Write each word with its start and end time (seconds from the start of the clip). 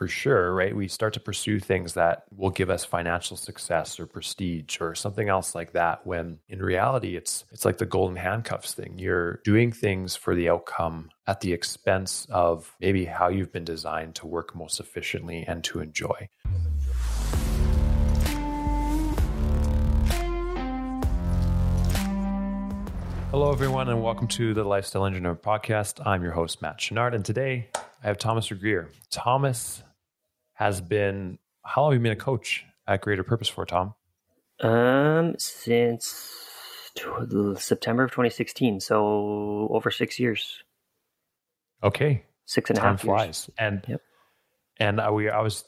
for 0.00 0.08
sure, 0.08 0.54
right? 0.54 0.74
We 0.74 0.88
start 0.88 1.12
to 1.12 1.20
pursue 1.20 1.60
things 1.60 1.92
that 1.92 2.22
will 2.34 2.48
give 2.48 2.70
us 2.70 2.86
financial 2.86 3.36
success 3.36 4.00
or 4.00 4.06
prestige 4.06 4.80
or 4.80 4.94
something 4.94 5.28
else 5.28 5.54
like 5.54 5.74
that 5.74 6.06
when 6.06 6.38
in 6.48 6.62
reality 6.62 7.16
it's 7.16 7.44
it's 7.52 7.66
like 7.66 7.76
the 7.76 7.84
golden 7.84 8.16
handcuffs 8.16 8.72
thing. 8.72 8.98
You're 8.98 9.42
doing 9.44 9.72
things 9.72 10.16
for 10.16 10.34
the 10.34 10.48
outcome 10.48 11.10
at 11.26 11.42
the 11.42 11.52
expense 11.52 12.26
of 12.30 12.74
maybe 12.80 13.04
how 13.04 13.28
you've 13.28 13.52
been 13.52 13.66
designed 13.66 14.14
to 14.14 14.26
work 14.26 14.56
most 14.56 14.80
efficiently 14.80 15.44
and 15.46 15.62
to 15.64 15.80
enjoy. 15.80 16.30
Hello, 23.30 23.52
everyone, 23.52 23.90
and 23.90 24.02
welcome 24.02 24.28
to 24.28 24.54
the 24.54 24.64
Lifestyle 24.64 25.04
Engineer 25.04 25.34
podcast. 25.34 26.00
I'm 26.06 26.22
your 26.22 26.32
host, 26.32 26.62
Matt 26.62 26.78
Chenard, 26.78 27.14
and 27.14 27.22
today 27.22 27.68
I 28.02 28.06
have 28.06 28.16
Thomas 28.16 28.50
Regier. 28.50 28.88
Thomas 29.10 29.82
has 30.60 30.82
been, 30.82 31.38
how 31.64 31.80
long 31.80 31.92
have 31.92 31.98
you 32.00 32.02
been 32.02 32.12
a 32.12 32.16
coach 32.16 32.66
at 32.86 33.00
Greater 33.00 33.24
Purpose 33.24 33.48
for, 33.48 33.64
Tom? 33.64 33.94
Um, 34.60 35.34
since 35.38 36.36
September 37.56 38.04
of 38.04 38.10
2016, 38.10 38.80
so 38.80 39.68
over 39.70 39.90
six 39.90 40.18
years. 40.20 40.62
Okay, 41.82 42.24
six 42.44 42.68
and 42.68 42.78
a 42.78 42.82
Time 42.82 42.92
half 42.92 43.00
flies, 43.00 43.48
years. 43.48 43.50
and 43.58 43.84
Yep. 43.88 44.02
and 44.78 45.00
I, 45.00 45.10
we 45.10 45.30
I 45.30 45.40
was 45.40 45.64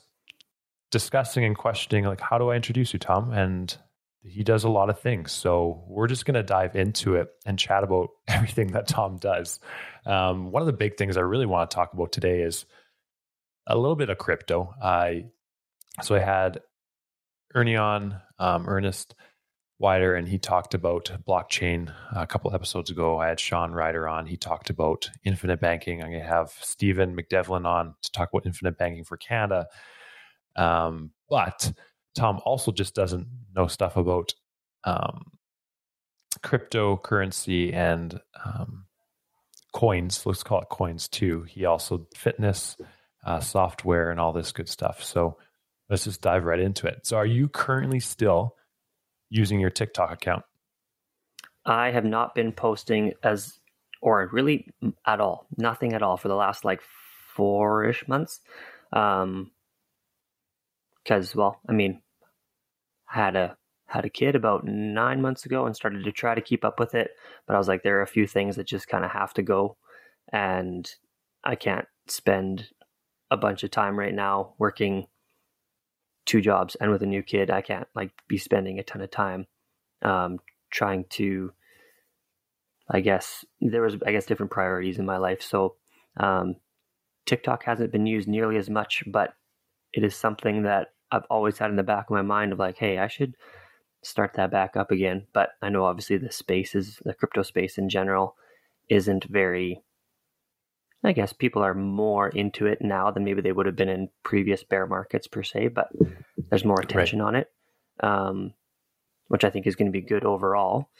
discussing 0.90 1.42
and 1.46 1.56
questioning 1.56 2.04
like, 2.04 2.20
how 2.20 2.36
do 2.36 2.50
I 2.50 2.56
introduce 2.56 2.92
you, 2.92 2.98
Tom? 2.98 3.32
And 3.32 3.74
he 4.22 4.42
does 4.44 4.64
a 4.64 4.68
lot 4.68 4.90
of 4.90 5.00
things, 5.00 5.32
so 5.32 5.84
we're 5.88 6.06
just 6.06 6.26
going 6.26 6.34
to 6.34 6.42
dive 6.42 6.76
into 6.76 7.16
it 7.16 7.30
and 7.46 7.58
chat 7.58 7.82
about 7.82 8.10
everything 8.28 8.72
that 8.72 8.88
Tom 8.88 9.16
does. 9.16 9.58
Um, 10.04 10.50
one 10.52 10.60
of 10.60 10.66
the 10.66 10.74
big 10.74 10.98
things 10.98 11.16
I 11.16 11.20
really 11.22 11.46
want 11.46 11.70
to 11.70 11.74
talk 11.74 11.94
about 11.94 12.12
today 12.12 12.42
is 12.42 12.66
a 13.66 13.76
little 13.76 13.96
bit 13.96 14.10
of 14.10 14.18
crypto. 14.18 14.74
I 14.82 15.26
so 16.02 16.14
I 16.14 16.20
had 16.20 16.60
Ernie 17.54 17.76
on, 17.76 18.20
um, 18.38 18.68
Ernest 18.68 19.14
Wider, 19.78 20.14
and 20.14 20.28
he 20.28 20.38
talked 20.38 20.74
about 20.74 21.12
blockchain 21.26 21.92
a 22.14 22.26
couple 22.26 22.54
episodes 22.54 22.88
ago. 22.90 23.18
I 23.18 23.28
had 23.28 23.40
Sean 23.40 23.72
Ryder 23.72 24.08
on. 24.08 24.26
He 24.26 24.36
talked 24.36 24.70
about 24.70 25.10
infinite 25.24 25.60
banking. 25.60 26.02
I'm 26.02 26.10
going 26.10 26.22
to 26.22 26.28
have 26.28 26.52
Stephen 26.60 27.16
McDevlin 27.16 27.66
on 27.66 27.94
to 28.02 28.12
talk 28.12 28.30
about 28.32 28.46
infinite 28.46 28.78
banking 28.78 29.04
for 29.04 29.16
Canada. 29.16 29.66
Um, 30.56 31.10
but 31.28 31.72
Tom 32.14 32.40
also 32.44 32.70
just 32.70 32.94
doesn't 32.94 33.26
know 33.54 33.66
stuff 33.66 33.96
about 33.96 34.32
um, 34.84 35.24
cryptocurrency 36.44 37.74
and 37.74 38.20
um, 38.44 38.84
coins. 39.72 40.24
Let's 40.24 40.42
call 40.42 40.60
it 40.60 40.68
coins 40.68 41.08
too. 41.08 41.42
He 41.42 41.64
also 41.64 42.06
fitness, 42.14 42.76
uh, 43.24 43.40
software, 43.40 44.10
and 44.10 44.20
all 44.20 44.32
this 44.32 44.52
good 44.52 44.68
stuff. 44.68 45.02
So 45.02 45.36
let's 45.88 46.04
just 46.04 46.22
dive 46.22 46.44
right 46.44 46.60
into 46.60 46.86
it. 46.86 47.06
So, 47.06 47.16
are 47.16 47.26
you 47.26 47.48
currently 47.48 48.00
still 48.00 48.56
using 49.30 49.60
your 49.60 49.70
TikTok 49.70 50.12
account? 50.12 50.44
I 51.64 51.90
have 51.90 52.04
not 52.04 52.34
been 52.34 52.52
posting 52.52 53.12
as, 53.22 53.58
or 54.00 54.28
really 54.32 54.66
at 55.06 55.20
all, 55.20 55.46
nothing 55.56 55.92
at 55.92 56.02
all 56.02 56.16
for 56.16 56.28
the 56.28 56.34
last 56.34 56.64
like 56.64 56.80
four 57.34 57.84
ish 57.84 58.06
months. 58.08 58.40
Um, 58.92 59.50
because 61.02 61.34
well, 61.34 61.60
I 61.68 61.72
mean, 61.72 62.00
I 63.12 63.24
had 63.24 63.36
a 63.36 63.56
had 63.86 64.04
a 64.04 64.10
kid 64.10 64.34
about 64.34 64.64
nine 64.64 65.20
months 65.20 65.44
ago 65.44 65.66
and 65.66 65.76
started 65.76 66.04
to 66.04 66.12
try 66.12 66.34
to 66.34 66.40
keep 66.40 66.64
up 66.64 66.80
with 66.80 66.94
it, 66.94 67.10
but 67.46 67.54
I 67.54 67.58
was 67.58 67.68
like, 67.68 67.82
there 67.82 67.98
are 67.98 68.02
a 68.02 68.06
few 68.06 68.26
things 68.26 68.56
that 68.56 68.66
just 68.66 68.88
kind 68.88 69.04
of 69.04 69.10
have 69.10 69.34
to 69.34 69.42
go, 69.42 69.76
and 70.32 70.90
I 71.44 71.56
can't 71.56 71.86
spend 72.08 72.68
a 73.32 73.36
bunch 73.36 73.64
of 73.64 73.70
time 73.70 73.98
right 73.98 74.14
now 74.14 74.52
working 74.58 75.06
two 76.26 76.42
jobs 76.42 76.76
and 76.76 76.90
with 76.90 77.02
a 77.02 77.06
new 77.06 77.22
kid. 77.22 77.50
I 77.50 77.62
can't 77.62 77.88
like 77.94 78.12
be 78.28 78.36
spending 78.36 78.78
a 78.78 78.84
ton 78.84 79.00
of 79.00 79.10
time 79.10 79.46
um, 80.02 80.38
trying 80.70 81.06
to. 81.10 81.52
I 82.90 83.00
guess 83.00 83.44
there 83.60 83.80
was 83.80 83.96
I 84.06 84.12
guess 84.12 84.26
different 84.26 84.52
priorities 84.52 84.98
in 84.98 85.06
my 85.06 85.16
life, 85.16 85.40
so 85.40 85.76
um, 86.18 86.56
TikTok 87.24 87.64
hasn't 87.64 87.90
been 87.90 88.06
used 88.06 88.28
nearly 88.28 88.58
as 88.58 88.68
much, 88.68 89.02
but 89.06 89.34
it 89.94 90.04
is 90.04 90.14
something 90.14 90.64
that 90.64 90.88
I've 91.10 91.24
always 91.30 91.56
had 91.56 91.70
in 91.70 91.76
the 91.76 91.82
back 91.82 92.10
of 92.10 92.14
my 92.14 92.22
mind 92.22 92.52
of 92.52 92.58
like, 92.58 92.76
hey, 92.76 92.98
I 92.98 93.08
should 93.08 93.34
start 94.02 94.34
that 94.34 94.50
back 94.50 94.76
up 94.76 94.90
again. 94.90 95.26
But 95.32 95.50
I 95.62 95.70
know 95.70 95.84
obviously 95.84 96.18
the 96.18 96.32
space 96.32 96.74
is 96.74 97.00
the 97.04 97.14
crypto 97.14 97.42
space 97.42 97.78
in 97.78 97.88
general 97.88 98.36
isn't 98.90 99.24
very 99.24 99.82
I 101.04 101.12
guess 101.12 101.32
people 101.32 101.62
are 101.62 101.74
more 101.74 102.28
into 102.28 102.66
it 102.66 102.78
now 102.80 103.10
than 103.10 103.24
maybe 103.24 103.42
they 103.42 103.52
would 103.52 103.66
have 103.66 103.76
been 103.76 103.88
in 103.88 104.08
previous 104.22 104.62
bear 104.62 104.86
markets 104.86 105.26
per 105.26 105.42
se, 105.42 105.68
but 105.68 105.88
there's 106.48 106.64
more 106.64 106.80
attention 106.80 107.20
on 107.20 107.34
it. 107.34 107.48
Um, 108.00 108.54
which 109.32 109.44
I 109.44 109.50
think 109.50 109.66
is 109.66 109.76
going 109.76 109.90
to 109.90 109.98
be 109.98 110.02
good 110.02 110.26
overall. 110.26 110.90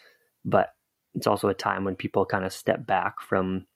But 0.43 0.71
it's 1.15 1.27
also 1.27 1.49
a 1.49 1.55
time 1.55 1.85
when 1.85 1.97
people 1.97 2.25
kind 2.25 2.47
of 2.47 2.53
step 2.55 2.87
back 2.87 3.21
from 3.21 3.67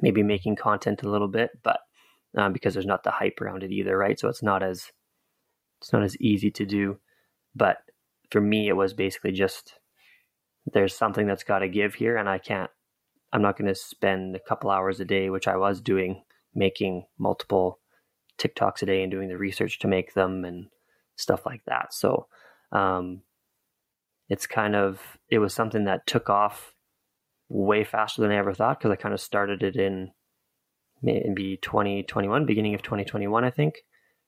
maybe 0.00 0.22
making 0.22 0.56
content 0.56 1.02
a 1.02 1.10
little 1.10 1.28
bit, 1.28 1.50
but 1.62 1.80
um, 2.34 2.54
because 2.54 2.72
there's 2.72 2.86
not 2.86 3.04
the 3.04 3.10
hype 3.10 3.38
around 3.42 3.62
it 3.62 3.72
either, 3.72 3.94
right? 3.94 4.18
So 4.18 4.28
it's 4.28 4.42
not 4.42 4.62
as 4.62 4.90
it's 5.82 5.92
not 5.92 6.02
as 6.02 6.16
easy 6.18 6.50
to 6.52 6.64
do. 6.64 6.98
But 7.54 7.76
for 8.30 8.40
me, 8.40 8.68
it 8.68 8.76
was 8.76 8.94
basically 8.94 9.32
just 9.32 9.74
there's 10.72 10.96
something 10.96 11.26
that's 11.26 11.44
got 11.44 11.58
to 11.58 11.68
give 11.68 11.94
here, 11.94 12.16
and 12.16 12.30
I 12.30 12.38
can't. 12.38 12.70
I'm 13.32 13.42
not 13.42 13.58
going 13.58 13.68
to 13.68 13.74
spend 13.74 14.36
a 14.36 14.40
couple 14.40 14.70
hours 14.70 15.00
a 15.00 15.04
day, 15.04 15.30
which 15.30 15.48
I 15.48 15.56
was 15.56 15.80
doing, 15.80 16.22
making 16.54 17.06
multiple 17.18 17.80
TikToks 18.38 18.82
a 18.82 18.86
day 18.86 19.02
and 19.02 19.10
doing 19.10 19.28
the 19.28 19.38
research 19.38 19.78
to 19.80 19.88
make 19.88 20.14
them 20.14 20.44
and 20.44 20.66
stuff 21.16 21.46
like 21.46 21.62
that. 21.66 21.92
So 21.92 22.26
um, 22.72 23.22
it's 24.28 24.46
kind 24.46 24.76
of 24.76 25.18
it 25.30 25.38
was 25.38 25.54
something 25.54 25.84
that 25.84 26.06
took 26.06 26.30
off 26.30 26.74
way 27.48 27.84
faster 27.84 28.22
than 28.22 28.30
I 28.30 28.36
ever 28.36 28.54
thought 28.54 28.78
because 28.78 28.90
I 28.90 28.96
kind 28.96 29.14
of 29.14 29.20
started 29.20 29.62
it 29.62 29.76
in 29.76 30.10
maybe 31.02 31.58
2021, 31.58 32.46
beginning 32.46 32.74
of 32.74 32.82
2021, 32.82 33.44
I 33.44 33.50
think, 33.50 33.76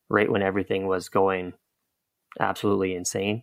right 0.09 0.31
when 0.31 0.43
everything 0.43 0.87
was 0.87 1.09
going 1.09 1.55
absolutely 2.39 2.95
insane. 2.95 3.43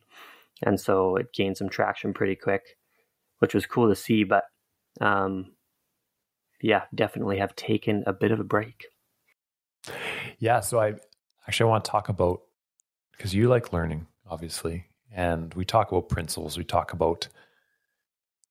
And 0.64 0.80
so 0.80 1.18
it 1.18 1.34
gained 1.34 1.58
some 1.58 1.70
traction 1.70 2.14
pretty 2.14 2.36
quick, 2.36 2.78
which 3.40 3.54
was 3.54 3.66
cool 3.66 3.90
to 3.90 3.96
see. 3.96 4.24
But 4.24 4.46
um, 5.02 5.52
yeah, 6.62 6.84
definitely 6.94 7.38
have 7.38 7.56
taken 7.56 8.04
a 8.08 8.14
bit 8.14 8.32
of 8.32 8.40
a 8.40 8.44
break. 8.44 8.86
Yeah. 10.40 10.62
So 10.62 10.80
I 10.80 10.96
actually 11.48 11.68
I 11.68 11.70
want 11.70 11.86
to 11.86 11.92
talk 11.92 12.10
about 12.10 12.42
because 13.12 13.34
you 13.34 13.48
like 13.48 13.72
learning, 13.72 14.08
obviously, 14.28 14.86
and 15.12 15.54
we 15.54 15.66
talk 15.66 15.92
about 15.92 16.10
principles. 16.10 16.58
We 16.58 16.64
talk 16.64 16.94
about 16.94 17.28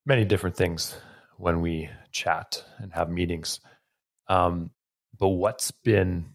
many 0.07 0.25
different 0.25 0.57
things 0.57 0.97
when 1.39 1.61
we 1.61 1.89
chat 2.13 2.63
and 2.79 2.93
have 2.93 3.11
meetings. 3.11 3.61
Um, 4.29 4.71
but 5.19 5.29
what's 5.29 5.71
been 5.71 6.27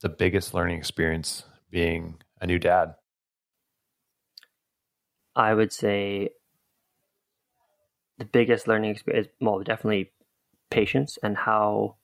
the 0.00 0.08
biggest 0.08 0.54
learning 0.54 0.78
experience 0.78 1.44
being 1.70 2.16
a 2.40 2.46
new 2.46 2.58
dad? 2.58 2.94
I 5.34 5.54
would 5.54 5.72
say 5.72 6.30
the 8.18 8.24
biggest 8.24 8.68
learning 8.68 8.90
experience, 8.90 9.28
well, 9.40 9.60
definitely 9.60 10.12
patience 10.70 11.18
and 11.22 11.36
how 11.36 11.96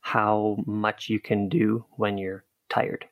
how 0.00 0.58
much 0.66 1.08
you 1.08 1.18
can 1.18 1.48
do 1.48 1.86
when 1.96 2.18
you're 2.18 2.44
tired. 2.68 3.06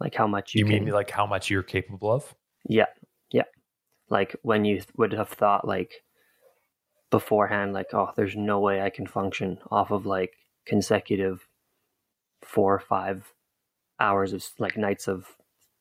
Like 0.00 0.14
how 0.14 0.26
much 0.26 0.54
you, 0.54 0.60
You, 0.60 0.64
can, 0.64 0.84
mean 0.84 0.94
like 0.94 1.10
how 1.10 1.26
much 1.26 1.50
you're 1.50 1.62
capable 1.62 2.10
of? 2.10 2.34
Yeah, 2.66 2.86
yeah. 3.30 3.42
Like 4.08 4.34
when 4.42 4.64
you 4.64 4.80
would 4.96 5.12
have 5.12 5.28
thought 5.28 5.66
like 5.66 6.02
beforehand, 7.10 7.74
like, 7.74 7.92
oh, 7.92 8.10
there's 8.16 8.36
no 8.36 8.60
way 8.60 8.80
I 8.80 8.90
can 8.90 9.06
function 9.06 9.58
off 9.70 9.90
of 9.90 10.06
like 10.06 10.32
consecutive 10.66 11.46
four 12.42 12.74
or 12.74 12.80
five 12.80 13.32
hours 14.00 14.32
of 14.32 14.44
like 14.58 14.76
nights 14.76 15.08
of 15.08 15.26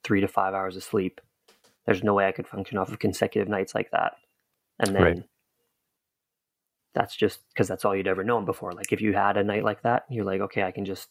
three 0.04 0.22
to 0.22 0.28
five 0.28 0.54
hours 0.54 0.76
of 0.76 0.84
sleep. 0.84 1.22
There's 1.86 2.04
no 2.04 2.14
way 2.14 2.28
I 2.28 2.34
could 2.34 2.48
function 2.48 2.78
off 2.78 2.92
of 2.92 3.00
consecutive 3.00 3.48
nights 3.48 3.74
like 3.74 3.92
that. 3.92 4.16
And 4.80 4.96
then 4.96 5.04
Right. 5.04 5.24
that's 6.94 7.16
just 7.16 7.40
because 7.50 7.68
that's 7.68 7.86
all 7.86 7.96
you'd 7.96 8.08
ever 8.08 8.24
known 8.24 8.46
before. 8.46 8.74
Like 8.74 8.92
if 8.92 9.02
you 9.02 9.14
had 9.14 9.38
a 9.38 9.44
night 9.44 9.64
like 9.64 9.84
that, 9.84 10.06
you're 10.10 10.26
like, 10.26 10.42
okay, 10.42 10.64
I 10.64 10.72
can 10.72 10.86
just 10.86 11.10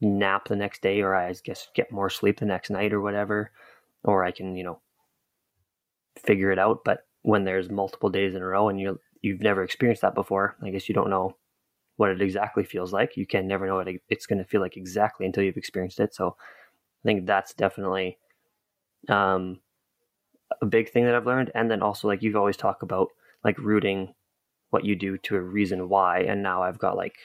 nap 0.00 0.48
the 0.48 0.56
next 0.56 0.82
day, 0.82 1.00
or 1.02 1.14
I 1.14 1.32
guess 1.44 1.68
get 1.74 1.92
more 1.92 2.10
sleep 2.10 2.40
the 2.40 2.46
next 2.46 2.70
night, 2.70 2.92
or 2.92 3.00
whatever, 3.00 3.50
or 4.04 4.24
I 4.24 4.30
can, 4.30 4.56
you 4.56 4.64
know, 4.64 4.80
figure 6.18 6.50
it 6.50 6.58
out. 6.58 6.84
But 6.84 7.06
when 7.22 7.44
there's 7.44 7.70
multiple 7.70 8.10
days 8.10 8.34
in 8.34 8.42
a 8.42 8.46
row 8.46 8.68
and 8.68 8.80
you 8.80 9.00
you've 9.22 9.40
never 9.40 9.62
experienced 9.62 10.02
that 10.02 10.14
before, 10.14 10.56
I 10.62 10.70
guess 10.70 10.88
you 10.88 10.94
don't 10.94 11.10
know 11.10 11.36
what 11.96 12.10
it 12.10 12.22
exactly 12.22 12.64
feels 12.64 12.92
like. 12.92 13.16
You 13.16 13.26
can 13.26 13.46
never 13.48 13.66
know 13.66 13.76
what 13.76 13.88
it's 14.08 14.26
going 14.26 14.38
to 14.38 14.44
feel 14.44 14.60
like 14.60 14.76
exactly 14.76 15.26
until 15.26 15.42
you've 15.42 15.56
experienced 15.56 16.00
it. 16.00 16.14
So 16.14 16.36
I 17.04 17.06
think 17.06 17.26
that's 17.26 17.54
definitely 17.54 18.18
um, 19.08 19.60
a 20.60 20.66
big 20.66 20.90
thing 20.90 21.04
that 21.04 21.14
I've 21.14 21.26
learned. 21.26 21.50
And 21.54 21.70
then 21.70 21.82
also, 21.82 22.08
like 22.08 22.22
you've 22.22 22.36
always 22.36 22.56
talked 22.56 22.82
about, 22.82 23.08
like 23.44 23.58
rooting 23.58 24.14
what 24.70 24.84
you 24.84 24.96
do 24.96 25.18
to 25.18 25.36
a 25.36 25.40
reason 25.40 25.88
why. 25.88 26.20
And 26.20 26.42
now 26.42 26.62
I've 26.62 26.78
got 26.78 26.96
like 26.96 27.16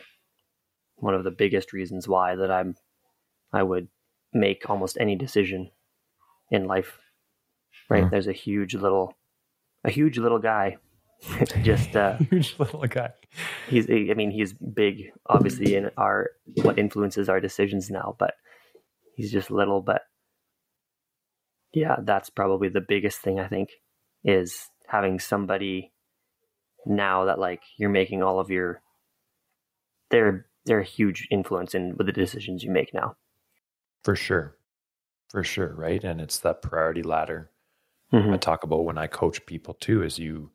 one 0.96 1.16
of 1.16 1.24
the 1.24 1.32
biggest 1.32 1.74
reasons 1.74 2.08
why 2.08 2.36
that 2.36 2.52
I'm 2.52 2.76
I 3.52 3.64
would 3.64 3.88
make 4.34 4.70
almost 4.70 4.98
any 5.00 5.16
decision 5.16 5.72
in 6.50 6.66
life. 6.66 6.98
Right? 7.90 8.06
Mm. 8.06 8.12
There's 8.12 8.28
a 8.28 8.34
huge 8.34 8.76
little 8.76 9.16
a 9.84 9.92
huge 9.92 10.18
little 10.18 10.40
guy 10.40 10.78
just 11.64 11.96
uh 11.96 12.18
huge 12.30 12.56
little 12.60 12.86
guy. 12.88 13.10
He's 13.68 13.90
I 13.90 14.14
mean 14.16 14.32
he's 14.32 14.54
big 14.54 15.12
obviously 15.28 15.76
in 15.76 15.90
our 15.98 16.32
what 16.62 16.80
influences 16.80 17.30
our 17.30 17.40
decisions 17.40 17.90
now, 17.90 18.16
but 18.20 18.36
he's 19.16 19.32
just 19.32 19.52
little 19.52 19.82
but 19.82 20.04
yeah, 21.74 21.98
that's 22.04 22.30
probably 22.30 22.70
the 22.70 22.82
biggest 22.82 23.20
thing 23.20 23.40
I 23.40 23.48
think 23.48 23.70
is 24.24 24.70
having 24.88 25.20
somebody 25.20 25.92
now 26.86 27.26
that 27.26 27.40
like 27.40 27.62
you're 27.78 27.90
making 27.90 28.24
all 28.24 28.40
of 28.40 28.50
your 28.50 28.82
they're 30.10 30.46
they're 30.66 30.80
a 30.80 30.86
huge 30.86 31.28
influence 31.32 31.74
in 31.74 31.96
with 31.98 32.08
the 32.08 32.14
decisions 32.14 32.64
you 32.64 32.72
make 32.72 32.94
now. 32.94 33.16
For 34.04 34.16
sure. 34.16 34.58
For 35.30 35.44
sure, 35.44 35.74
right? 35.74 36.04
And 36.04 36.20
it's 36.20 36.40
that 36.40 36.62
priority 36.62 37.04
ladder 37.04 37.50
mm-hmm. 38.12 38.34
I 38.34 38.38
talk 38.38 38.64
about 38.64 38.86
when 38.86 38.98
I 38.98 39.08
coach 39.08 39.46
people 39.46 39.74
too 39.74 40.04
is 40.04 40.20
you 40.20 40.52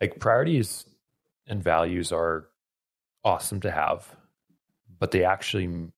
like 0.00 0.18
priorities 0.18 0.86
and 1.46 1.62
values 1.62 2.12
are 2.12 2.48
awesome 3.24 3.60
to 3.60 3.70
have, 3.70 4.16
but 4.98 5.10
they 5.10 5.24
actually 5.24 5.90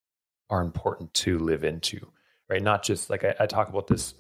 are 0.49 0.63
important 0.63 1.15
to 1.15 1.39
live 1.39 1.65
into, 1.65 2.11
right? 2.51 2.63
Not 2.63 2.83
just 2.83 3.09
like 3.09 3.25
I, 3.25 3.35
I 3.41 3.47
talk 3.47 3.69
about 3.69 3.87
this 3.87 4.15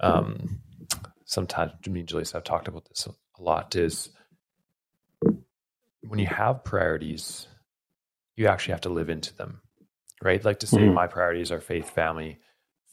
um 0.00 0.60
sometimes 1.24 1.72
me 1.86 2.00
and 2.00 2.08
Julius 2.08 2.32
have 2.32 2.44
talked 2.44 2.68
about 2.68 2.86
this 2.88 3.08
a 3.38 3.42
lot 3.42 3.74
is 3.74 4.10
when 6.02 6.18
you 6.18 6.26
have 6.26 6.64
priorities, 6.64 7.48
you 8.36 8.46
actually 8.46 8.72
have 8.72 8.82
to 8.82 8.88
live 8.88 9.08
into 9.08 9.34
them, 9.34 9.60
right? 10.22 10.44
Like 10.44 10.60
to 10.60 10.66
say, 10.66 10.78
mm-hmm. 10.78 10.94
my 10.94 11.06
priorities 11.06 11.50
are 11.50 11.60
faith, 11.60 11.90
family, 11.90 12.38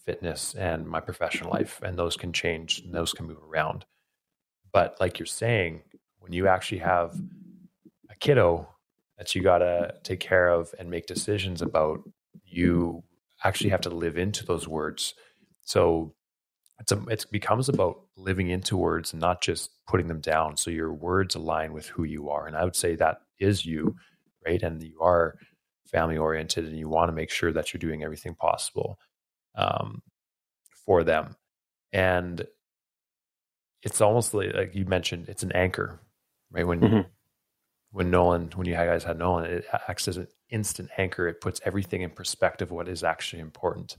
fitness, 0.05 0.55
and 0.55 0.87
my 0.87 0.99
professional 0.99 1.51
life, 1.51 1.79
and 1.83 1.97
those 1.97 2.17
can 2.17 2.33
change 2.33 2.79
and 2.79 2.93
those 2.93 3.13
can 3.13 3.27
move 3.27 3.43
around. 3.43 3.85
But 4.71 4.97
like 4.99 5.19
you're 5.19 5.25
saying, 5.25 5.81
when 6.19 6.33
you 6.33 6.47
actually 6.47 6.79
have 6.79 7.15
a 8.09 8.15
kiddo 8.15 8.67
that 9.17 9.35
you 9.35 9.43
got 9.43 9.59
to 9.59 9.95
take 10.03 10.19
care 10.19 10.47
of 10.47 10.73
and 10.79 10.89
make 10.89 11.05
decisions 11.05 11.61
about, 11.61 11.99
you 12.45 13.03
actually 13.43 13.71
have 13.71 13.81
to 13.81 13.89
live 13.89 14.17
into 14.17 14.45
those 14.45 14.67
words. 14.67 15.13
So 15.63 16.13
it's 16.79 16.91
a, 16.91 17.01
it 17.09 17.25
becomes 17.31 17.69
about 17.69 18.01
living 18.17 18.49
into 18.49 18.77
words 18.77 19.13
and 19.13 19.21
not 19.21 19.41
just 19.41 19.69
putting 19.87 20.07
them 20.07 20.19
down. 20.19 20.57
So 20.57 20.71
your 20.71 20.93
words 20.93 21.35
align 21.35 21.73
with 21.73 21.87
who 21.87 22.03
you 22.03 22.29
are. 22.29 22.47
And 22.47 22.55
I 22.55 22.63
would 22.63 22.75
say 22.75 22.95
that 22.95 23.17
is 23.39 23.65
you, 23.65 23.95
right? 24.45 24.61
And 24.61 24.81
you 24.81 24.99
are 25.01 25.35
family 25.85 26.17
oriented 26.17 26.65
and 26.65 26.77
you 26.77 26.89
want 26.89 27.09
to 27.09 27.13
make 27.13 27.29
sure 27.29 27.51
that 27.51 27.73
you're 27.73 27.79
doing 27.79 28.03
everything 28.03 28.33
possible 28.33 28.97
um, 29.55 30.01
for 30.85 31.03
them. 31.03 31.35
And 31.93 32.45
it's 33.83 34.01
almost 34.01 34.33
like, 34.33 34.53
like, 34.53 34.75
you 34.75 34.85
mentioned, 34.85 35.27
it's 35.27 35.43
an 35.43 35.51
anchor, 35.51 35.99
right? 36.51 36.65
When 36.65 36.79
mm-hmm. 36.79 37.01
When 37.91 38.09
Nolan, 38.09 38.51
when 38.55 38.67
you 38.67 38.73
guys 38.73 39.03
had 39.03 39.19
Nolan, 39.19 39.45
it 39.45 39.65
acts 39.87 40.07
as 40.07 40.17
an 40.17 40.27
instant 40.49 40.89
anchor. 40.97 41.27
It 41.27 41.41
puts 41.41 41.61
everything 41.65 42.01
in 42.01 42.09
perspective. 42.09 42.71
What 42.71 42.87
is 42.87 43.03
actually 43.03 43.41
important, 43.41 43.97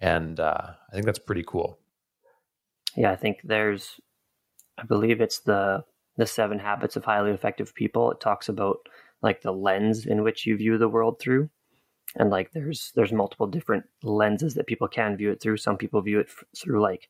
and 0.00 0.38
uh, 0.38 0.72
I 0.90 0.92
think 0.92 1.06
that's 1.06 1.18
pretty 1.18 1.44
cool. 1.46 1.78
Yeah, 2.96 3.10
I 3.10 3.16
think 3.16 3.40
there's, 3.44 4.00
I 4.78 4.84
believe 4.84 5.20
it's 5.20 5.40
the 5.40 5.84
the 6.16 6.26
Seven 6.26 6.58
Habits 6.58 6.96
of 6.96 7.04
Highly 7.04 7.30
Effective 7.30 7.74
People. 7.74 8.10
It 8.10 8.20
talks 8.20 8.48
about 8.48 8.78
like 9.22 9.42
the 9.42 9.52
lens 9.52 10.06
in 10.06 10.22
which 10.22 10.46
you 10.46 10.56
view 10.56 10.78
the 10.78 10.88
world 10.88 11.18
through, 11.18 11.48
and 12.16 12.30
like 12.30 12.52
there's 12.52 12.92
there's 12.94 13.12
multiple 13.12 13.46
different 13.46 13.84
lenses 14.02 14.54
that 14.54 14.66
people 14.66 14.88
can 14.88 15.16
view 15.16 15.30
it 15.30 15.40
through. 15.40 15.56
Some 15.56 15.78
people 15.78 16.02
view 16.02 16.20
it 16.20 16.28
f- 16.28 16.44
through 16.56 16.82
like 16.82 17.08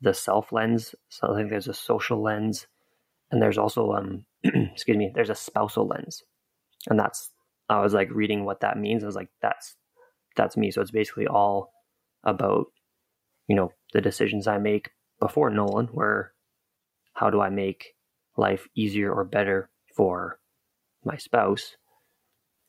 the 0.00 0.14
self 0.14 0.52
lens. 0.52 0.94
So 1.08 1.32
I 1.32 1.36
think 1.36 1.50
there's 1.50 1.68
a 1.68 1.74
social 1.74 2.22
lens, 2.22 2.68
and 3.32 3.42
there's 3.42 3.58
also 3.58 3.92
um 3.92 4.24
excuse 4.72 4.96
me, 4.96 5.10
there's 5.14 5.30
a 5.30 5.34
spousal 5.34 5.86
lens, 5.86 6.22
and 6.88 6.98
that's 6.98 7.30
I 7.68 7.80
was 7.80 7.94
like 7.94 8.10
reading 8.10 8.44
what 8.44 8.60
that 8.60 8.78
means. 8.78 9.02
I 9.02 9.06
was 9.06 9.16
like, 9.16 9.30
that's 9.40 9.76
that's 10.36 10.56
me. 10.56 10.70
So 10.70 10.80
it's 10.80 10.90
basically 10.90 11.26
all 11.26 11.72
about 12.24 12.66
you 13.48 13.56
know 13.56 13.72
the 13.92 14.00
decisions 14.00 14.46
I 14.46 14.58
make 14.58 14.90
before 15.20 15.50
Nolan 15.50 15.88
were 15.92 16.32
how 17.14 17.30
do 17.30 17.40
I 17.40 17.50
make 17.50 17.94
life 18.36 18.68
easier 18.74 19.12
or 19.12 19.24
better 19.24 19.70
for 19.94 20.38
my 21.04 21.16
spouse? 21.16 21.76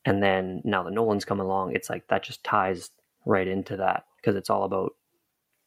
And 0.05 0.21
then 0.21 0.61
now 0.65 0.83
the 0.83 0.91
Nolan's 0.91 1.25
come 1.25 1.39
along, 1.39 1.73
it's 1.73 1.89
like 1.89 2.07
that 2.09 2.23
just 2.23 2.43
ties 2.43 2.89
right 3.25 3.47
into 3.47 3.77
that 3.77 4.03
because 4.17 4.35
it's 4.35 4.49
all 4.49 4.63
about 4.63 4.91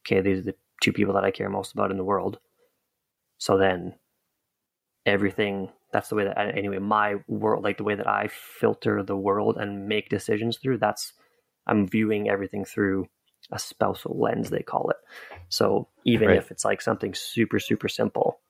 okay, 0.06 0.20
these 0.20 0.40
are 0.40 0.42
the 0.42 0.54
two 0.82 0.92
people 0.92 1.14
that 1.14 1.24
I 1.24 1.30
care 1.30 1.48
most 1.48 1.72
about 1.72 1.90
in 1.90 1.96
the 1.96 2.04
world. 2.04 2.38
So 3.38 3.58
then 3.58 3.94
everything 5.04 5.70
that's 5.96 6.10
the 6.10 6.14
way 6.14 6.24
that 6.24 6.38
anyway 6.54 6.78
my 6.78 7.14
world 7.26 7.64
like 7.64 7.78
the 7.78 7.84
way 7.84 7.94
that 7.94 8.06
I 8.06 8.28
filter 8.28 9.02
the 9.02 9.16
world 9.16 9.56
and 9.56 9.88
make 9.88 10.10
decisions 10.10 10.58
through 10.58 10.76
that's 10.76 11.14
I'm 11.66 11.88
viewing 11.88 12.28
everything 12.28 12.66
through 12.66 13.06
a 13.50 13.58
spousal 13.58 14.18
lens 14.20 14.50
they 14.50 14.62
call 14.62 14.90
it 14.90 14.96
so 15.48 15.88
even 16.04 16.28
right. 16.28 16.36
if 16.36 16.50
it's 16.50 16.66
like 16.66 16.82
something 16.82 17.14
super 17.14 17.58
super 17.58 17.88
simple 17.88 18.40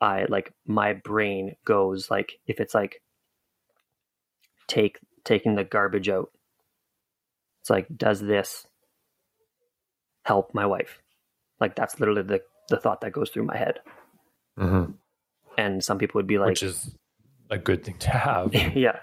i 0.00 0.24
like 0.30 0.54
my 0.66 0.94
brain 0.94 1.54
goes 1.66 2.10
like 2.10 2.38
if 2.46 2.60
it's 2.60 2.74
like 2.74 3.02
take 4.68 4.98
taking 5.24 5.54
the 5.54 5.64
garbage 5.64 6.08
out 6.08 6.30
it's 7.60 7.68
like 7.68 7.86
does 7.94 8.20
this 8.20 8.66
help 10.24 10.54
my 10.54 10.64
wife 10.64 11.02
like 11.60 11.74
that's 11.74 12.00
literally 12.00 12.22
the 12.22 12.40
the 12.70 12.78
thought 12.78 13.02
that 13.02 13.12
goes 13.12 13.28
through 13.30 13.44
my 13.44 13.56
head 13.56 13.80
mm-hmm. 14.58 14.92
And 15.60 15.84
some 15.84 15.98
people 15.98 16.18
would 16.18 16.26
be 16.26 16.38
like 16.38 16.48
which 16.48 16.62
is 16.62 16.94
a 17.50 17.58
good 17.58 17.84
thing 17.84 17.98
to 17.98 18.10
have. 18.10 18.54
Yeah. 18.74 18.98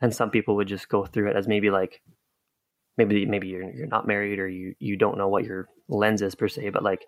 And 0.00 0.14
some 0.14 0.30
people 0.30 0.54
would 0.56 0.68
just 0.68 0.88
go 0.88 1.04
through 1.04 1.30
it 1.30 1.36
as 1.36 1.48
maybe 1.48 1.70
like 1.70 2.00
maybe 2.96 3.26
maybe 3.26 3.48
you're 3.48 3.70
you're 3.70 3.88
not 3.88 4.06
married 4.06 4.38
or 4.38 4.48
you 4.48 4.74
you 4.78 4.96
don't 4.96 5.18
know 5.18 5.28
what 5.28 5.44
your 5.44 5.68
lens 5.88 6.22
is 6.22 6.34
per 6.34 6.48
se, 6.48 6.70
but 6.70 6.84
like 6.84 7.04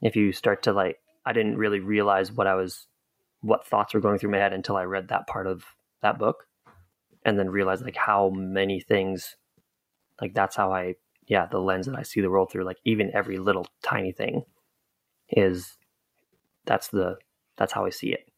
if 0.00 0.14
you 0.16 0.32
start 0.32 0.62
to 0.62 0.72
like 0.72 0.98
I 1.26 1.32
didn't 1.32 1.58
really 1.58 1.80
realize 1.80 2.30
what 2.30 2.46
I 2.46 2.54
was 2.54 2.86
what 3.40 3.66
thoughts 3.66 3.92
were 3.92 4.00
going 4.00 4.18
through 4.18 4.30
my 4.30 4.38
head 4.38 4.52
until 4.52 4.76
I 4.76 4.84
read 4.84 5.08
that 5.08 5.26
part 5.26 5.46
of 5.46 5.64
that 6.02 6.18
book 6.18 6.46
and 7.24 7.38
then 7.38 7.50
realized 7.50 7.84
like 7.84 7.96
how 7.96 8.30
many 8.30 8.80
things 8.80 9.36
like 10.20 10.32
that's 10.32 10.54
how 10.54 10.72
I 10.72 10.94
yeah, 11.26 11.46
the 11.46 11.60
lens 11.60 11.86
that 11.86 11.96
I 11.96 12.02
see 12.02 12.20
the 12.20 12.30
world 12.30 12.50
through, 12.50 12.64
like 12.64 12.78
even 12.84 13.12
every 13.14 13.38
little 13.38 13.66
tiny 13.82 14.12
thing 14.12 14.42
is 15.28 15.76
that's 16.66 16.88
the 16.88 17.18
that's 17.60 17.72
how 17.72 17.86
I 17.86 17.90
see 17.90 18.12
it. 18.12 18.28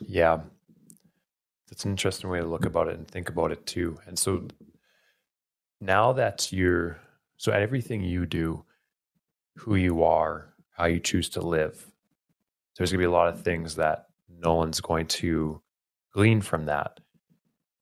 Yeah 0.00 0.40
that's 1.68 1.84
an 1.84 1.90
interesting 1.90 2.30
way 2.30 2.40
to 2.40 2.46
look 2.46 2.64
about 2.64 2.88
it 2.88 2.96
and 2.96 3.08
think 3.08 3.28
about 3.28 3.52
it 3.52 3.66
too. 3.66 3.98
And 4.06 4.18
so 4.18 4.46
now 5.80 6.12
that 6.12 6.52
you're 6.52 6.98
so 7.36 7.52
everything 7.52 8.02
you 8.02 8.26
do, 8.26 8.64
who 9.56 9.74
you 9.74 10.04
are, 10.04 10.54
how 10.70 10.86
you 10.86 11.00
choose 11.00 11.28
to 11.30 11.40
live, 11.40 11.86
there's 12.76 12.90
going 12.90 13.00
to 13.00 13.06
be 13.06 13.10
a 13.10 13.10
lot 13.10 13.28
of 13.28 13.42
things 13.42 13.76
that 13.76 14.06
Nolan's 14.28 14.80
going 14.80 15.06
to 15.06 15.60
glean 16.12 16.40
from 16.40 16.66
that. 16.66 17.00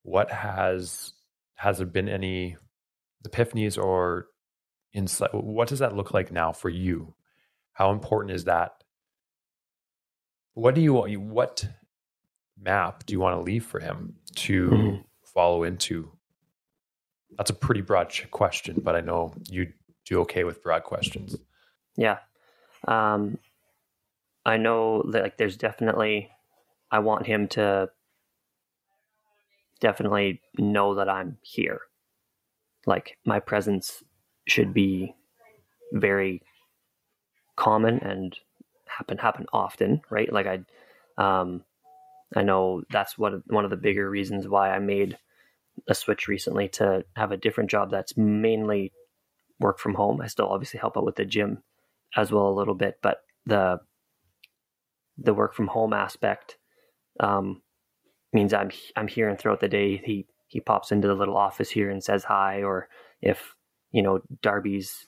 What 0.02 0.30
has 0.30 1.12
has 1.56 1.78
there 1.78 1.86
been 1.86 2.08
any 2.08 2.56
epiphanies 3.26 3.82
or 3.82 4.28
insight? 4.92 5.34
What 5.34 5.68
does 5.68 5.78
that 5.80 5.96
look 5.96 6.12
like 6.12 6.32
now 6.32 6.52
for 6.52 6.68
you? 6.68 7.14
How 7.72 7.90
important 7.90 8.34
is 8.34 8.44
that? 8.44 8.83
What 10.54 10.74
do 10.74 10.80
you 10.80 10.94
want? 10.94 11.16
What 11.18 11.68
map 12.60 13.04
do 13.06 13.12
you 13.12 13.20
want 13.20 13.36
to 13.36 13.42
leave 13.42 13.64
for 13.64 13.80
him 13.80 14.16
to 14.36 14.70
mm-hmm. 14.70 14.96
follow 15.22 15.64
into? 15.64 16.10
That's 17.36 17.50
a 17.50 17.54
pretty 17.54 17.80
broad 17.80 18.12
question, 18.30 18.80
but 18.82 18.94
I 18.94 19.00
know 19.00 19.34
you 19.50 19.72
do 20.06 20.20
okay 20.20 20.44
with 20.44 20.62
broad 20.62 20.84
questions. 20.84 21.36
Yeah. 21.96 22.18
Um, 22.86 23.38
I 24.46 24.56
know 24.56 25.02
that 25.10 25.22
like 25.22 25.36
there's 25.36 25.56
definitely 25.56 26.30
I 26.90 26.98
want 27.00 27.26
him 27.26 27.48
to 27.48 27.90
definitely 29.80 30.40
know 30.58 30.94
that 30.94 31.08
I'm 31.08 31.38
here. 31.42 31.80
Like 32.86 33.16
my 33.24 33.40
presence 33.40 34.02
should 34.46 34.74
be 34.74 35.14
very 35.92 36.42
common 37.56 37.98
and 37.98 38.38
happen 38.96 39.18
happen 39.18 39.46
often, 39.52 40.02
right? 40.10 40.32
Like 40.32 40.46
I 40.46 40.60
um 41.18 41.64
I 42.36 42.42
know 42.42 42.82
that's 42.90 43.16
what 43.18 43.32
one 43.46 43.64
of 43.64 43.70
the 43.70 43.76
bigger 43.76 44.08
reasons 44.08 44.48
why 44.48 44.70
I 44.70 44.78
made 44.78 45.18
a 45.88 45.94
switch 45.94 46.28
recently 46.28 46.68
to 46.68 47.04
have 47.16 47.32
a 47.32 47.36
different 47.36 47.70
job 47.70 47.90
that's 47.90 48.16
mainly 48.16 48.92
work 49.60 49.78
from 49.78 49.94
home. 49.94 50.20
I 50.20 50.26
still 50.28 50.48
obviously 50.48 50.80
help 50.80 50.96
out 50.96 51.04
with 51.04 51.16
the 51.16 51.24
gym 51.24 51.62
as 52.16 52.30
well 52.30 52.48
a 52.48 52.58
little 52.58 52.74
bit, 52.74 52.98
but 53.02 53.18
the 53.46 53.80
the 55.18 55.34
work 55.34 55.54
from 55.54 55.68
home 55.68 55.92
aspect 55.92 56.58
um, 57.20 57.62
means 58.32 58.52
I'm 58.52 58.70
I'm 58.96 59.08
here 59.08 59.28
and 59.28 59.38
throughout 59.38 59.60
the 59.60 59.68
day 59.68 59.96
he 60.04 60.26
he 60.48 60.60
pops 60.60 60.92
into 60.92 61.08
the 61.08 61.14
little 61.14 61.36
office 61.36 61.70
here 61.70 61.90
and 61.90 62.02
says 62.02 62.24
hi 62.24 62.62
or 62.62 62.88
if 63.22 63.54
you 63.92 64.02
know 64.02 64.20
Darby's 64.42 65.06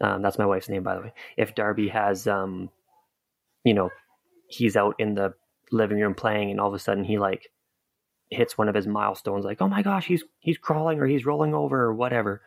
um, 0.00 0.22
that's 0.22 0.38
my 0.38 0.46
wife's 0.46 0.68
name 0.68 0.82
by 0.82 0.94
the 0.94 1.00
way 1.00 1.12
if 1.36 1.54
Darby 1.54 1.88
has 1.88 2.26
um 2.26 2.70
you 3.64 3.74
know 3.74 3.90
he's 4.48 4.76
out 4.76 4.94
in 4.98 5.14
the 5.14 5.32
living 5.70 5.98
room 5.98 6.14
playing 6.14 6.50
and 6.50 6.60
all 6.60 6.68
of 6.68 6.74
a 6.74 6.78
sudden 6.78 7.04
he 7.04 7.18
like 7.18 7.48
hits 8.30 8.56
one 8.56 8.68
of 8.68 8.74
his 8.74 8.86
milestones 8.86 9.44
like 9.44 9.60
oh 9.60 9.68
my 9.68 9.82
gosh 9.82 10.06
he's 10.06 10.24
he's 10.38 10.58
crawling 10.58 11.00
or 11.00 11.06
he's 11.06 11.26
rolling 11.26 11.54
over 11.54 11.82
or 11.82 11.94
whatever 11.94 12.42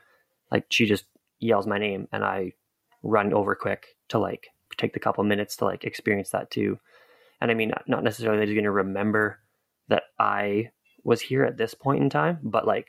like 0.51 0.65
she 0.69 0.85
just 0.85 1.05
yells 1.39 1.67
my 1.67 1.77
name 1.77 2.07
and 2.11 2.23
I 2.23 2.53
run 3.01 3.33
over 3.33 3.55
quick 3.55 3.85
to 4.09 4.19
like 4.19 4.47
take 4.77 4.93
the 4.93 4.99
couple 4.99 5.23
minutes 5.23 5.57
to 5.57 5.65
like 5.65 5.83
experience 5.83 6.29
that 6.31 6.49
too 6.51 6.79
and 7.41 7.51
I 7.51 7.53
mean 7.53 7.73
not 7.87 8.03
necessarily 8.03 8.39
that 8.39 8.47
he's 8.47 8.55
going 8.55 8.63
to 8.63 8.71
remember 8.71 9.39
that 9.89 10.03
I 10.17 10.71
was 11.03 11.21
here 11.21 11.43
at 11.43 11.57
this 11.57 11.73
point 11.73 12.01
in 12.01 12.09
time, 12.09 12.39
but 12.41 12.65
like 12.65 12.87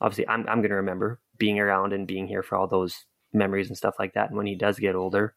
obviously 0.00 0.28
I'm 0.28 0.40
I'm 0.48 0.58
going 0.58 0.70
to 0.70 0.76
remember 0.76 1.20
being 1.38 1.58
around 1.58 1.92
and 1.92 2.06
being 2.06 2.26
here 2.26 2.42
for 2.42 2.56
all 2.56 2.66
those 2.66 3.04
memories 3.32 3.68
and 3.68 3.76
stuff 3.76 3.94
like 3.98 4.14
that. 4.14 4.28
And 4.28 4.36
when 4.36 4.46
he 4.46 4.56
does 4.56 4.78
get 4.78 4.94
older, 4.94 5.34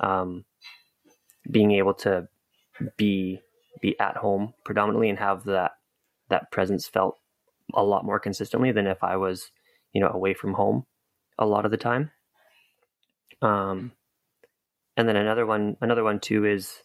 um, 0.00 0.44
being 1.50 1.72
able 1.72 1.94
to 1.94 2.28
be 2.96 3.40
be 3.80 3.98
at 4.00 4.16
home 4.16 4.54
predominantly 4.64 5.08
and 5.10 5.18
have 5.18 5.44
that 5.44 5.72
that 6.30 6.50
presence 6.50 6.86
felt 6.86 7.18
a 7.74 7.82
lot 7.82 8.04
more 8.04 8.18
consistently 8.18 8.72
than 8.72 8.86
if 8.86 9.02
I 9.02 9.16
was, 9.16 9.50
you 9.92 10.00
know, 10.00 10.08
away 10.08 10.34
from 10.34 10.54
home 10.54 10.86
a 11.38 11.46
lot 11.46 11.64
of 11.64 11.70
the 11.70 11.76
time. 11.76 12.10
Um, 13.42 13.92
and 14.96 15.08
then 15.08 15.16
another 15.16 15.44
one, 15.44 15.76
another 15.80 16.04
one 16.04 16.20
too 16.20 16.44
is 16.44 16.82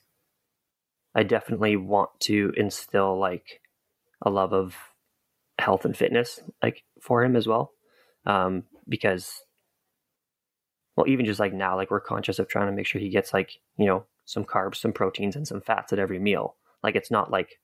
I 1.16 1.24
definitely 1.24 1.76
want 1.76 2.10
to 2.22 2.54
instill 2.58 3.18
like 3.18 3.62
a 4.22 4.30
love 4.30 4.54
of 4.54 4.76
health 5.58 5.86
and 5.86 5.96
fitness 5.96 6.40
like 6.62 6.84
for 7.02 7.24
him 7.24 7.36
as 7.36 7.48
well. 7.48 7.72
Um, 8.26 8.64
because 8.88 9.42
well, 10.96 11.08
even 11.08 11.26
just 11.26 11.40
like 11.40 11.54
now, 11.54 11.78
like 11.78 11.92
we're 11.92 12.02
conscious 12.02 12.40
of 12.40 12.50
trying 12.50 12.68
to 12.68 12.74
make 12.74 12.86
sure 12.86 13.00
he 13.00 13.10
gets 13.10 13.34
like, 13.34 13.62
you 13.78 13.86
know, 13.86 14.06
some 14.30 14.46
carbs, 14.46 14.76
some 14.76 14.94
proteins, 14.94 15.36
and 15.36 15.48
some 15.48 15.60
fats 15.60 15.92
at 15.92 15.98
every 15.98 16.20
meal. 16.20 16.56
Like 16.84 16.96
it's 16.96 17.10
not 17.10 17.32
like 17.32 17.60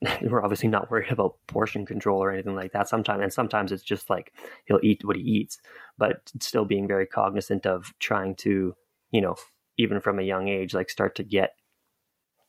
we're 0.22 0.42
obviously 0.42 0.68
not 0.68 0.88
worried 0.88 1.10
about 1.10 1.34
portion 1.48 1.84
control 1.84 2.22
or 2.22 2.30
anything 2.30 2.54
like 2.54 2.72
that 2.72 2.88
sometimes 2.88 3.22
and 3.22 3.32
sometimes 3.32 3.70
it's 3.70 3.82
just 3.82 4.08
like 4.08 4.32
he'll 4.64 4.80
eat 4.82 5.04
what 5.04 5.16
he 5.16 5.22
eats 5.22 5.58
but 5.98 6.32
still 6.40 6.64
being 6.64 6.88
very 6.88 7.06
cognizant 7.06 7.66
of 7.66 7.92
trying 7.98 8.34
to 8.34 8.74
you 9.10 9.20
know 9.20 9.36
even 9.76 10.00
from 10.00 10.18
a 10.18 10.22
young 10.22 10.48
age 10.48 10.72
like 10.72 10.88
start 10.88 11.14
to 11.14 11.22
get 11.22 11.54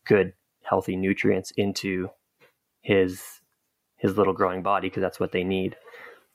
good 0.05 0.31
healthy 0.61 0.95
nutrients 0.95 1.51
into 1.57 2.09
his 2.79 3.41
his 3.97 4.17
little 4.17 4.33
growing 4.33 4.63
body 4.63 4.87
because 4.87 5.01
that's 5.01 5.19
what 5.19 5.33
they 5.33 5.43
need 5.43 5.75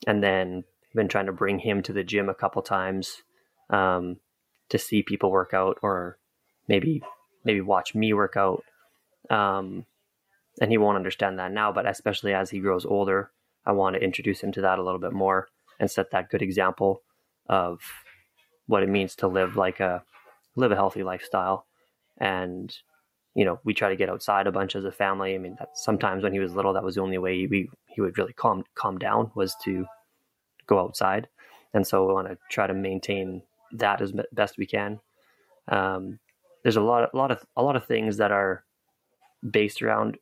and 0.07 0.23
then 0.23 0.65
been 0.95 1.09
trying 1.09 1.27
to 1.27 1.33
bring 1.33 1.59
him 1.59 1.83
to 1.83 1.95
the 1.95 2.05
gym 2.05 2.29
a 2.29 2.35
couple 2.35 2.61
times 2.61 3.23
um, 3.71 4.17
to 4.69 4.79
see 4.79 5.03
people 5.03 5.31
work 5.31 5.55
out 5.55 5.79
or 5.83 6.19
maybe 6.71 7.03
maybe 7.45 7.61
watch 7.61 7.95
me 7.95 8.13
work 8.13 8.37
out 8.37 8.63
um, 9.29 9.85
and 10.61 10.71
he 10.71 10.79
won't 10.79 10.97
understand 10.97 11.39
that 11.39 11.53
now 11.53 11.71
but 11.73 11.87
especially 11.87 12.33
as 12.33 12.51
he 12.51 12.61
grows 12.61 12.87
older 12.87 13.31
i 13.67 13.73
want 13.73 13.95
to 13.95 14.03
introduce 14.09 14.41
him 14.41 14.53
to 14.53 14.63
that 14.63 14.79
a 14.79 14.83
little 14.83 15.01
bit 15.07 15.13
more 15.13 15.49
and 15.79 15.91
set 15.91 16.11
that 16.11 16.31
good 16.31 16.43
example 16.43 17.03
of 17.49 17.81
what 18.67 18.83
it 18.83 18.89
means 18.89 19.15
to 19.15 19.27
live 19.27 19.57
like 19.57 19.81
a 19.81 20.03
live 20.57 20.73
a 20.73 20.77
healthy 20.77 21.03
lifestyle 21.03 21.67
and 22.19 22.77
you 23.35 23.45
know, 23.45 23.61
we 23.65 23.75
try 23.75 23.89
to 23.89 23.97
get 23.97 24.11
outside 24.11 24.47
a 24.47 24.53
bunch 24.53 24.75
as 24.75 24.85
a 24.85 24.93
family. 24.93 25.35
I 25.35 25.39
mean, 25.39 25.57
sometimes 25.75 26.23
when 26.23 26.33
he 26.33 26.41
was 26.41 26.55
little, 26.55 26.73
that 26.73 26.83
was 26.83 26.97
the 26.97 27.03
only 27.03 27.19
way 27.19 27.47
we 27.47 27.71
he 27.87 28.01
would 28.01 28.19
really 28.19 28.33
calm 28.33 28.65
calm 28.75 28.99
down 28.99 29.31
was 29.35 29.55
to 29.65 29.87
go 30.67 30.81
outside, 30.81 31.29
and 31.73 31.87
so 31.87 32.07
we 32.07 32.13
want 32.13 32.29
to 32.29 32.39
try 32.51 32.67
to 32.67 32.75
maintain 32.75 33.43
that 33.73 34.01
as 34.01 34.13
best 34.33 34.59
we 34.59 34.67
can. 34.67 35.01
Um, 35.69 36.19
there's 36.63 36.77
a 36.77 36.81
lot, 36.81 37.11
a 37.13 37.17
lot 37.17 37.31
of 37.31 37.45
a 37.57 37.63
lot 37.63 37.77
of 37.77 37.87
things 37.87 38.19
that 38.19 38.33
are 38.33 38.65
based 39.49 39.83
around 39.83 40.19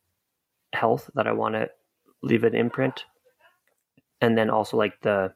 health 0.72 1.10
that 1.14 1.26
I 1.26 1.32
want 1.32 1.54
to 1.54 1.70
leave 2.22 2.44
an 2.44 2.54
imprint, 2.54 3.04
and 4.20 4.36
then 4.36 4.50
also 4.50 4.76
like 4.76 5.00
the, 5.02 5.34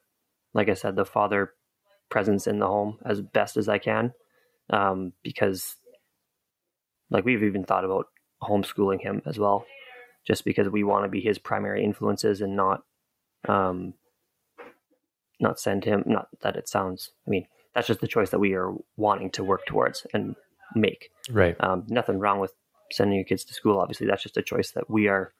like 0.55 0.69
I 0.69 0.75
said, 0.75 0.97
the 0.97 1.05
father 1.05 1.53
presence 2.09 2.47
in 2.47 2.59
the 2.59 2.67
home 2.67 2.99
as 3.05 3.21
best 3.21 3.57
as 3.57 3.69
I 3.69 3.79
can, 3.79 4.13
um, 4.71 5.13
because 5.23 5.77
like 7.11 7.25
we've 7.25 7.43
even 7.43 7.65
thought 7.65 7.85
about 7.85 8.07
homeschooling 8.43 9.01
him 9.01 9.23
as 9.27 9.39
well, 9.39 9.65
just 10.27 10.45
because 10.45 10.69
we 10.69 10.85
want 10.85 11.05
to 11.05 11.09
be 11.09 11.21
his 11.21 11.39
primary 11.39 11.85
influences 11.85 12.41
and 12.41 12.57
not, 12.57 12.85
um, 13.49 13.95
not 15.41 15.59
send 15.59 15.85
him. 15.85 16.05
Not 16.07 16.29
that 16.43 16.57
it 16.57 16.69
sounds. 16.69 17.11
I 17.27 17.31
mean, 17.31 17.47
that's 17.75 17.87
just 17.87 18.01
the 18.01 18.09
choice 18.09 18.31
that 18.31 18.39
we 18.39 18.55
are 18.55 18.73
wanting 18.97 19.31
to 19.31 19.45
work 19.45 19.67
towards 19.67 20.07
and 20.13 20.37
make. 20.75 21.11
Right. 21.31 21.57
Um, 21.61 21.85
nothing 21.89 22.19
wrong 22.19 22.41
with 22.41 22.53
sending 22.91 23.17
your 23.17 23.25
kids 23.25 23.45
to 23.45 23.55
school. 23.55 23.79
Obviously, 23.79 24.07
that's 24.07 24.23
just 24.23 24.37
a 24.37 24.43
choice 24.43 24.73
that 24.73 24.89
we 24.91 25.09
are 25.09 25.33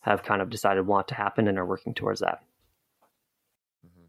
have 0.00 0.22
kind 0.22 0.40
of 0.40 0.50
decided 0.50 0.86
want 0.86 1.08
to 1.08 1.14
happen 1.14 1.46
and 1.46 1.58
are 1.58 1.66
working 1.66 1.94
towards 1.94 2.20
that. 2.20 2.42
Mm-hmm. 3.86 4.06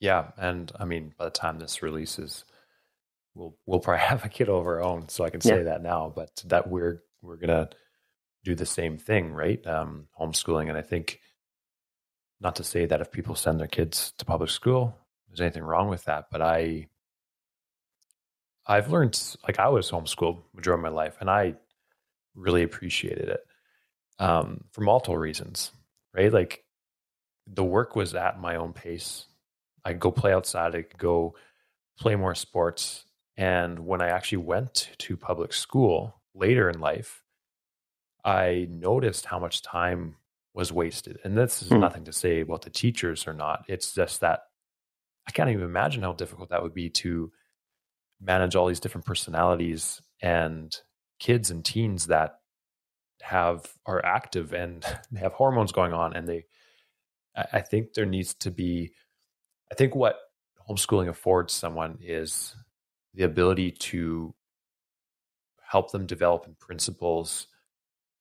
Yeah, 0.00 0.30
and 0.36 0.72
I 0.78 0.84
mean, 0.84 1.14
by 1.16 1.26
the 1.26 1.30
time 1.30 1.58
this 1.58 1.82
releases, 1.82 2.44
we'll 3.34 3.56
we'll 3.66 3.80
probably 3.80 4.00
have 4.04 4.24
a 4.24 4.28
kid 4.28 4.48
of 4.48 4.66
our 4.66 4.82
own, 4.82 5.08
so 5.08 5.24
I 5.24 5.30
can 5.30 5.40
say 5.40 5.58
yeah. 5.58 5.64
that 5.64 5.82
now. 5.82 6.12
But 6.14 6.42
that 6.46 6.68
we're 6.68 7.02
we're 7.22 7.36
gonna 7.36 7.70
do 8.44 8.54
the 8.54 8.66
same 8.66 8.98
thing, 8.98 9.32
right? 9.32 9.64
Um, 9.66 10.08
homeschooling, 10.18 10.68
and 10.68 10.78
I 10.78 10.82
think 10.82 11.20
not 12.40 12.56
to 12.56 12.64
say 12.64 12.86
that 12.86 13.00
if 13.00 13.10
people 13.10 13.34
send 13.34 13.60
their 13.60 13.66
kids 13.66 14.12
to 14.18 14.24
public 14.24 14.50
school, 14.50 14.96
there's 15.28 15.40
anything 15.40 15.62
wrong 15.62 15.88
with 15.88 16.04
that. 16.04 16.26
But 16.30 16.42
I 16.42 16.88
I've 18.66 18.90
learned 18.90 19.18
like 19.46 19.58
I 19.58 19.68
was 19.68 19.90
homeschooled 19.90 20.42
majority 20.54 20.80
of 20.80 20.92
my 20.92 20.96
life, 20.96 21.16
and 21.20 21.30
I 21.30 21.54
really 22.34 22.62
appreciated 22.62 23.28
it 23.28 23.40
um, 24.18 24.64
for 24.72 24.80
multiple 24.82 25.16
reasons, 25.16 25.70
right? 26.14 26.32
Like 26.32 26.64
the 27.46 27.64
work 27.64 27.96
was 27.96 28.14
at 28.14 28.40
my 28.40 28.56
own 28.56 28.72
pace. 28.72 29.26
I 29.84 29.92
could 29.92 30.00
go 30.00 30.10
play 30.10 30.32
outside. 30.32 30.74
I 30.74 30.82
could 30.82 30.98
go 30.98 31.36
play 31.98 32.16
more 32.16 32.34
sports. 32.34 33.04
And 33.36 33.80
when 33.80 34.00
I 34.00 34.08
actually 34.08 34.38
went 34.38 34.90
to 34.98 35.16
public 35.16 35.52
school 35.52 36.20
later 36.34 36.68
in 36.68 36.80
life, 36.80 37.22
I 38.24 38.66
noticed 38.68 39.26
how 39.26 39.38
much 39.38 39.62
time 39.62 40.16
was 40.54 40.72
wasted. 40.72 41.18
And 41.22 41.36
this 41.36 41.62
is 41.62 41.68
hmm. 41.68 41.78
nothing 41.78 42.04
to 42.04 42.12
say 42.12 42.40
about 42.40 42.62
the 42.62 42.70
teachers 42.70 43.26
or 43.26 43.34
not. 43.34 43.64
It's 43.68 43.92
just 43.92 44.20
that 44.22 44.40
I 45.28 45.30
can't 45.30 45.50
even 45.50 45.64
imagine 45.64 46.02
how 46.02 46.12
difficult 46.12 46.50
that 46.50 46.62
would 46.62 46.74
be 46.74 46.88
to 46.90 47.30
manage 48.20 48.56
all 48.56 48.66
these 48.66 48.80
different 48.80 49.06
personalities 49.06 50.00
and 50.22 50.74
kids 51.18 51.50
and 51.50 51.64
teens 51.64 52.06
that 52.06 52.40
have 53.22 53.66
are 53.84 54.04
active 54.04 54.52
and 54.52 54.84
they 55.10 55.20
have 55.20 55.32
hormones 55.32 55.72
going 55.72 55.92
on 55.92 56.14
and 56.14 56.28
they 56.28 56.44
I 57.52 57.60
think 57.60 57.92
there 57.92 58.06
needs 58.06 58.34
to 58.34 58.50
be 58.50 58.92
I 59.70 59.74
think 59.74 59.94
what 59.94 60.16
homeschooling 60.68 61.08
affords 61.08 61.52
someone 61.52 61.98
is 62.00 62.54
the 63.14 63.24
ability 63.24 63.72
to 63.72 64.34
help 65.60 65.90
them 65.90 66.06
develop 66.06 66.46
in 66.46 66.54
principles 66.54 67.48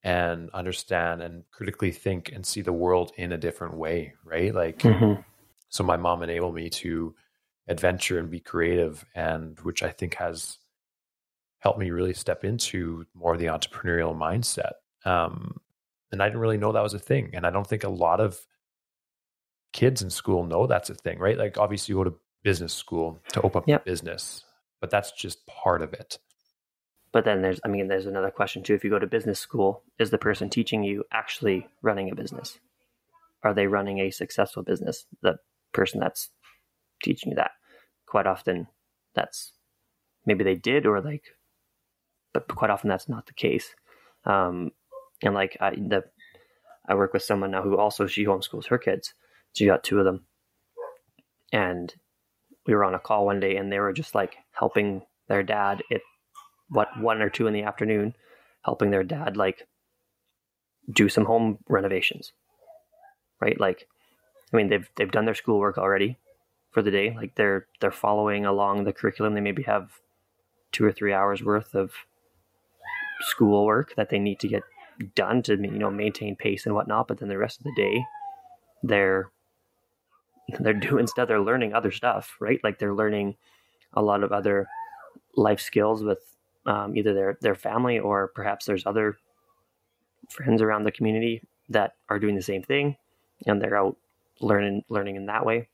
and 0.04 0.50
understand 0.52 1.22
and 1.22 1.44
critically 1.52 1.92
think 1.92 2.32
and 2.32 2.46
see 2.46 2.62
the 2.62 2.74
world 2.74 3.12
in 3.18 3.32
a 3.32 3.38
different 3.38 3.76
way, 3.76 4.14
right? 4.24 4.54
Like, 4.54 4.80
mm-hmm. 4.80 5.22
so 5.70 5.84
my 5.84 5.98
mom 5.98 6.22
enabled 6.22 6.54
me 6.54 6.70
to 6.70 7.16
adventure 7.68 8.20
and 8.20 8.30
be 8.30 8.40
creative, 8.40 9.06
and 9.16 9.60
which 9.62 9.84
I 9.84 9.90
think 9.90 10.16
has 10.16 10.58
helped 11.60 11.80
me 11.80 11.92
really 11.92 12.14
step 12.14 12.44
into 12.44 13.06
more 13.14 13.34
of 13.34 13.40
the 13.40 13.48
entrepreneurial 13.48 14.16
mindset. 14.16 14.74
Um, 15.04 15.58
and 16.12 16.22
I 16.22 16.28
didn't 16.28 16.42
really 16.42 16.58
know 16.58 16.72
that 16.72 16.84
was 16.84 16.94
a 16.94 17.00
thing. 17.00 17.32
And 17.34 17.46
I 17.46 17.50
don't 17.50 17.68
think 17.68 17.84
a 17.84 17.90
lot 17.90 18.20
of 18.20 18.40
kids 19.74 20.02
in 20.02 20.10
school 20.10 20.46
know 20.46 20.68
that's 20.68 20.90
a 20.90 20.96
thing, 20.96 21.20
right? 21.20 21.38
Like, 21.38 21.58
obviously, 21.58 21.94
you 21.94 21.98
go 21.98 22.04
to 22.06 22.16
business 22.44 22.74
school 22.74 23.20
to 23.34 23.42
open 23.42 23.60
up 23.60 23.68
yep. 23.68 23.82
a 23.82 23.90
business 23.90 24.46
but 24.86 24.92
that's 24.92 25.12
just 25.12 25.46
part 25.48 25.82
of 25.82 25.94
it. 25.94 26.20
But 27.12 27.26
then 27.26 27.42
there's, 27.42 27.60
I 27.64 27.70
mean, 27.70 27.88
there's 27.88 28.06
another 28.06 28.30
question 28.30 28.62
too. 28.62 28.76
If 28.76 28.84
you 28.84 28.90
go 28.90 29.00
to 29.00 29.08
business 29.08 29.40
school, 29.40 29.84
is 29.98 30.12
the 30.12 30.20
person 30.20 30.50
teaching 30.50 30.84
you 30.84 31.06
actually 31.12 31.68
running 31.82 32.12
a 32.12 32.16
business? 32.16 32.60
Are 33.42 33.56
they 33.56 33.66
running 33.66 34.00
a 34.00 34.12
successful 34.12 34.62
business? 34.62 35.08
The 35.24 35.38
person 35.74 36.02
that's 36.02 36.30
teaching 37.04 37.32
you 37.32 37.36
that. 37.36 37.52
Quite 38.08 38.28
often, 38.28 38.68
that's 39.14 39.54
maybe 40.26 40.44
they 40.44 40.56
did 40.56 40.86
or 40.86 41.02
like, 41.02 41.24
but 42.34 42.48
quite 42.48 42.72
often 42.72 42.90
that's 42.90 43.10
not 43.10 43.26
the 43.26 43.34
case. 43.34 43.74
Um, 44.26 44.72
and 45.22 45.34
like 45.34 45.58
I, 45.60 45.72
the, 45.72 46.04
I 46.88 46.96
work 46.96 47.14
with 47.14 47.24
someone 47.24 47.52
now 47.52 47.62
who 47.62 47.78
also 47.78 48.08
she 48.08 48.26
homeschools 48.26 48.68
her 48.68 48.78
kids. 48.78 49.10
so 49.54 49.64
She 49.64 49.66
got 49.66 49.84
two 49.84 50.00
of 50.00 50.06
them, 50.06 50.26
and 51.52 51.94
we 52.66 52.74
were 52.74 52.84
on 52.84 52.96
a 52.96 53.00
call 53.00 53.26
one 53.26 53.40
day 53.40 53.58
and 53.58 53.72
they 53.72 53.80
were 53.80 53.94
just 53.94 54.16
like 54.16 54.36
helping 54.52 55.04
their 55.28 55.44
dad 55.44 55.84
at 55.92 56.02
what 56.70 57.00
one 57.00 57.22
or 57.22 57.30
two 57.30 57.48
in 57.48 57.54
the 57.54 57.64
afternoon, 57.64 58.16
helping 58.64 58.92
their 58.92 59.04
dad 59.04 59.38
like 59.38 59.68
do 60.92 61.10
some 61.10 61.26
home 61.26 61.60
renovations, 61.68 62.34
right? 63.40 63.60
Like, 63.60 63.88
I 64.54 64.58
mean, 64.58 64.70
they've 64.70 64.90
they've 64.96 65.12
done 65.12 65.26
their 65.26 65.36
schoolwork 65.36 65.78
already 65.78 66.18
for 66.76 66.82
the 66.82 66.92
day. 66.92 67.16
Like 67.16 67.36
they're 67.36 67.68
they're 67.80 67.90
following 67.90 68.46
along 68.46 68.84
the 68.84 68.92
curriculum. 68.92 69.34
They 69.34 69.40
maybe 69.40 69.64
have 69.64 69.92
two 70.74 70.84
or 70.84 70.92
three 70.92 71.14
hours 71.14 71.42
worth 71.42 71.74
of 71.74 71.94
schoolwork 73.22 73.96
that 73.96 74.10
they 74.10 74.20
need 74.20 74.42
to 74.42 74.50
get 74.50 74.64
done 75.16 75.42
to 75.44 75.56
you 75.56 75.72
know 75.72 75.90
maintain 75.90 76.36
pace 76.36 76.66
and 76.66 76.76
whatnot. 76.76 77.08
But 77.08 77.20
then 77.20 77.30
the 77.30 77.38
rest 77.38 77.60
of 77.60 77.64
the 77.64 77.74
day, 77.78 78.04
they're 78.84 79.32
they're 80.60 80.74
doing 80.74 81.08
stuff. 81.08 81.30
They're 81.30 81.40
learning 81.40 81.74
other 81.74 81.92
stuff, 81.92 82.36
right? 82.42 82.60
Like 82.62 82.78
they're 82.78 82.94
learning 82.94 83.38
a 83.94 84.02
lot 84.02 84.22
of 84.22 84.34
other 84.34 84.68
life 85.38 85.62
skills 85.62 86.04
with 86.04 86.20
um, 86.66 86.98
either 86.98 87.14
their 87.14 87.38
their 87.40 87.56
family 87.56 88.00
or 88.00 88.28
perhaps 88.28 88.66
there's 88.66 88.86
other 88.86 89.18
friends 90.30 90.62
around 90.62 90.84
the 90.84 90.92
community 90.92 91.42
that 91.70 91.96
are 92.10 92.20
doing 92.20 92.36
the 92.36 92.42
same 92.42 92.64
thing, 92.64 92.98
and 93.48 93.62
they're 93.62 93.78
out 93.78 93.96
learning 94.42 94.84
learning 94.90 95.16
in 95.16 95.28
that 95.28 95.46
way. 95.46 95.70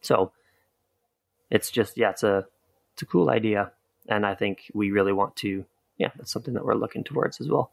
So 0.00 0.32
it's 1.50 1.70
just 1.70 1.96
yeah, 1.96 2.10
it's 2.10 2.22
a 2.22 2.46
it's 2.94 3.02
a 3.02 3.06
cool 3.06 3.30
idea, 3.30 3.72
and 4.08 4.24
I 4.24 4.34
think 4.34 4.70
we 4.74 4.90
really 4.90 5.12
want 5.12 5.36
to 5.36 5.64
yeah, 5.98 6.10
that's 6.16 6.32
something 6.32 6.54
that 6.54 6.64
we're 6.64 6.74
looking 6.74 7.04
towards 7.04 7.40
as 7.40 7.48
well. 7.48 7.72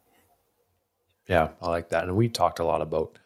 Yeah, 1.27 1.49
I 1.61 1.69
like 1.69 1.89
that, 1.89 2.03
and 2.03 2.15
we 2.15 2.29
talked 2.29 2.59
a 2.59 2.65
lot 2.65 2.81
about 2.81 3.17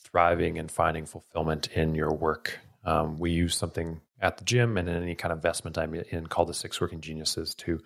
thriving 0.00 0.58
and 0.58 0.70
finding 0.70 1.06
fulfillment 1.06 1.68
in 1.74 1.94
your 1.94 2.12
work. 2.12 2.58
Um, 2.84 3.18
we 3.18 3.30
use 3.30 3.56
something 3.56 4.00
at 4.20 4.38
the 4.38 4.44
gym 4.44 4.76
and 4.76 4.88
in 4.88 5.02
any 5.02 5.14
kind 5.14 5.32
of 5.32 5.38
investment 5.38 5.78
I'm 5.78 5.94
in 5.94 6.26
called 6.26 6.48
the 6.48 6.54
Six 6.54 6.80
Working 6.80 7.00
Geniuses 7.00 7.54
to 7.56 7.80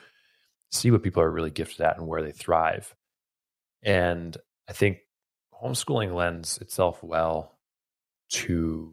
see 0.71 0.91
what 0.91 1.03
people 1.03 1.23
are 1.23 1.31
really 1.31 1.51
gifted 1.51 1.83
at 1.83 1.99
and 1.99 2.07
where 2.07 2.23
they 2.23 2.33
thrive. 2.33 2.95
And 3.83 4.37
I 4.69 4.73
think 4.73 4.99
homeschooling 5.63 6.15
lends 6.15 6.59
itself 6.59 7.03
well 7.03 7.57
to 8.29 8.93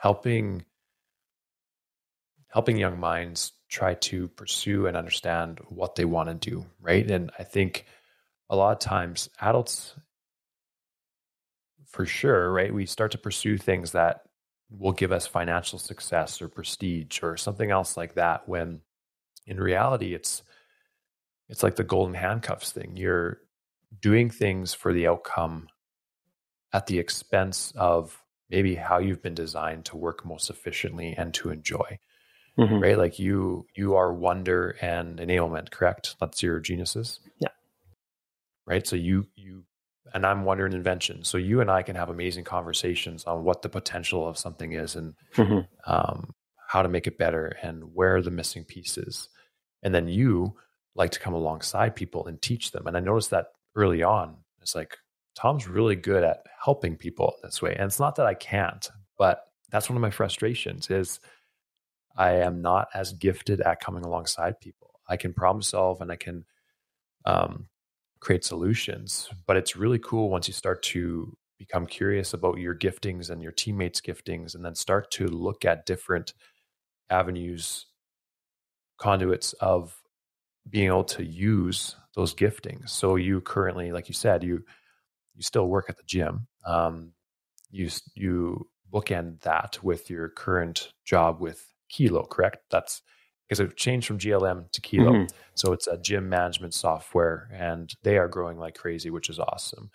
helping 0.00 0.64
helping 2.48 2.76
young 2.76 2.98
minds 2.98 3.52
try 3.68 3.94
to 3.94 4.26
pursue 4.28 4.86
and 4.86 4.96
understand 4.96 5.60
what 5.68 5.94
they 5.94 6.04
want 6.04 6.28
to 6.28 6.50
do, 6.50 6.66
right? 6.80 7.08
And 7.08 7.30
I 7.38 7.44
think 7.44 7.84
a 8.48 8.56
lot 8.56 8.72
of 8.72 8.80
times 8.80 9.28
adults 9.40 9.94
for 11.86 12.04
sure, 12.06 12.50
right? 12.50 12.74
We 12.74 12.86
start 12.86 13.12
to 13.12 13.18
pursue 13.18 13.56
things 13.56 13.92
that 13.92 14.22
will 14.70 14.92
give 14.92 15.12
us 15.12 15.26
financial 15.26 15.78
success 15.78 16.42
or 16.42 16.48
prestige 16.48 17.22
or 17.22 17.36
something 17.36 17.70
else 17.70 17.96
like 17.96 18.14
that 18.14 18.48
when 18.48 18.80
in 19.46 19.58
reality 19.58 20.14
it's 20.14 20.42
it's 21.48 21.62
like 21.62 21.76
the 21.76 21.84
golden 21.84 22.14
handcuffs 22.14 22.72
thing. 22.72 22.96
You're 22.96 23.38
doing 24.00 24.30
things 24.30 24.72
for 24.72 24.92
the 24.92 25.08
outcome 25.08 25.68
at 26.72 26.86
the 26.86 26.98
expense 27.00 27.72
of 27.76 28.19
maybe 28.50 28.74
how 28.74 28.98
you've 28.98 29.22
been 29.22 29.34
designed 29.34 29.84
to 29.86 29.96
work 29.96 30.24
most 30.24 30.50
efficiently 30.50 31.14
and 31.16 31.32
to 31.34 31.50
enjoy. 31.50 31.98
Mm-hmm. 32.58 32.78
Right? 32.80 32.98
Like 32.98 33.18
you 33.18 33.66
you 33.74 33.94
are 33.94 34.12
wonder 34.12 34.76
and 34.80 35.18
enablement, 35.18 35.70
correct? 35.70 36.16
That's 36.20 36.42
your 36.42 36.60
geniuses. 36.60 37.20
Yeah. 37.38 37.48
Right. 38.66 38.86
So 38.86 38.96
you 38.96 39.28
you 39.36 39.64
and 40.12 40.26
I'm 40.26 40.44
wonder 40.44 40.66
and 40.66 40.74
invention. 40.74 41.24
So 41.24 41.38
you 41.38 41.60
and 41.60 41.70
I 41.70 41.82
can 41.82 41.96
have 41.96 42.10
amazing 42.10 42.44
conversations 42.44 43.24
on 43.24 43.44
what 43.44 43.62
the 43.62 43.68
potential 43.68 44.28
of 44.28 44.36
something 44.36 44.72
is 44.72 44.96
and 44.96 45.14
mm-hmm. 45.36 45.60
um, 45.90 46.34
how 46.68 46.82
to 46.82 46.88
make 46.88 47.06
it 47.06 47.18
better 47.18 47.56
and 47.62 47.94
where 47.94 48.16
are 48.16 48.22
the 48.22 48.30
missing 48.30 48.64
pieces. 48.64 49.28
And 49.82 49.94
then 49.94 50.08
you 50.08 50.56
like 50.94 51.12
to 51.12 51.20
come 51.20 51.34
alongside 51.34 51.94
people 51.94 52.26
and 52.26 52.42
teach 52.42 52.72
them. 52.72 52.86
And 52.86 52.96
I 52.96 53.00
noticed 53.00 53.30
that 53.30 53.52
early 53.76 54.02
on. 54.02 54.36
It's 54.60 54.74
like, 54.74 54.96
Tom's 55.40 55.66
really 55.66 55.96
good 55.96 56.22
at 56.22 56.44
helping 56.62 56.96
people 56.96 57.34
this 57.42 57.62
way. 57.62 57.74
And 57.74 57.86
it's 57.86 57.98
not 57.98 58.16
that 58.16 58.26
I 58.26 58.34
can't, 58.34 58.86
but 59.16 59.44
that's 59.70 59.88
one 59.88 59.96
of 59.96 60.02
my 60.02 60.10
frustrations 60.10 60.90
is 60.90 61.18
I 62.16 62.32
am 62.32 62.60
not 62.60 62.88
as 62.94 63.14
gifted 63.14 63.62
at 63.62 63.80
coming 63.80 64.04
alongside 64.04 64.60
people. 64.60 65.00
I 65.08 65.16
can 65.16 65.32
problem 65.32 65.62
solve 65.62 66.02
and 66.02 66.12
I 66.12 66.16
can 66.16 66.44
um, 67.24 67.68
create 68.20 68.44
solutions, 68.44 69.30
but 69.46 69.56
it's 69.56 69.76
really 69.76 69.98
cool 69.98 70.28
once 70.28 70.46
you 70.46 70.52
start 70.52 70.82
to 70.82 71.34
become 71.58 71.86
curious 71.86 72.34
about 72.34 72.58
your 72.58 72.74
giftings 72.74 73.30
and 73.30 73.42
your 73.42 73.52
teammates' 73.52 74.00
giftings, 74.00 74.54
and 74.54 74.64
then 74.64 74.74
start 74.74 75.10
to 75.12 75.26
look 75.26 75.64
at 75.64 75.86
different 75.86 76.34
avenues, 77.10 77.86
conduits 78.98 79.52
of 79.54 80.02
being 80.68 80.86
able 80.88 81.04
to 81.04 81.24
use 81.24 81.96
those 82.14 82.34
giftings. 82.34 82.90
So 82.90 83.16
you 83.16 83.40
currently, 83.40 83.92
like 83.92 84.08
you 84.08 84.14
said, 84.14 84.42
you 84.42 84.64
you 85.40 85.44
still 85.44 85.66
work 85.66 85.86
at 85.88 85.96
the 85.96 86.02
gym. 86.04 86.46
Um, 86.66 87.12
you 87.70 87.88
you 88.14 88.68
bookend 88.92 89.40
that 89.40 89.82
with 89.82 90.10
your 90.10 90.28
current 90.28 90.92
job 91.06 91.40
with 91.40 91.66
Kilo, 91.88 92.24
correct? 92.26 92.58
That's 92.70 93.00
because 93.48 93.58
it 93.58 93.74
changed 93.74 94.06
from 94.06 94.18
GLM 94.18 94.70
to 94.72 94.80
Kilo. 94.82 95.12
Mm-hmm. 95.12 95.34
So 95.54 95.72
it's 95.72 95.86
a 95.86 95.96
gym 95.96 96.28
management 96.28 96.74
software, 96.74 97.48
and 97.54 97.90
they 98.02 98.18
are 98.18 98.28
growing 98.28 98.58
like 98.58 98.74
crazy, 98.74 99.08
which 99.08 99.30
is 99.30 99.38
awesome. 99.38 99.90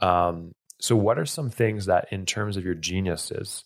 Um, 0.00 0.52
so, 0.80 0.96
what 0.96 1.18
are 1.18 1.26
some 1.26 1.50
things 1.50 1.84
that, 1.84 2.08
in 2.10 2.24
terms 2.24 2.56
of 2.56 2.64
your 2.64 2.74
geniuses, 2.74 3.64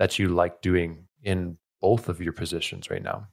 that 0.00 0.18
you 0.18 0.30
like 0.30 0.62
doing 0.62 1.06
in 1.22 1.58
both 1.80 2.08
of 2.08 2.20
your 2.20 2.32
positions 2.32 2.90
right 2.90 3.04
now? 3.04 3.28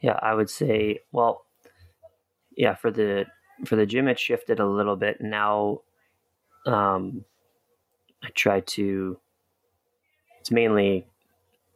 Yeah, 0.00 0.18
I 0.22 0.32
would 0.32 0.48
say, 0.48 1.00
well, 1.12 1.44
yeah, 2.56 2.76
for 2.76 2.90
the 2.90 3.26
for 3.66 3.76
the 3.76 3.84
gym, 3.84 4.08
it 4.08 4.18
shifted 4.18 4.58
a 4.58 4.66
little 4.66 4.96
bit. 4.96 5.18
Now, 5.20 5.80
um, 6.68 7.24
I 8.22 8.28
try 8.34 8.60
to. 8.60 9.18
It's 10.40 10.50
mainly 10.50 11.06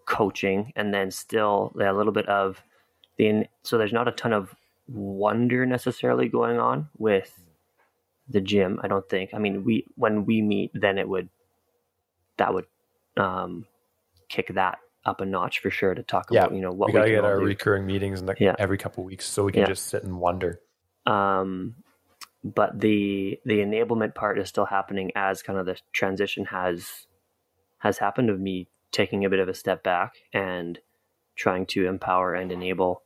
coaching, 0.06 0.72
and 0.76 0.92
then 0.92 1.10
still 1.10 1.72
a 1.80 1.92
little 1.92 2.12
bit 2.12 2.28
of 2.28 2.62
the. 3.16 3.46
So 3.62 3.78
there's 3.78 3.92
not 3.92 4.08
a 4.08 4.12
ton 4.12 4.32
of 4.32 4.54
wonder 4.88 5.64
necessarily 5.66 6.28
going 6.28 6.58
on 6.58 6.88
with 6.98 7.38
the 8.28 8.40
gym. 8.40 8.80
I 8.82 8.88
don't 8.88 9.08
think. 9.08 9.30
I 9.34 9.38
mean, 9.38 9.64
we 9.64 9.86
when 9.96 10.24
we 10.24 10.42
meet, 10.42 10.70
then 10.74 10.98
it 10.98 11.08
would 11.08 11.28
that 12.36 12.54
would 12.54 12.66
um, 13.16 13.66
kick 14.28 14.54
that 14.54 14.78
up 15.04 15.20
a 15.20 15.26
notch 15.26 15.60
for 15.60 15.70
sure 15.70 15.94
to 15.94 16.02
talk 16.02 16.28
yeah. 16.30 16.44
about 16.44 16.54
you 16.54 16.60
know 16.60 16.70
what 16.70 16.88
we 16.88 16.92
gotta 16.92 17.04
we 17.06 17.10
get 17.10 17.24
our 17.24 17.38
do. 17.38 17.44
recurring 17.44 17.84
meetings 17.86 18.22
the, 18.22 18.34
yeah. 18.38 18.54
every 18.58 18.78
couple 18.78 19.02
weeks 19.02 19.26
so 19.26 19.44
we 19.44 19.52
can 19.52 19.62
yeah. 19.62 19.66
just 19.66 19.86
sit 19.86 20.04
and 20.04 20.18
wonder 20.18 20.60
um 21.06 21.74
but 22.44 22.80
the 22.80 23.38
the 23.44 23.58
enablement 23.58 24.14
part 24.14 24.38
is 24.38 24.48
still 24.48 24.66
happening 24.66 25.10
as 25.14 25.42
kind 25.42 25.58
of 25.58 25.66
the 25.66 25.76
transition 25.92 26.46
has 26.46 27.06
has 27.78 27.98
happened 27.98 28.30
of 28.30 28.40
me 28.40 28.68
taking 28.90 29.24
a 29.24 29.30
bit 29.30 29.40
of 29.40 29.48
a 29.48 29.54
step 29.54 29.82
back 29.82 30.16
and 30.32 30.78
trying 31.36 31.66
to 31.66 31.86
empower 31.86 32.34
and 32.34 32.52
enable 32.52 33.02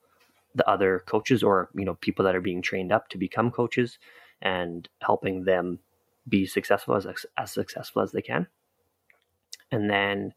the 0.55 0.68
other 0.68 1.03
coaches 1.07 1.42
or 1.42 1.70
you 1.75 1.85
know 1.85 1.94
people 1.94 2.25
that 2.25 2.35
are 2.35 2.40
being 2.40 2.62
trained 2.62 2.92
up 2.92 3.09
to 3.09 3.18
become 3.18 3.51
coaches 3.51 3.99
and 4.42 4.88
helping 5.03 5.44
them 5.44 5.79
be 6.29 6.46
successful 6.46 6.94
as 6.96 7.07
as 7.37 7.53
successful 7.53 8.03
as 8.03 8.12
they 8.12 8.22
can 8.22 8.46
and 9.70 9.90
then 9.90 10.35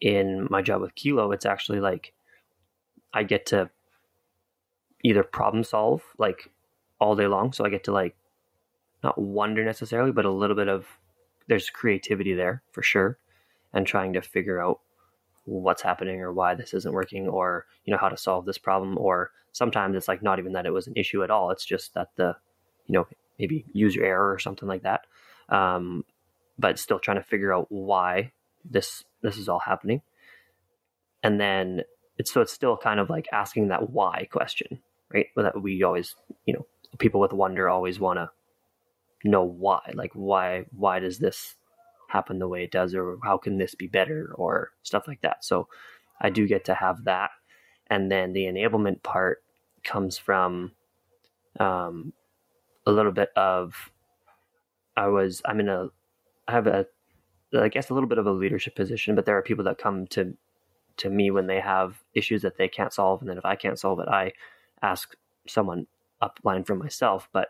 in 0.00 0.48
my 0.50 0.62
job 0.62 0.80
with 0.80 0.94
Kilo, 0.94 1.32
it's 1.32 1.46
actually 1.46 1.80
like 1.80 2.12
I 3.14 3.22
get 3.22 3.46
to 3.46 3.70
either 5.04 5.22
problem 5.22 5.64
solve 5.64 6.02
like 6.18 6.50
all 7.00 7.16
day 7.16 7.26
long. 7.26 7.52
So 7.52 7.64
I 7.64 7.70
get 7.70 7.84
to 7.84 7.92
like 7.92 8.16
not 9.02 9.18
wonder 9.18 9.64
necessarily, 9.64 10.12
but 10.12 10.24
a 10.24 10.30
little 10.30 10.56
bit 10.56 10.68
of 10.68 10.86
there's 11.48 11.70
creativity 11.70 12.34
there 12.34 12.62
for 12.72 12.82
sure, 12.82 13.18
and 13.72 13.86
trying 13.86 14.12
to 14.14 14.22
figure 14.22 14.60
out 14.60 14.80
what's 15.44 15.82
happening 15.82 16.20
or 16.20 16.32
why 16.32 16.54
this 16.54 16.72
isn't 16.72 16.94
working 16.94 17.26
or 17.26 17.66
you 17.84 17.92
know 17.92 17.98
how 17.98 18.08
to 18.08 18.16
solve 18.16 18.44
this 18.46 18.58
problem 18.58 18.96
or 18.96 19.32
sometimes 19.50 19.96
it's 19.96 20.06
like 20.06 20.22
not 20.22 20.38
even 20.38 20.52
that 20.52 20.66
it 20.66 20.72
was 20.72 20.86
an 20.86 20.92
issue 20.94 21.24
at 21.24 21.32
all 21.32 21.50
it's 21.50 21.64
just 21.64 21.94
that 21.94 22.10
the 22.14 22.36
you 22.86 22.92
know 22.92 23.08
maybe 23.40 23.64
user 23.72 24.04
error 24.04 24.32
or 24.32 24.38
something 24.38 24.68
like 24.68 24.84
that 24.84 25.04
um, 25.48 26.04
but 26.58 26.78
still 26.78 26.98
trying 26.98 27.16
to 27.18 27.22
figure 27.22 27.52
out 27.52 27.66
why 27.68 28.32
this 28.64 29.04
this 29.22 29.36
is 29.36 29.48
all 29.48 29.58
happening. 29.58 30.02
And 31.22 31.40
then 31.40 31.82
it's 32.18 32.32
so 32.32 32.40
it's 32.40 32.52
still 32.52 32.76
kind 32.76 33.00
of 33.00 33.10
like 33.10 33.28
asking 33.32 33.68
that 33.68 33.90
why 33.90 34.28
question 34.30 34.80
right? 35.12 35.26
That 35.36 35.60
we 35.60 35.82
always 35.82 36.14
you 36.46 36.54
know 36.54 36.66
people 36.98 37.20
with 37.20 37.32
wonder 37.32 37.68
always 37.68 38.00
want 38.00 38.18
to 38.18 38.30
know 39.30 39.44
why 39.44 39.80
like 39.94 40.12
why 40.14 40.64
why 40.72 40.98
does 40.98 41.18
this 41.18 41.56
happen 42.08 42.38
the 42.38 42.48
way 42.48 42.64
it 42.64 42.70
does 42.70 42.94
or 42.94 43.18
how 43.24 43.38
can 43.38 43.56
this 43.56 43.74
be 43.74 43.86
better 43.86 44.32
or 44.34 44.70
stuff 44.82 45.08
like 45.08 45.22
that. 45.22 45.44
So 45.44 45.68
i 46.20 46.30
do 46.30 46.46
get 46.46 46.64
to 46.66 46.74
have 46.74 47.04
that. 47.04 47.30
And 47.88 48.10
then 48.10 48.32
the 48.32 48.44
enablement 48.44 49.02
part 49.02 49.42
comes 49.84 50.18
from 50.18 50.72
um, 51.60 52.12
a 52.86 52.92
little 52.92 53.12
bit 53.12 53.30
of 53.36 53.74
i 54.96 55.06
was 55.06 55.40
i'm 55.44 55.60
in 55.60 55.68
a 55.68 55.88
i 56.48 56.52
have 56.52 56.66
a 56.66 56.86
I 57.54 57.68
guess 57.68 57.90
a 57.90 57.94
little 57.94 58.08
bit 58.08 58.18
of 58.18 58.26
a 58.26 58.32
leadership 58.32 58.74
position, 58.74 59.14
but 59.14 59.26
there 59.26 59.36
are 59.36 59.42
people 59.42 59.64
that 59.64 59.78
come 59.78 60.06
to 60.08 60.34
to 60.98 61.10
me 61.10 61.30
when 61.30 61.46
they 61.46 61.60
have 61.60 62.02
issues 62.14 62.42
that 62.42 62.58
they 62.58 62.68
can't 62.68 62.92
solve, 62.92 63.20
and 63.20 63.30
then 63.30 63.38
if 63.38 63.44
I 63.44 63.56
can't 63.56 63.78
solve 63.78 64.00
it, 64.00 64.08
I 64.08 64.32
ask 64.82 65.14
someone 65.46 65.86
upline 66.22 66.66
from 66.66 66.78
myself. 66.78 67.28
But 67.32 67.48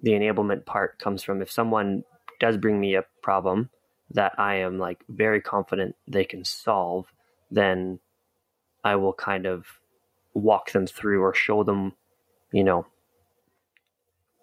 the 0.00 0.12
enablement 0.12 0.64
part 0.66 0.98
comes 0.98 1.22
from. 1.22 1.42
If 1.42 1.50
someone 1.50 2.04
does 2.40 2.56
bring 2.56 2.80
me 2.80 2.94
a 2.94 3.04
problem 3.22 3.70
that 4.10 4.38
I 4.38 4.56
am 4.56 4.78
like 4.78 5.04
very 5.08 5.40
confident 5.40 5.96
they 6.06 6.24
can 6.24 6.44
solve, 6.44 7.06
then 7.50 7.98
I 8.84 8.96
will 8.96 9.12
kind 9.12 9.46
of 9.46 9.66
walk 10.34 10.72
them 10.72 10.86
through 10.86 11.22
or 11.22 11.34
show 11.34 11.62
them, 11.62 11.94
you 12.52 12.64
know, 12.64 12.86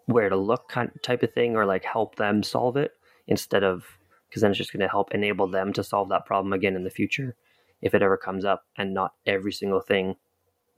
where 0.05 0.29
to 0.29 0.35
look 0.35 0.69
kind 0.69 0.91
of 0.93 1.01
type 1.01 1.23
of 1.23 1.33
thing 1.33 1.55
or 1.55 1.65
like 1.65 1.83
help 1.83 2.15
them 2.15 2.41
solve 2.41 2.77
it 2.77 2.93
instead 3.27 3.63
of 3.63 3.85
because 4.27 4.41
then 4.41 4.51
it's 4.51 4.57
just 4.57 4.71
going 4.71 4.81
to 4.81 4.87
help 4.87 5.13
enable 5.13 5.47
them 5.47 5.73
to 5.73 5.83
solve 5.83 6.09
that 6.09 6.25
problem 6.25 6.53
again 6.53 6.75
in 6.75 6.83
the 6.83 6.89
future 6.89 7.35
if 7.81 7.93
it 7.93 8.01
ever 8.01 8.17
comes 8.17 8.45
up. 8.45 8.63
And 8.77 8.93
not 8.93 9.13
every 9.25 9.51
single 9.51 9.81
thing 9.81 10.15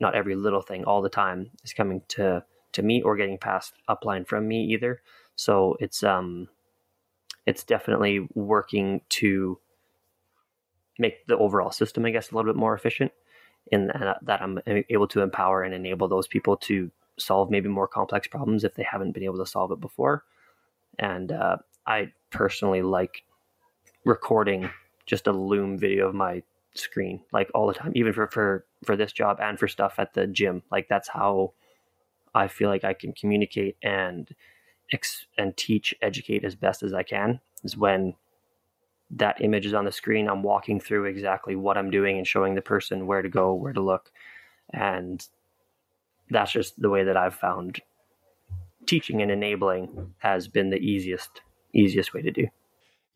not 0.02 0.16
every 0.16 0.36
little 0.36 0.62
thing 0.62 0.84
all 0.84 1.02
the 1.02 1.10
time 1.10 1.52
is 1.64 1.72
coming 1.72 2.02
to 2.10 2.44
to 2.74 2.82
me 2.82 3.02
or 3.02 3.16
getting 3.16 3.38
passed 3.38 3.74
upline 3.90 4.26
from 4.26 4.48
me 4.48 4.64
either 4.66 5.02
so 5.36 5.78
it's 5.80 6.04
um 6.04 6.48
it's 7.46 7.64
definitely 7.64 8.28
working 8.34 9.02
to 9.10 9.58
make 11.00 11.26
the 11.28 11.38
overall 11.38 11.72
system 11.72 12.06
i 12.06 12.12
guess 12.12 12.32
a 12.32 12.36
little 12.36 12.52
bit 12.52 12.60
more 12.60 12.76
efficient 12.76 13.12
and 13.72 13.92
that 14.22 14.42
i'm 14.42 14.60
able 14.90 15.08
to 15.08 15.22
empower 15.22 15.64
and 15.64 15.74
enable 15.74 16.08
those 16.08 16.28
people 16.28 16.58
to 16.58 16.92
solve 17.22 17.50
maybe 17.50 17.70
more 17.70 17.88
complex 17.88 18.28
problems 18.28 18.64
if 18.64 18.76
they 18.76 18.84
haven't 18.84 19.12
been 19.12 19.24
able 19.24 19.38
to 19.38 19.46
solve 19.46 19.72
it 19.72 19.80
before. 19.80 20.24
And 21.00 21.32
uh, 21.32 21.58
I 21.86 22.12
personally 22.30 22.82
like 22.82 23.24
recording 24.06 24.70
just 25.06 25.28
a 25.28 25.32
Loom 25.32 25.78
video 25.78 26.08
of 26.08 26.16
my 26.16 26.44
screen 26.74 27.22
like 27.32 27.52
all 27.54 27.68
the 27.68 27.74
time, 27.74 27.92
even 27.96 28.14
for 28.14 28.28
for 28.28 28.66
for 28.84 28.96
this 28.96 29.12
job 29.12 29.40
and 29.42 29.60
for 29.60 29.68
stuff 29.68 29.96
at 29.98 30.14
the 30.14 30.28
gym. 30.28 30.64
Like 30.72 30.88
that's 30.90 31.10
how 31.10 31.54
I 32.34 32.48
feel 32.48 32.70
like 32.70 32.84
I 32.84 32.94
can 32.94 33.14
communicate 33.14 33.78
and 33.84 34.30
ex- 34.92 35.26
and 35.38 35.56
teach, 35.56 35.94
educate 36.02 36.44
as 36.44 36.56
best 36.56 36.84
as 36.84 36.94
I 36.94 37.04
can. 37.04 37.40
Is 37.64 37.78
when 37.78 38.16
that 39.12 39.42
image 39.42 39.66
is 39.66 39.74
on 39.74 39.86
the 39.86 39.92
screen. 39.92 40.30
I'm 40.30 40.44
walking 40.44 40.80
through 40.80 41.06
exactly 41.06 41.56
what 41.56 41.78
I'm 41.78 41.92
doing 41.92 42.18
and 42.18 42.26
showing 42.26 42.56
the 42.56 42.62
person 42.62 43.08
where 43.08 43.22
to 43.22 43.30
go, 43.30 43.54
where 43.54 43.74
to 43.74 43.82
look, 43.82 44.12
and 44.74 45.26
that's 46.30 46.52
just 46.52 46.82
the 46.82 46.90
way 46.90 47.04
that 47.04 47.18
I've 47.18 47.36
found 47.36 47.82
teaching 48.88 49.22
and 49.22 49.32
enabling 49.32 50.14
has 50.20 50.48
been 50.48 50.70
the 50.70 50.78
easiest 50.78 51.42
easiest 51.74 52.14
way 52.14 52.22
to 52.22 52.32
do. 52.32 52.48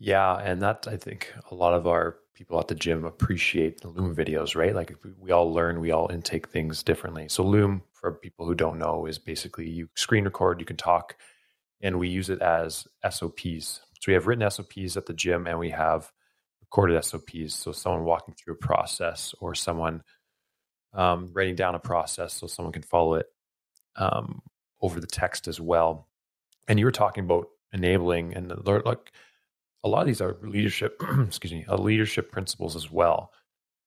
Yeah, 0.05 0.35
and 0.35 0.61
that 0.61 0.87
I 0.87 0.97
think 0.97 1.33
a 1.49 1.55
lot 1.55 1.73
of 1.73 1.87
our 1.87 2.17
people 2.35 2.59
at 2.59 2.67
the 2.67 2.75
gym 2.75 3.05
appreciate 3.05 3.81
the 3.81 3.87
Loom 3.87 4.15
videos, 4.15 4.55
right? 4.55 4.75
Like 4.75 4.95
we 5.19 5.31
all 5.31 5.51
learn, 5.51 5.79
we 5.79 5.89
all 5.89 6.11
intake 6.11 6.47
things 6.49 6.83
differently. 6.83 7.27
So 7.27 7.41
Loom, 7.41 7.81
for 7.91 8.11
people 8.11 8.45
who 8.45 8.53
don't 8.53 8.77
know, 8.77 9.07
is 9.07 9.17
basically 9.17 9.67
you 9.67 9.89
screen 9.95 10.25
record, 10.25 10.59
you 10.59 10.65
can 10.67 10.77
talk, 10.77 11.15
and 11.81 11.97
we 11.97 12.07
use 12.07 12.29
it 12.29 12.39
as 12.43 12.85
SOPs. 13.09 13.81
So 13.99 14.05
we 14.05 14.13
have 14.13 14.27
written 14.27 14.47
SOPs 14.47 14.95
at 14.95 15.07
the 15.07 15.13
gym, 15.13 15.47
and 15.47 15.57
we 15.57 15.71
have 15.71 16.11
recorded 16.61 17.03
SOPs. 17.03 17.55
So 17.55 17.71
someone 17.71 18.03
walking 18.03 18.35
through 18.35 18.53
a 18.53 18.57
process 18.57 19.33
or 19.41 19.55
someone 19.55 20.03
um, 20.93 21.31
writing 21.33 21.55
down 21.55 21.73
a 21.73 21.79
process 21.79 22.35
so 22.35 22.45
someone 22.45 22.73
can 22.73 22.83
follow 22.83 23.15
it 23.15 23.25
um, 23.95 24.43
over 24.83 24.99
the 24.99 25.07
text 25.07 25.47
as 25.47 25.59
well. 25.59 26.07
And 26.67 26.77
you 26.77 26.85
were 26.85 26.91
talking 26.91 27.23
about 27.23 27.47
enabling, 27.73 28.35
and 28.35 28.53
like 28.85 29.11
a 29.85 29.87
lot 29.87 30.01
of 30.01 30.07
these 30.07 30.21
are 30.21 30.37
leadership, 30.41 31.01
excuse 31.25 31.53
me, 31.53 31.65
uh, 31.69 31.77
leadership 31.77 32.31
principles 32.31 32.75
as 32.75 32.91
well. 32.91 33.31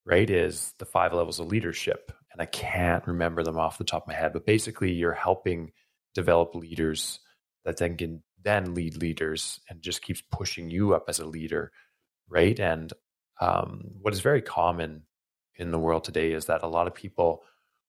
Right? 0.07 0.31
Is 0.31 0.73
the 0.79 0.87
five 0.87 1.13
levels 1.13 1.39
of 1.39 1.49
leadership, 1.49 2.13
and 2.33 2.41
I 2.41 2.47
can't 2.47 3.07
remember 3.07 3.43
them 3.43 3.59
off 3.59 3.77
the 3.77 3.85
top 3.85 4.05
of 4.05 4.09
my 4.09 4.15
head, 4.15 4.33
but 4.33 4.47
basically, 4.47 4.93
you're 4.93 5.13
helping 5.13 5.73
develop 6.15 6.55
leaders 6.55 7.21
that 7.67 7.77
then 7.77 7.97
can 7.97 8.23
then 8.43 8.75
lead 8.75 8.97
leaders 8.97 9.61
and 9.69 9.83
just 9.83 10.01
keeps 10.01 10.23
pushing 10.33 10.71
you 10.71 10.95
up 10.95 11.05
as 11.09 11.19
a 11.19 11.27
leader, 11.27 11.73
right? 12.27 12.59
And 12.59 12.91
um, 13.41 13.83
what 14.01 14.15
is 14.15 14.21
very 14.21 14.41
common 14.41 15.03
in 15.57 15.73
the 15.73 15.79
world 15.79 16.05
today 16.05 16.33
is 16.33 16.47
that 16.47 16.63
a 16.63 16.69
lot 16.69 16.87
of 16.87 16.95
people 16.95 17.43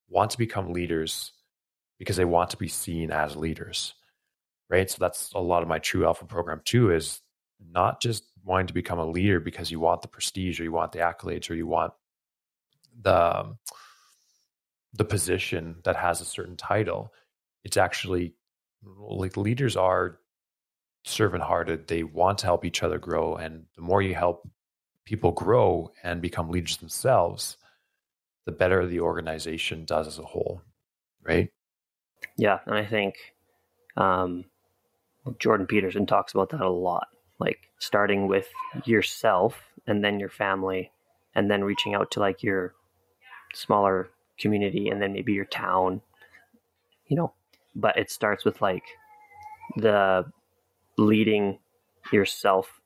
want 0.10 0.32
to 0.32 0.38
become 0.38 0.74
leaders 0.74 1.32
because 2.00 2.17
they 2.17 2.26
want 2.26 2.50
to 2.50 2.58
be 2.58 2.67
seen 2.67 3.12
as 3.12 3.36
leaders 3.36 3.93
right 4.69 4.89
so 4.89 4.98
that's 5.00 5.32
a 5.34 5.39
lot 5.39 5.62
of 5.62 5.67
my 5.67 5.78
true 5.78 6.06
alpha 6.06 6.26
program 6.26 6.62
too 6.65 6.91
is 6.91 7.22
not 7.72 8.02
just 8.02 8.24
wanting 8.43 8.67
to 8.67 8.74
become 8.74 9.00
a 9.00 9.06
leader 9.06 9.39
because 9.39 9.72
you 9.72 9.80
want 9.80 10.02
the 10.02 10.08
prestige 10.08 10.60
or 10.60 10.63
you 10.63 10.72
want 10.72 10.91
the 10.91 11.00
accolades 11.00 11.50
or 11.50 11.56
you 11.56 11.67
want 11.67 11.93
the 13.02 13.39
um, 13.39 13.58
the 14.93 15.06
position 15.06 15.76
that 15.84 15.95
has 15.95 16.19
a 16.19 16.26
certain 16.26 16.56
title 16.58 17.13
it's 17.63 17.78
actually 17.78 18.34
like 18.84 19.38
leaders 19.38 19.76
are 19.78 20.19
servant 21.06 21.43
hearted 21.43 21.88
they 21.88 22.04
want 22.04 22.39
to 22.39 22.45
help 22.45 22.65
each 22.65 22.82
other 22.82 22.98
grow 22.98 23.36
and 23.36 23.65
the 23.76 23.82
more 23.82 24.02
you 24.02 24.15
help 24.15 24.50
people 25.10 25.32
grow 25.32 25.91
and 26.04 26.22
become 26.22 26.52
leaders 26.52 26.78
themselves, 26.78 27.58
the 28.45 28.52
better 28.52 28.86
the 28.86 29.00
organization 29.00 29.84
does 29.84 30.06
as 30.06 30.19
a 30.19 30.24
whole, 30.24 30.62
right? 31.24 31.50
Yeah, 32.38 32.60
and 32.67 32.76
I 32.76 32.86
think 32.86 33.15
um, 33.98 34.45
Jordan 35.39 35.65
Peterson 35.65 36.06
talks 36.06 36.34
about 36.34 36.50
that 36.50 36.62
a 36.62 36.69
lot. 36.69 37.08
Like 37.39 37.69
starting 37.80 38.28
with 38.28 38.47
yourself 38.86 39.62
and 39.88 40.04
then 40.04 40.19
your 40.19 40.30
family, 40.30 40.91
and 41.36 41.49
then 41.49 41.63
reaching 41.63 41.95
out 41.95 42.12
to 42.12 42.19
like 42.19 42.43
your 42.43 42.73
smaller 43.54 44.10
community 44.38 44.89
and 44.89 45.02
then 45.02 45.13
maybe 45.13 45.34
your 45.34 45.45
town, 45.45 46.02
you 47.08 47.15
know. 47.15 47.34
But 47.75 47.97
it 47.97 48.12
starts 48.12 48.45
with 48.45 48.62
like 48.62 48.84
the 49.78 50.25
leading 50.97 51.60
yourself 52.12 52.82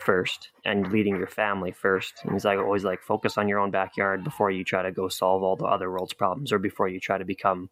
first 0.00 0.50
and 0.64 0.92
leading 0.92 1.16
your 1.16 1.26
family 1.26 1.72
first. 1.72 2.14
And 2.22 2.32
he's 2.32 2.44
like 2.44 2.58
always 2.58 2.84
like 2.84 3.02
focus 3.02 3.38
on 3.38 3.48
your 3.48 3.58
own 3.58 3.70
backyard 3.70 4.24
before 4.24 4.50
you 4.50 4.64
try 4.64 4.82
to 4.82 4.92
go 4.92 5.08
solve 5.08 5.42
all 5.42 5.56
the 5.56 5.64
other 5.64 5.90
world's 5.90 6.12
problems 6.12 6.52
or 6.52 6.58
before 6.58 6.88
you 6.88 7.00
try 7.00 7.16
to 7.16 7.24
become 7.24 7.70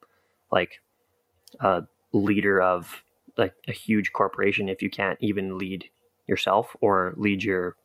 like 0.51 0.81
a 1.61 1.83
leader 2.13 2.61
of 2.61 3.03
like 3.37 3.55
a 3.69 3.73
huge 3.73 4.13
corporation 4.13 4.69
if 4.69 4.83
you 4.83 4.91
can't 4.91 5.19
even 5.21 5.59
lead 5.59 5.89
yourself 6.27 6.77
or 6.81 7.15
lead 7.17 7.43
your 7.43 7.77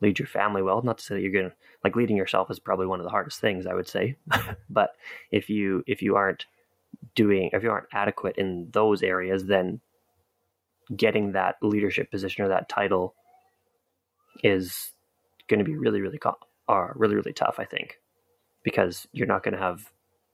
lead 0.00 0.18
your 0.18 0.26
family 0.26 0.62
well. 0.62 0.82
Not 0.82 0.98
to 0.98 1.04
say 1.04 1.14
that 1.14 1.20
you're 1.20 1.32
gonna 1.32 1.54
like 1.84 1.96
leading 1.96 2.16
yourself 2.16 2.50
is 2.50 2.58
probably 2.58 2.86
one 2.86 3.00
of 3.00 3.04
the 3.04 3.10
hardest 3.10 3.40
things 3.40 3.66
I 3.66 3.74
would 3.74 3.88
say. 3.88 4.16
but 4.70 4.90
if 5.30 5.48
you 5.48 5.84
if 5.86 6.02
you 6.02 6.16
aren't 6.16 6.46
doing 7.14 7.50
if 7.52 7.62
you 7.62 7.70
aren't 7.70 7.88
adequate 7.92 8.36
in 8.36 8.68
those 8.72 9.02
areas 9.02 9.46
then 9.46 9.80
getting 10.94 11.32
that 11.32 11.56
leadership 11.62 12.10
position 12.10 12.44
or 12.44 12.48
that 12.48 12.68
title 12.68 13.14
is 14.42 14.92
going 15.48 15.58
to 15.58 15.64
be 15.64 15.76
really, 15.76 16.00
really, 16.00 16.18
are 16.68 16.90
uh, 16.90 16.92
really, 16.96 17.14
really 17.14 17.32
tough, 17.32 17.56
I 17.58 17.64
think, 17.64 17.98
because 18.62 19.06
you're 19.12 19.26
not 19.26 19.42
going 19.42 19.54
to 19.54 19.60
have 19.60 19.90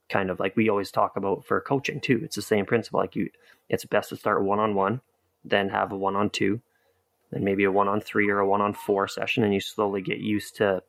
kind 0.09 0.31
of 0.31 0.41
like 0.41 0.57
we 0.57 0.69
always 0.69 0.91
talk 0.91 1.17
about 1.17 1.45
for 1.45 1.61
coaching 1.61 2.01
too. 2.01 2.21
It's 2.23 2.37
the 2.37 2.43
same 2.43 2.65
principle. 2.65 3.01
Like 3.01 3.17
you, 3.17 3.31
it's 3.69 3.85
best 3.85 4.11
to 4.11 4.17
start 4.17 4.45
one 4.45 4.59
on 4.59 4.75
one, 4.75 5.01
then 5.45 5.69
have 5.69 5.93
a 5.93 5.97
one 5.97 6.17
on 6.17 6.31
two, 6.31 6.61
then 7.31 7.45
maybe 7.45 7.65
a 7.65 7.73
one 7.73 7.89
on 7.89 8.01
three 8.01 8.29
or 8.31 8.39
a 8.41 8.47
one 8.47 8.61
on 8.61 8.75
four 8.75 9.09
session, 9.09 9.45
and 9.45 9.55
you 9.55 9.61
slowly 9.61 10.01
get 10.01 10.19
used 10.19 10.57
to, 10.57 10.83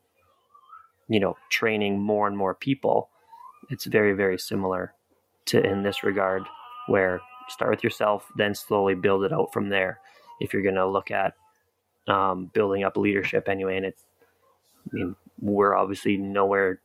you 1.08 1.20
know, 1.20 1.36
training 1.50 2.00
more 2.00 2.26
and 2.26 2.36
more 2.36 2.54
people. 2.54 3.10
It's 3.70 3.84
very, 3.84 4.12
very 4.12 4.38
similar 4.38 4.94
to 5.46 5.62
in 5.62 5.82
this 5.82 6.02
regard, 6.02 6.42
where 6.86 7.20
start 7.48 7.70
with 7.70 7.84
yourself, 7.84 8.26
then 8.36 8.54
slowly 8.54 8.94
build 8.94 9.24
it 9.24 9.32
out 9.32 9.52
from 9.52 9.68
there. 9.68 10.00
If 10.40 10.52
you're 10.52 10.62
going 10.62 10.76
to 10.76 10.88
look 10.88 11.10
at 11.10 11.34
um, 12.10 12.50
building 12.52 12.84
up 12.84 12.96
leadership 12.96 13.48
anyway. 13.48 13.76
And 13.76 13.86
it's, 13.86 14.02
I 14.92 14.96
mean, 14.96 15.16
we're 15.40 15.74
obviously 15.74 16.16
nowhere 16.16 16.80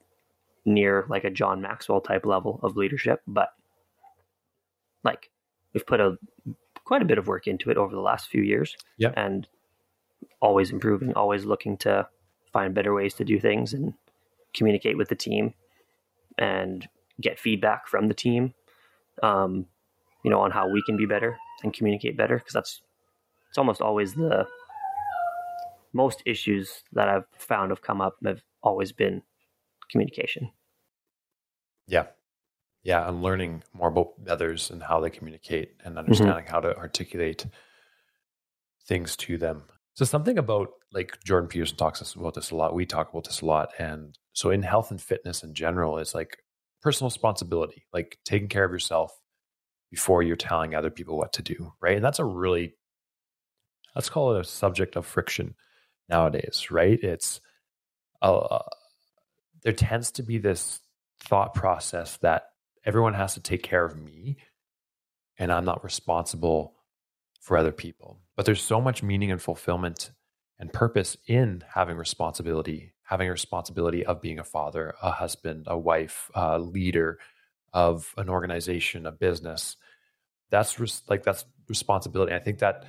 near 0.66 1.06
like 1.10 1.24
a 1.24 1.30
John 1.30 1.62
Maxwell 1.62 2.02
type 2.02 2.26
level 2.26 2.60
of 2.64 2.78
leadership, 2.78 3.22
but 3.28 3.50
like 5.04 5.30
we've 5.76 5.86
put 5.86 6.00
a 6.00 6.18
quite 6.86 7.04
a 7.04 7.06
bit 7.06 7.20
of 7.20 7.28
work 7.28 7.46
into 7.46 7.70
it 7.70 7.78
over 7.78 7.94
the 7.94 8.02
last 8.02 8.30
few 8.30 8.42
years. 8.42 8.76
Yeah. 8.98 9.12
And 9.16 9.48
always 10.42 10.72
improving, 10.72 11.14
always 11.14 11.46
looking 11.46 11.78
to 11.78 12.08
find 12.52 12.74
better 12.74 12.94
ways 12.94 13.14
to 13.16 13.24
do 13.24 13.40
things 13.40 13.74
and 13.74 13.94
communicate 14.56 14.98
with 14.98 15.10
the 15.10 15.16
team 15.16 15.54
and 16.38 16.88
get 17.22 17.40
feedback 17.40 17.88
from 17.88 18.08
the 18.08 18.14
team 18.14 18.54
um, 19.24 19.66
you 20.24 20.32
know 20.32 20.42
on 20.42 20.52
how 20.52 20.68
we 20.68 20.82
can 20.86 20.98
be 20.98 21.06
better 21.06 21.38
and 21.64 21.74
communicate 21.74 22.18
better 22.18 22.38
because 22.38 22.54
that's 22.54 22.82
it's 23.50 23.58
almost 23.58 23.82
always 23.82 24.14
the 24.16 24.46
most 25.94 26.22
issues 26.26 26.84
that 26.92 27.08
I've 27.08 27.26
found 27.38 27.72
have 27.72 27.82
come 27.82 28.02
up 28.02 28.18
have 28.26 28.42
always 28.62 28.92
been 28.92 29.22
communication. 29.90 30.52
Yeah. 31.88 32.08
Yeah. 32.86 33.06
And 33.08 33.21
learning 33.21 33.63
more 33.74 33.89
about 33.89 34.13
others 34.30 34.69
and 34.69 34.82
how 34.82 35.02
they 35.02 35.10
communicate 35.10 35.74
and 35.84 35.91
mm-hmm. 35.91 36.00
understanding 36.00 36.45
mm-hmm. 36.45 36.52
how 36.52 36.62
to 36.62 36.78
articulate 36.78 37.45
things 38.88 39.17
to 39.17 39.38
them. 39.38 39.63
So 39.95 40.06
something 40.06 40.38
about 40.38 40.69
like 40.93 41.17
Jordan 41.26 41.50
Peterson 41.50 41.78
talks 41.78 42.15
about 42.15 42.36
this 42.36 42.52
a 42.52 42.56
lot. 42.56 42.74
We 42.74 42.86
talk 42.86 43.10
about 43.10 43.26
this 43.26 43.41
a 43.41 43.45
lot. 43.45 43.69
And 43.80 44.17
so 44.34 44.52
in 44.52 44.62
health 44.62 44.91
and 44.91 45.02
fitness 45.02 45.43
in 45.43 45.54
general, 45.54 45.98
it's 45.98 46.13
like 46.13 46.38
personal 46.82 47.10
responsibility, 47.10 47.86
like 47.91 48.17
taking 48.24 48.48
care 48.48 48.63
of 48.63 48.71
yourself 48.71 49.12
before 49.89 50.21
you're 50.21 50.36
telling 50.36 50.76
other 50.76 50.91
people 50.91 51.17
what 51.17 51.34
to 51.34 51.41
do, 51.41 51.74
right? 51.82 51.95
And 51.95 52.06
that's 52.06 52.19
a 52.19 52.26
really 52.26 52.76
let's 53.95 54.10
call 54.10 54.36
it 54.36 54.41
a 54.41 54.43
subject 54.43 54.95
of 54.95 55.06
friction 55.06 55.56
nowadays, 56.10 56.67
right? 56.69 57.02
It's 57.02 57.39
uh, 58.21 58.60
there 59.63 59.74
tends 59.74 60.12
to 60.12 60.24
be 60.24 60.38
this 60.38 60.82
thought 61.21 61.54
process 61.54 62.17
that 62.17 62.43
everyone 62.86 63.13
has 63.15 63.34
to 63.34 63.41
take 63.41 63.63
care 63.63 63.86
of 63.86 63.98
me 63.98 64.38
and 65.38 65.52
I'm 65.52 65.65
not 65.65 65.84
responsible 65.84 66.76
for 67.41 67.58
other 67.58 67.71
people. 67.71 68.19
But 68.36 68.45
there's 68.45 68.62
so 68.62 68.82
much 68.82 69.04
meaning 69.04 69.32
and 69.32 69.41
fulfillment 69.41 70.12
and 70.60 70.71
purpose 70.71 71.17
in 71.28 71.63
having 71.74 71.98
responsibility, 71.98 72.93
having 73.04 73.28
a 73.28 73.32
responsibility 73.32 74.06
of 74.06 74.21
being 74.21 74.39
a 74.39 74.43
father, 74.43 74.95
a 75.02 75.12
husband, 75.12 75.65
a 75.67 75.78
wife, 75.78 76.30
a 76.34 76.60
leader 76.60 77.19
of 77.74 78.13
an 78.17 78.30
organization, 78.30 79.06
a 79.06 79.12
business. 79.12 79.76
That's 80.50 80.80
res- 80.80 81.04
like 81.10 81.24
that's 81.24 81.45
responsibility. 81.67 82.34
I 82.34 82.39
think 82.39 82.60
that 82.60 82.86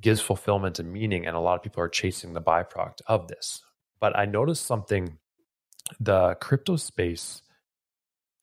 gives 0.00 0.20
fulfillment 0.20 0.78
and 0.78 0.92
meaning, 0.92 1.26
and 1.26 1.36
a 1.36 1.40
lot 1.40 1.56
of 1.56 1.62
people 1.62 1.82
are 1.82 1.88
chasing 1.88 2.32
the 2.32 2.40
byproduct 2.40 3.02
of 3.06 3.28
this. 3.28 3.62
But 4.00 4.16
I 4.16 4.24
noticed 4.24 4.64
something: 4.66 5.18
the 6.00 6.36
crypto 6.40 6.76
space 6.76 7.42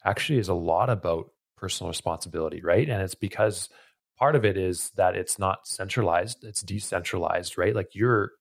actually 0.05 0.39
is 0.39 0.49
a 0.49 0.53
lot 0.53 0.89
about 0.89 1.31
personal 1.57 1.89
responsibility, 1.89 2.61
right? 2.61 2.89
And 2.89 3.01
it's 3.01 3.15
because 3.15 3.69
part 4.17 4.35
of 4.35 4.45
it 4.45 4.57
is 4.57 4.91
that 4.95 5.15
it's 5.15 5.39
not 5.39 5.67
centralized; 5.67 6.43
it's 6.43 6.61
decentralized, 6.61 7.57
right? 7.57 7.75
Like 7.75 7.89
you're 7.93 8.31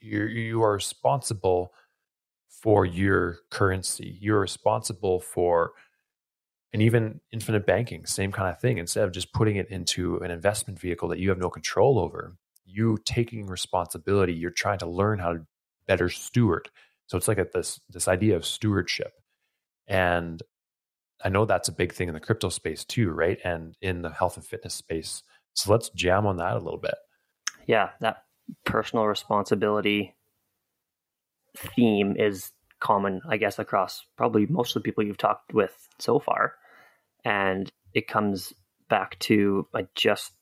you're 0.00 0.28
you 0.28 0.62
are 0.62 0.74
responsible 0.74 1.72
for 2.48 2.84
your 2.84 3.38
currency. 3.50 4.18
You're 4.20 4.40
responsible 4.40 5.20
for 5.20 5.72
and 6.72 6.82
even 6.82 7.20
infinite 7.32 7.66
banking, 7.66 8.04
same 8.06 8.30
kind 8.32 8.48
of 8.48 8.60
thing. 8.60 8.78
Instead 8.78 9.04
of 9.04 9.12
just 9.12 9.32
putting 9.32 9.56
it 9.56 9.70
into 9.70 10.18
an 10.18 10.30
investment 10.30 10.78
vehicle 10.78 11.08
that 11.08 11.18
you 11.18 11.30
have 11.30 11.38
no 11.38 11.48
control 11.48 11.98
over, 11.98 12.36
you 12.64 12.98
taking 13.04 13.46
responsibility, 13.46 14.34
you're 14.34 14.50
trying 14.50 14.78
to 14.78 14.86
learn 14.86 15.18
how 15.18 15.32
to 15.32 15.46
better 15.86 16.10
steward. 16.10 16.68
So 17.06 17.16
it's 17.16 17.28
like 17.28 17.38
a, 17.38 17.46
this 17.52 17.80
this 17.88 18.08
idea 18.08 18.36
of 18.36 18.44
stewardship. 18.44 19.12
And 19.86 20.42
I 21.24 21.28
know 21.28 21.44
that's 21.44 21.68
a 21.68 21.72
big 21.72 21.92
thing 21.92 22.08
in 22.08 22.14
the 22.14 22.20
crypto 22.20 22.48
space 22.48 22.84
too, 22.84 23.10
right? 23.10 23.38
And 23.44 23.76
in 23.80 24.02
the 24.02 24.10
health 24.10 24.36
and 24.36 24.46
fitness 24.46 24.74
space. 24.74 25.22
So 25.54 25.72
let's 25.72 25.90
jam 25.90 26.26
on 26.26 26.36
that 26.36 26.54
a 26.54 26.60
little 26.60 26.78
bit. 26.78 26.94
Yeah, 27.66 27.90
that 28.00 28.24
personal 28.64 29.06
responsibility 29.06 30.14
theme 31.56 32.14
is 32.16 32.52
common, 32.80 33.20
I 33.28 33.36
guess, 33.36 33.58
across 33.58 34.04
probably 34.16 34.46
most 34.46 34.76
of 34.76 34.82
the 34.82 34.84
people 34.84 35.04
you've 35.04 35.18
talked 35.18 35.52
with 35.52 35.88
so 35.98 36.18
far. 36.18 36.54
And 37.24 37.70
it 37.94 38.06
comes 38.06 38.52
back 38.88 39.18
to 39.18 39.66
I 39.74 39.86
just 39.94 40.32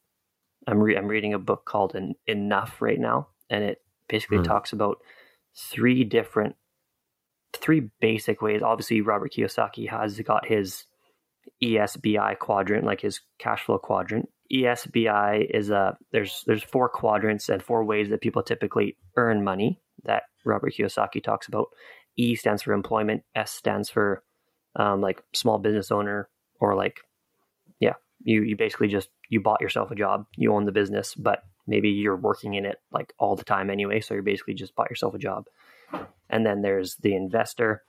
I'm 0.66 0.80
re- 0.80 0.96
I'm 0.96 1.08
reading 1.08 1.34
a 1.34 1.38
book 1.38 1.64
called 1.64 1.94
En- 1.94 2.14
Enough 2.26 2.80
right 2.80 2.98
now, 2.98 3.28
and 3.48 3.64
it 3.64 3.78
basically 4.08 4.38
mm. 4.38 4.44
talks 4.44 4.72
about 4.72 4.98
three 5.56 6.04
different, 6.04 6.56
three 7.56 7.90
basic 8.00 8.42
ways. 8.42 8.62
Obviously, 8.62 9.00
Robert 9.00 9.32
Kiyosaki 9.32 9.88
has 9.88 10.18
got 10.20 10.46
his 10.46 10.84
ESBI 11.62 12.38
quadrant, 12.38 12.84
like 12.84 13.00
his 13.00 13.20
cash 13.38 13.64
flow 13.64 13.78
quadrant. 13.78 14.28
ESBI 14.52 15.46
is 15.50 15.70
a 15.70 15.96
there's 16.12 16.44
there's 16.46 16.62
four 16.62 16.88
quadrants 16.88 17.48
and 17.48 17.62
four 17.62 17.84
ways 17.84 18.08
that 18.10 18.20
people 18.20 18.42
typically 18.42 18.96
earn 19.16 19.42
money 19.42 19.80
that 20.04 20.24
Robert 20.44 20.74
Kiyosaki 20.74 21.22
talks 21.22 21.48
about. 21.48 21.66
E 22.16 22.34
stands 22.34 22.62
for 22.62 22.72
employment. 22.72 23.22
S 23.34 23.52
stands 23.52 23.90
for 23.90 24.22
um, 24.76 25.00
like 25.00 25.22
small 25.32 25.58
business 25.58 25.90
owner 25.90 26.28
or 26.60 26.74
like 26.74 27.00
yeah 27.80 27.94
you 28.22 28.42
you 28.42 28.56
basically 28.56 28.88
just 28.88 29.08
you 29.28 29.40
bought 29.40 29.60
yourself 29.60 29.90
a 29.90 29.94
job 29.94 30.26
you 30.36 30.52
own 30.52 30.64
the 30.64 30.72
business 30.72 31.14
but 31.14 31.42
maybe 31.66 31.88
you're 31.88 32.16
working 32.16 32.54
in 32.54 32.64
it 32.64 32.76
like 32.92 33.12
all 33.18 33.36
the 33.36 33.44
time 33.44 33.70
anyway 33.70 34.00
so 34.00 34.14
you're 34.14 34.22
basically 34.22 34.54
just 34.54 34.74
bought 34.74 34.90
yourself 34.90 35.14
a 35.14 35.18
job 35.18 35.46
and 36.30 36.44
then 36.44 36.62
there's 36.62 36.96
the 36.96 37.14
investor 37.14 37.82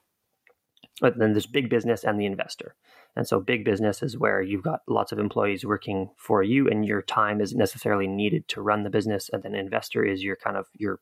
but 1.00 1.18
then 1.18 1.34
there's 1.34 1.46
big 1.46 1.70
business 1.70 2.04
and 2.04 2.20
the 2.20 2.26
investor. 2.26 2.76
And 3.16 3.28
so 3.28 3.40
big 3.40 3.66
business 3.66 4.02
is 4.04 4.18
where 4.18 4.42
you've 4.42 4.64
got 4.64 4.82
lots 4.88 5.12
of 5.12 5.20
employees 5.20 5.66
working 5.66 6.10
for 6.18 6.44
you 6.44 6.68
and 6.68 6.86
your 6.86 7.02
time 7.02 7.42
isn't 7.42 7.58
necessarily 7.58 8.08
needed 8.08 8.48
to 8.50 8.62
run 8.62 8.84
the 8.84 8.90
business. 8.90 9.30
And 9.32 9.44
then 9.44 9.56
investor 9.56 10.04
is 10.04 10.24
your 10.24 10.36
kind 10.36 10.58
of 10.58 10.68
your 10.74 11.00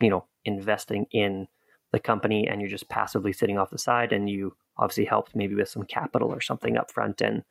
you 0.00 0.10
know 0.10 0.26
investing 0.44 1.06
in 1.12 1.46
the 1.92 2.00
company 2.00 2.48
and 2.48 2.60
you're 2.60 2.70
just 2.70 2.88
passively 2.88 3.32
sitting 3.32 3.58
off 3.58 3.70
the 3.70 3.78
side 3.78 4.12
and 4.12 4.28
you 4.28 4.56
obviously 4.78 5.04
helped 5.04 5.36
maybe 5.36 5.54
with 5.54 5.68
some 5.68 5.84
capital 5.84 6.32
or 6.32 6.40
something 6.40 6.76
up 6.76 6.90
front 6.90 7.20
and 7.20 7.42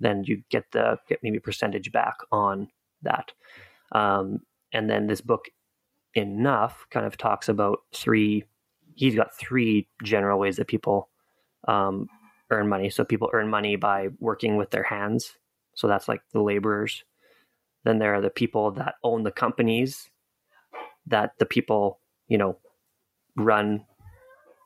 then 0.00 0.24
you 0.24 0.42
get 0.48 0.64
the 0.72 0.98
get 1.08 1.20
maybe 1.22 1.38
percentage 1.38 1.92
back 1.92 2.16
on 2.32 2.68
that. 3.02 3.32
Um, 3.92 4.40
and 4.72 4.88
then 4.88 5.06
this 5.06 5.20
book 5.20 5.46
enough 6.18 6.86
kind 6.90 7.06
of 7.06 7.16
talks 7.16 7.48
about 7.48 7.80
three 7.94 8.44
he's 8.98 9.14
got 9.14 9.34
three 9.34 9.88
general 10.02 10.40
ways 10.40 10.56
that 10.56 10.66
people 10.66 11.08
um, 11.68 12.08
earn 12.50 12.68
money. 12.68 12.90
So 12.90 13.04
people 13.04 13.30
earn 13.32 13.48
money 13.48 13.76
by 13.76 14.08
working 14.18 14.56
with 14.56 14.70
their 14.70 14.82
hands. 14.82 15.36
So 15.74 15.86
that's 15.86 16.08
like 16.08 16.20
the 16.32 16.42
laborers. 16.42 17.04
Then 17.84 17.98
there 17.98 18.14
are 18.14 18.20
the 18.20 18.30
people 18.30 18.72
that 18.72 18.96
own 19.04 19.22
the 19.22 19.30
companies 19.30 20.10
that 21.06 21.32
the 21.38 21.46
people 21.46 22.00
you 22.26 22.36
know 22.36 22.58
run 23.36 23.86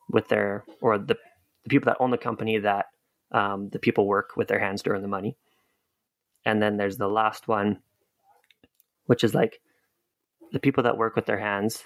with 0.08 0.28
their 0.28 0.64
or 0.80 0.98
the 0.98 1.16
the 1.64 1.68
people 1.68 1.86
that 1.86 1.98
own 2.00 2.10
the 2.10 2.18
company 2.18 2.58
that 2.58 2.86
um, 3.32 3.68
the 3.68 3.78
people 3.78 4.06
work 4.06 4.36
with 4.36 4.48
their 4.48 4.58
hands 4.58 4.82
to 4.82 4.90
earn 4.90 5.02
the 5.02 5.08
money. 5.08 5.36
And 6.44 6.60
then 6.60 6.76
there's 6.76 6.96
the 6.96 7.08
last 7.08 7.46
one, 7.46 7.80
which 9.06 9.22
is 9.22 9.34
like 9.34 9.60
the 10.52 10.60
people 10.60 10.84
that 10.84 10.98
work 10.98 11.16
with 11.16 11.26
their 11.26 11.38
hands 11.38 11.84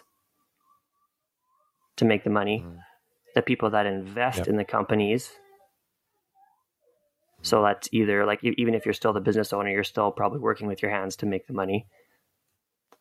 to 1.97 2.05
make 2.05 2.25
the 2.25 2.31
money, 2.31 2.65
mm. 2.67 2.79
the 3.35 3.43
people 3.43 3.71
that 3.71 3.87
invest 3.87 4.39
yep. 4.39 4.49
in 4.49 4.57
the 4.57 4.65
companies. 4.65 5.31
So 7.43 7.63
that's 7.63 7.89
either 7.93 8.27
like 8.27 8.41
even 8.43 8.75
if 8.75 8.85
you're 8.85 8.93
still 8.93 9.13
the 9.13 9.21
business 9.21 9.53
owner, 9.53 9.71
you're 9.71 9.85
still 9.85 10.11
probably 10.11 10.41
working 10.41 10.67
with 10.67 10.83
your 10.83 10.91
hands 10.91 11.17
to 11.17 11.27
make 11.27 11.47
the 11.47 11.53
money. 11.53 11.87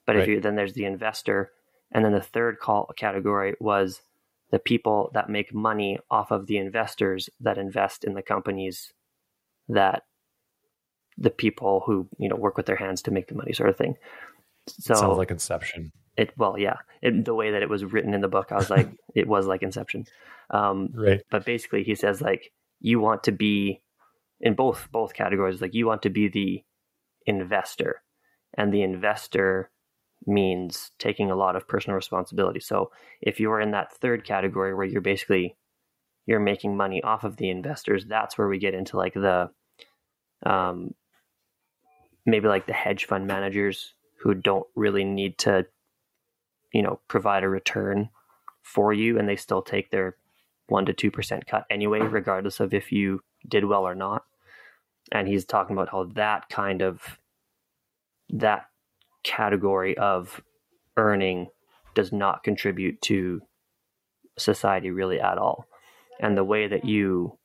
But 0.06 0.16
right. 0.16 0.22
if 0.22 0.28
you 0.28 0.40
then 0.40 0.56
there's 0.56 0.74
the 0.74 0.86
investor, 0.86 1.52
and 1.92 2.06
then 2.06 2.12
the 2.12 2.22
third 2.22 2.60
call 2.60 2.92
category 2.96 3.56
was 3.60 4.02
the 4.52 4.60
people 4.60 5.10
that 5.14 5.30
make 5.30 5.54
money 5.54 5.98
off 6.12 6.32
of 6.32 6.46
the 6.46 6.58
investors 6.58 7.30
that 7.40 7.58
invest 7.58 8.04
in 8.04 8.14
the 8.14 8.22
companies 8.22 8.94
that 9.68 10.04
the 11.18 11.32
people 11.32 11.82
who 11.86 12.08
you 12.20 12.30
know 12.30 12.36
work 12.36 12.56
with 12.56 12.68
their 12.68 12.76
hands 12.76 13.02
to 13.02 13.12
make 13.12 13.28
the 13.28 13.36
money 13.36 13.54
sort 13.54 13.70
of 13.70 13.78
thing 13.78 13.96
so 14.68 14.94
it 14.94 14.98
sounds 14.98 15.18
like 15.18 15.32
inception. 15.32 15.92
it 16.18 16.32
well 16.38 16.58
yeah 16.58 16.78
it, 17.02 17.26
the 17.26 17.34
way 17.36 17.52
that 17.52 17.62
it 17.62 17.70
was 17.70 17.84
written 17.86 18.14
in 18.14 18.22
the 18.22 18.28
book 18.28 18.52
i 18.52 18.56
was 18.56 18.70
like 18.70 18.90
it 19.16 19.28
was 19.28 19.48
like 19.48 19.64
inception. 19.64 20.06
Um, 20.52 20.90
right. 20.94 21.22
but 21.32 21.44
basically 21.44 21.84
he 21.84 21.96
says 21.96 22.22
like 22.22 22.52
you 22.80 23.00
want 23.00 23.24
to 23.24 23.32
be 23.32 23.82
in 24.42 24.54
both 24.54 24.88
both 24.92 25.16
categories 25.16 25.60
like 25.60 25.74
you 25.74 25.88
want 25.88 26.04
to 26.04 26.12
be 26.12 26.28
the 26.28 26.64
investor 27.26 28.04
and 28.56 28.72
the 28.72 28.84
investor 28.84 29.72
means 30.28 30.92
taking 30.98 31.30
a 31.30 31.36
lot 31.36 31.56
of 31.56 31.68
personal 31.68 31.96
responsibility. 31.96 32.60
So 32.60 32.92
if 33.22 33.40
you're 33.40 33.60
in 33.60 33.72
that 33.72 33.94
third 33.94 34.26
category 34.26 34.74
where 34.74 34.86
you're 34.86 35.02
basically 35.02 35.56
you're 36.26 36.40
making 36.40 36.76
money 36.76 37.04
off 37.04 37.24
of 37.24 37.38
the 37.38 37.50
investors, 37.50 38.06
that's 38.06 38.38
where 38.38 38.48
we 38.48 38.58
get 38.58 38.74
into 38.74 38.98
like 38.98 39.14
the 39.14 39.50
um 40.46 40.94
maybe 42.26 42.48
like 42.48 42.66
the 42.66 42.74
hedge 42.74 43.06
fund 43.06 43.28
managers 43.28 43.94
who 44.22 44.34
don't 44.34 44.68
really 44.76 45.04
need 45.04 45.38
to 45.38 45.66
you 46.74 46.82
know 46.82 47.00
provide 47.08 47.44
a 47.44 47.50
return 47.50 48.10
for 48.62 48.92
you 48.92 49.18
and 49.18 49.30
they 49.30 49.36
still 49.36 49.62
take 49.62 49.92
their 49.92 50.18
1 50.68 50.86
to 50.88 50.94
2% 50.94 51.48
cut 51.48 51.66
anyway 51.70 52.00
regardless 52.00 52.60
of 52.60 52.74
if 52.74 52.92
you 52.92 53.22
did 53.48 53.66
well 53.66 53.88
or 53.88 53.96
not. 53.96 54.24
And 55.12 55.28
he's 55.28 55.46
talking 55.46 55.76
about 55.76 55.90
how 55.90 56.06
that 56.16 56.50
kind 56.50 56.82
of 56.82 57.20
that 58.30 58.66
category 59.24 59.96
of 59.98 60.42
earning 60.98 61.50
does 61.94 62.12
not 62.12 62.44
contribute 62.44 63.02
to 63.04 63.42
society 64.38 64.90
really 64.90 65.20
at 65.20 65.38
all. 65.38 65.68
And 66.20 66.36
the 66.36 66.44
way 66.44 66.68
that 66.68 66.86
you 66.86 67.38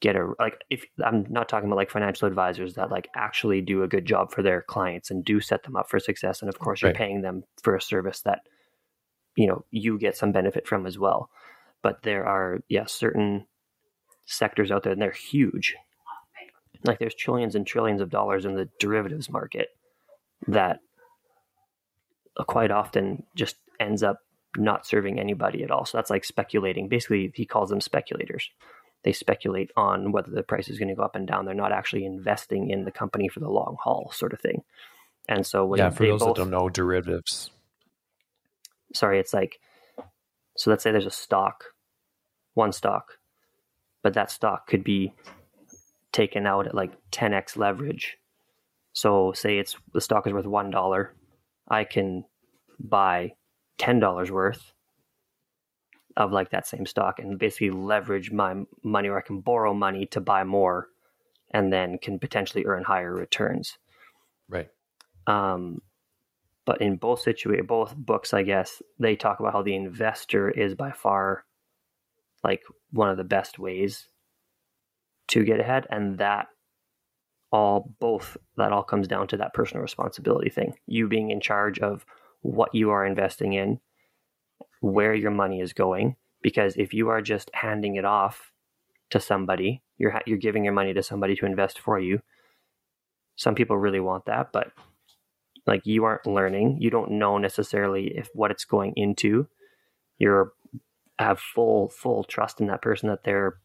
get 0.00 0.16
a 0.16 0.32
like 0.38 0.62
if 0.70 0.84
I'm 1.04 1.26
not 1.28 1.48
talking 1.48 1.68
about 1.68 1.76
like 1.76 1.90
financial 1.90 2.28
advisors 2.28 2.74
that 2.74 2.90
like 2.90 3.08
actually 3.14 3.60
do 3.60 3.82
a 3.82 3.88
good 3.88 4.04
job 4.04 4.30
for 4.30 4.42
their 4.42 4.62
clients 4.62 5.10
and 5.10 5.24
do 5.24 5.40
set 5.40 5.64
them 5.64 5.76
up 5.76 5.90
for 5.90 5.98
success 5.98 6.40
and 6.40 6.48
of 6.48 6.58
course 6.58 6.82
you're 6.82 6.90
right. 6.90 6.96
paying 6.96 7.22
them 7.22 7.44
for 7.62 7.74
a 7.74 7.82
service 7.82 8.20
that 8.20 8.42
you 9.36 9.46
know 9.46 9.64
you 9.70 9.98
get 9.98 10.16
some 10.16 10.32
benefit 10.32 10.66
from 10.66 10.86
as 10.86 10.98
well. 10.98 11.30
But 11.82 12.02
there 12.02 12.26
are 12.26 12.60
yeah 12.68 12.86
certain 12.86 13.46
sectors 14.26 14.70
out 14.70 14.82
there 14.82 14.92
and 14.92 15.02
they're 15.02 15.10
huge. 15.10 15.74
Like 16.84 17.00
there's 17.00 17.14
trillions 17.14 17.56
and 17.56 17.66
trillions 17.66 18.00
of 18.00 18.10
dollars 18.10 18.44
in 18.44 18.54
the 18.54 18.68
derivatives 18.78 19.28
market 19.28 19.68
that 20.46 20.78
quite 22.46 22.70
often 22.70 23.24
just 23.34 23.56
ends 23.80 24.02
up 24.04 24.20
not 24.56 24.86
serving 24.86 25.18
anybody 25.18 25.62
at 25.62 25.70
all. 25.70 25.84
So 25.84 25.98
that's 25.98 26.10
like 26.10 26.24
speculating. 26.24 26.88
Basically, 26.88 27.32
he 27.34 27.44
calls 27.44 27.70
them 27.70 27.80
speculators. 27.80 28.48
They 29.08 29.12
speculate 29.14 29.70
on 29.74 30.12
whether 30.12 30.30
the 30.30 30.42
price 30.42 30.68
is 30.68 30.78
going 30.78 30.90
to 30.90 30.94
go 30.94 31.00
up 31.00 31.16
and 31.16 31.26
down. 31.26 31.46
They're 31.46 31.54
not 31.54 31.72
actually 31.72 32.04
investing 32.04 32.68
in 32.68 32.84
the 32.84 32.90
company 32.90 33.26
for 33.26 33.40
the 33.40 33.48
long 33.48 33.78
haul, 33.82 34.12
sort 34.14 34.34
of 34.34 34.40
thing. 34.40 34.64
And 35.26 35.46
so, 35.46 35.64
when 35.64 35.78
yeah, 35.78 35.88
for 35.88 36.06
those 36.06 36.20
both, 36.20 36.36
that 36.36 36.42
don't 36.42 36.50
know 36.50 36.68
derivatives, 36.68 37.50
sorry, 38.92 39.18
it's 39.18 39.32
like 39.32 39.60
so. 40.58 40.68
Let's 40.68 40.82
say 40.82 40.92
there's 40.92 41.06
a 41.06 41.10
stock, 41.10 41.64
one 42.52 42.70
stock, 42.70 43.14
but 44.02 44.12
that 44.12 44.30
stock 44.30 44.66
could 44.66 44.84
be 44.84 45.14
taken 46.12 46.46
out 46.46 46.66
at 46.66 46.74
like 46.74 46.92
10x 47.10 47.56
leverage. 47.56 48.18
So, 48.92 49.32
say 49.32 49.56
it's 49.56 49.74
the 49.94 50.02
stock 50.02 50.26
is 50.26 50.34
worth 50.34 50.44
one 50.44 50.70
dollar, 50.70 51.14
I 51.66 51.84
can 51.84 52.26
buy 52.78 53.32
ten 53.78 54.00
dollars 54.00 54.30
worth 54.30 54.74
of 56.18 56.32
like 56.32 56.50
that 56.50 56.66
same 56.66 56.84
stock 56.84 57.20
and 57.20 57.38
basically 57.38 57.70
leverage 57.70 58.30
my 58.30 58.54
money 58.82 59.08
or 59.08 59.16
I 59.16 59.22
can 59.22 59.40
borrow 59.40 59.72
money 59.72 60.04
to 60.06 60.20
buy 60.20 60.44
more 60.44 60.88
and 61.52 61.72
then 61.72 61.96
can 61.96 62.18
potentially 62.18 62.66
earn 62.66 62.84
higher 62.84 63.14
returns. 63.14 63.78
Right. 64.48 64.68
Um, 65.26 65.80
but 66.66 66.82
in 66.82 66.96
both 66.96 67.24
situa- 67.24 67.66
both 67.66 67.96
books, 67.96 68.34
I 68.34 68.42
guess 68.42 68.82
they 68.98 69.16
talk 69.16 69.40
about 69.40 69.52
how 69.52 69.62
the 69.62 69.76
investor 69.76 70.50
is 70.50 70.74
by 70.74 70.90
far 70.90 71.44
like 72.44 72.62
one 72.90 73.08
of 73.08 73.16
the 73.16 73.24
best 73.24 73.58
ways 73.58 74.08
to 75.28 75.44
get 75.44 75.60
ahead, 75.60 75.86
and 75.90 76.18
that 76.18 76.48
all 77.50 77.94
both 78.00 78.36
that 78.56 78.72
all 78.72 78.82
comes 78.82 79.08
down 79.08 79.28
to 79.28 79.36
that 79.38 79.54
personal 79.54 79.82
responsibility 79.82 80.50
thing. 80.50 80.74
You 80.86 81.08
being 81.08 81.30
in 81.30 81.40
charge 81.40 81.78
of 81.78 82.04
what 82.42 82.74
you 82.74 82.90
are 82.90 83.04
investing 83.04 83.54
in, 83.54 83.80
where 84.80 85.14
your 85.14 85.30
money 85.30 85.60
is 85.60 85.72
going, 85.72 86.16
because 86.42 86.76
if 86.76 86.92
you 86.94 87.08
are 87.08 87.22
just 87.22 87.50
handing 87.54 87.96
it 87.96 88.04
off 88.04 88.52
to 89.10 89.20
somebody, 89.20 89.82
you're 89.96 90.20
you're 90.26 90.38
giving 90.38 90.64
your 90.64 90.74
money 90.74 90.94
to 90.94 91.02
somebody 91.02 91.34
to 91.36 91.46
invest 91.46 91.78
for 91.78 91.98
you. 91.98 92.20
Some 93.36 93.54
people 93.54 93.78
really 93.78 94.00
want 94.00 94.26
that, 94.26 94.52
but 94.52 94.72
like 95.66 95.86
you 95.86 96.04
aren't 96.04 96.26
learning, 96.26 96.78
you 96.80 96.90
don't 96.90 97.12
know 97.12 97.38
necessarily 97.38 98.08
if 98.16 98.28
what 98.34 98.50
it's 98.50 98.64
going 98.64 98.94
into. 98.96 99.48
You're 100.18 100.52
have 101.18 101.40
full 101.40 101.88
full 101.88 102.24
trust 102.24 102.60
in 102.60 102.68
that 102.68 102.82
person 102.82 103.08
that 103.08 103.24
they're 103.24 103.58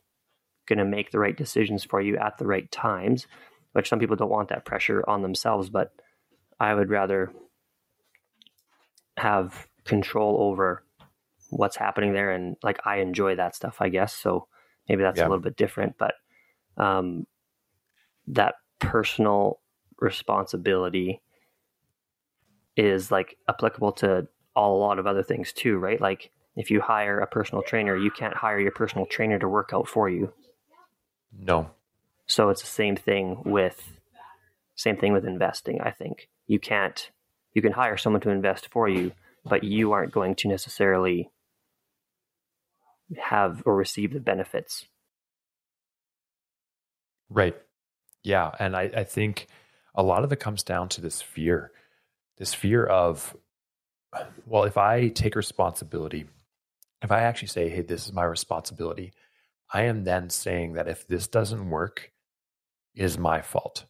going 0.67 0.79
to 0.79 0.85
make 0.85 1.11
the 1.11 1.19
right 1.19 1.37
decisions 1.37 1.83
for 1.83 2.01
you 2.01 2.17
at 2.17 2.37
the 2.37 2.45
right 2.45 2.71
times 2.71 3.27
which 3.73 3.89
some 3.89 3.99
people 3.99 4.15
don't 4.15 4.29
want 4.29 4.49
that 4.49 4.65
pressure 4.65 5.03
on 5.07 5.21
themselves 5.21 5.69
but 5.69 5.93
i 6.59 6.73
would 6.73 6.89
rather 6.89 7.31
have 9.17 9.67
control 9.85 10.37
over 10.39 10.83
what's 11.55 11.75
happening 11.75 12.13
there 12.13 12.31
and 12.31 12.55
like 12.63 12.79
i 12.85 12.97
enjoy 12.97 13.35
that 13.35 13.55
stuff 13.55 13.77
i 13.79 13.89
guess 13.89 14.13
so 14.13 14.47
maybe 14.89 15.01
that's 15.01 15.17
yeah. 15.17 15.23
a 15.23 15.29
little 15.29 15.43
bit 15.43 15.55
different 15.55 15.95
but 15.97 16.15
um 16.77 17.25
that 18.27 18.55
personal 18.79 19.59
responsibility 19.99 21.21
is 22.75 23.11
like 23.11 23.37
applicable 23.49 23.91
to 23.91 24.27
all, 24.55 24.77
a 24.77 24.79
lot 24.79 24.99
of 24.99 25.07
other 25.07 25.23
things 25.23 25.53
too 25.53 25.77
right? 25.77 25.99
Like 25.99 26.31
if 26.55 26.69
you 26.69 26.81
hire 26.81 27.19
a 27.19 27.27
personal 27.27 27.63
trainer 27.63 27.95
you 27.95 28.11
can't 28.11 28.35
hire 28.35 28.59
your 28.59 28.71
personal 28.71 29.05
trainer 29.05 29.39
to 29.39 29.47
work 29.47 29.71
out 29.73 29.87
for 29.87 30.09
you. 30.09 30.33
No. 31.37 31.71
So 32.25 32.49
it's 32.49 32.61
the 32.61 32.67
same 32.67 32.95
thing 32.95 33.41
with 33.45 33.99
same 34.75 34.97
thing 34.97 35.13
with 35.13 35.25
investing 35.25 35.81
i 35.81 35.91
think. 35.91 36.29
You 36.47 36.59
can't 36.59 37.09
you 37.53 37.61
can 37.61 37.71
hire 37.73 37.97
someone 37.97 38.21
to 38.21 38.29
invest 38.29 38.67
for 38.69 38.89
you 38.89 39.11
but 39.45 39.63
you 39.63 39.91
aren't 39.91 40.11
going 40.11 40.35
to 40.35 40.47
necessarily 40.47 41.29
have 43.17 43.63
or 43.65 43.75
receive 43.75 44.13
the 44.13 44.19
benefits 44.19 44.85
right 47.29 47.55
yeah 48.23 48.51
and 48.59 48.75
i, 48.75 48.83
I 48.95 49.03
think 49.03 49.47
a 49.95 50.03
lot 50.03 50.23
of 50.23 50.31
it 50.31 50.39
comes 50.39 50.63
down 50.63 50.89
to 50.89 51.01
this 51.01 51.21
fear 51.21 51.71
this 52.37 52.53
fear 52.53 52.85
of 52.85 53.35
well 54.45 54.63
if 54.63 54.77
i 54.77 55.09
take 55.09 55.35
responsibility 55.35 56.25
if 57.01 57.11
i 57.11 57.21
actually 57.21 57.49
say 57.49 57.69
hey 57.69 57.81
this 57.81 58.05
is 58.05 58.13
my 58.13 58.23
responsibility 58.23 59.13
i 59.71 59.83
am 59.83 60.03
then 60.03 60.29
saying 60.29 60.73
that 60.73 60.87
if 60.87 61.07
this 61.07 61.27
doesn't 61.27 61.69
work 61.69 62.13
is 62.95 63.17
my 63.17 63.41
fault, 63.41 63.85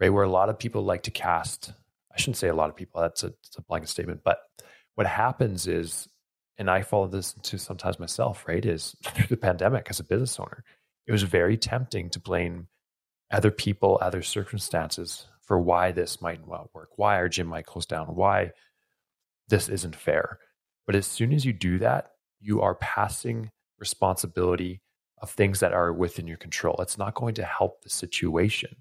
right? 0.00 0.10
Where 0.10 0.24
a 0.24 0.30
lot 0.30 0.48
of 0.48 0.58
people 0.58 0.82
like 0.84 1.04
to 1.04 1.10
cast, 1.10 1.72
I 2.12 2.18
shouldn't 2.18 2.36
say 2.36 2.48
a 2.48 2.54
lot 2.54 2.70
of 2.70 2.76
people, 2.76 3.00
that's 3.00 3.22
a, 3.22 3.28
that's 3.28 3.58
a 3.58 3.62
blanket 3.62 3.88
statement, 3.88 4.20
but 4.24 4.38
what 4.94 5.06
happens 5.06 5.66
is, 5.66 6.08
and 6.58 6.70
I 6.70 6.82
follow 6.82 7.08
this 7.08 7.34
to 7.42 7.58
sometimes 7.58 7.98
myself, 7.98 8.44
right? 8.46 8.64
Is 8.64 8.96
through 9.02 9.26
the 9.30 9.36
pandemic 9.36 9.86
as 9.90 10.00
a 10.00 10.04
business 10.04 10.38
owner, 10.38 10.64
it 11.06 11.12
was 11.12 11.22
very 11.22 11.56
tempting 11.56 12.10
to 12.10 12.20
blame 12.20 12.68
other 13.30 13.50
people, 13.50 13.98
other 14.00 14.22
circumstances 14.22 15.26
for 15.42 15.58
why 15.58 15.92
this 15.92 16.20
might 16.22 16.46
not 16.48 16.74
work, 16.74 16.90
why 16.96 17.16
our 17.16 17.28
gym 17.28 17.48
might 17.48 17.66
close 17.66 17.86
down, 17.86 18.06
why 18.14 18.52
this 19.48 19.68
isn't 19.68 19.96
fair. 19.96 20.38
But 20.86 20.96
as 20.96 21.06
soon 21.06 21.32
as 21.32 21.44
you 21.44 21.52
do 21.52 21.78
that, 21.78 22.12
you 22.40 22.60
are 22.60 22.74
passing 22.76 23.50
responsibility 23.78 24.80
of 25.20 25.30
things 25.30 25.60
that 25.60 25.72
are 25.72 25.92
within 25.92 26.26
your 26.26 26.36
control. 26.36 26.76
It's 26.78 26.98
not 26.98 27.14
going 27.14 27.34
to 27.34 27.44
help 27.44 27.82
the 27.82 27.90
situation. 27.90 28.76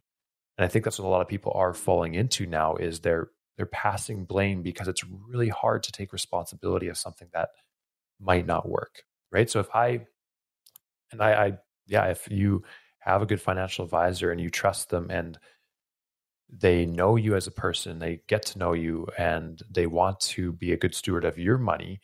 And 0.57 0.65
I 0.65 0.67
think 0.67 0.85
that's 0.85 0.99
what 0.99 1.07
a 1.07 1.09
lot 1.09 1.21
of 1.21 1.27
people 1.27 1.53
are 1.55 1.73
falling 1.73 2.13
into 2.13 2.45
now 2.45 2.75
is 2.75 2.99
they're 2.99 3.29
they're 3.57 3.65
passing 3.65 4.25
blame 4.25 4.61
because 4.61 4.87
it's 4.87 5.03
really 5.03 5.49
hard 5.49 5.83
to 5.83 5.91
take 5.91 6.13
responsibility 6.13 6.87
of 6.87 6.97
something 6.97 7.27
that 7.33 7.49
might 8.19 8.45
not 8.45 8.67
work. 8.67 9.03
Right. 9.31 9.49
So 9.49 9.59
if 9.59 9.69
I 9.73 10.05
and 11.11 11.21
I, 11.21 11.45
I 11.45 11.57
yeah, 11.87 12.05
if 12.05 12.27
you 12.29 12.63
have 12.99 13.21
a 13.21 13.25
good 13.25 13.41
financial 13.41 13.85
advisor 13.85 14.31
and 14.31 14.39
you 14.39 14.49
trust 14.49 14.89
them 14.89 15.09
and 15.09 15.37
they 16.49 16.85
know 16.85 17.15
you 17.15 17.35
as 17.35 17.47
a 17.47 17.51
person, 17.51 17.99
they 17.99 18.21
get 18.27 18.43
to 18.43 18.59
know 18.59 18.73
you 18.73 19.07
and 19.17 19.61
they 19.69 19.87
want 19.87 20.19
to 20.19 20.51
be 20.53 20.71
a 20.71 20.77
good 20.77 20.95
steward 20.95 21.25
of 21.25 21.37
your 21.37 21.57
money, 21.57 21.99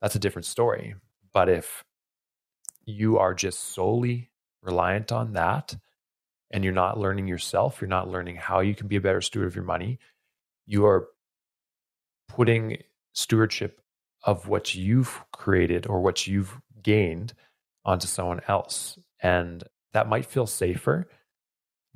that's 0.00 0.14
a 0.14 0.20
different 0.20 0.46
story. 0.46 0.94
But 1.32 1.48
if 1.48 1.82
you 2.84 3.18
are 3.18 3.34
just 3.34 3.72
solely 3.72 4.30
reliant 4.62 5.10
on 5.10 5.32
that 5.32 5.74
and 6.50 6.62
you're 6.62 6.72
not 6.72 6.98
learning 6.98 7.26
yourself, 7.26 7.80
you're 7.80 7.88
not 7.88 8.10
learning 8.10 8.36
how 8.36 8.60
you 8.60 8.74
can 8.74 8.86
be 8.86 8.96
a 8.96 9.00
better 9.00 9.22
steward 9.22 9.46
of 9.46 9.56
your 9.56 9.64
money, 9.64 9.98
you 10.66 10.86
are 10.86 11.08
putting 12.28 12.78
stewardship 13.12 13.80
of 14.24 14.48
what 14.48 14.74
you've 14.74 15.22
created 15.32 15.86
or 15.86 16.00
what 16.00 16.26
you've 16.26 16.60
gained 16.82 17.34
onto 17.84 18.06
someone 18.06 18.40
else. 18.48 18.98
And 19.22 19.62
that 19.92 20.08
might 20.08 20.26
feel 20.26 20.46
safer, 20.46 21.08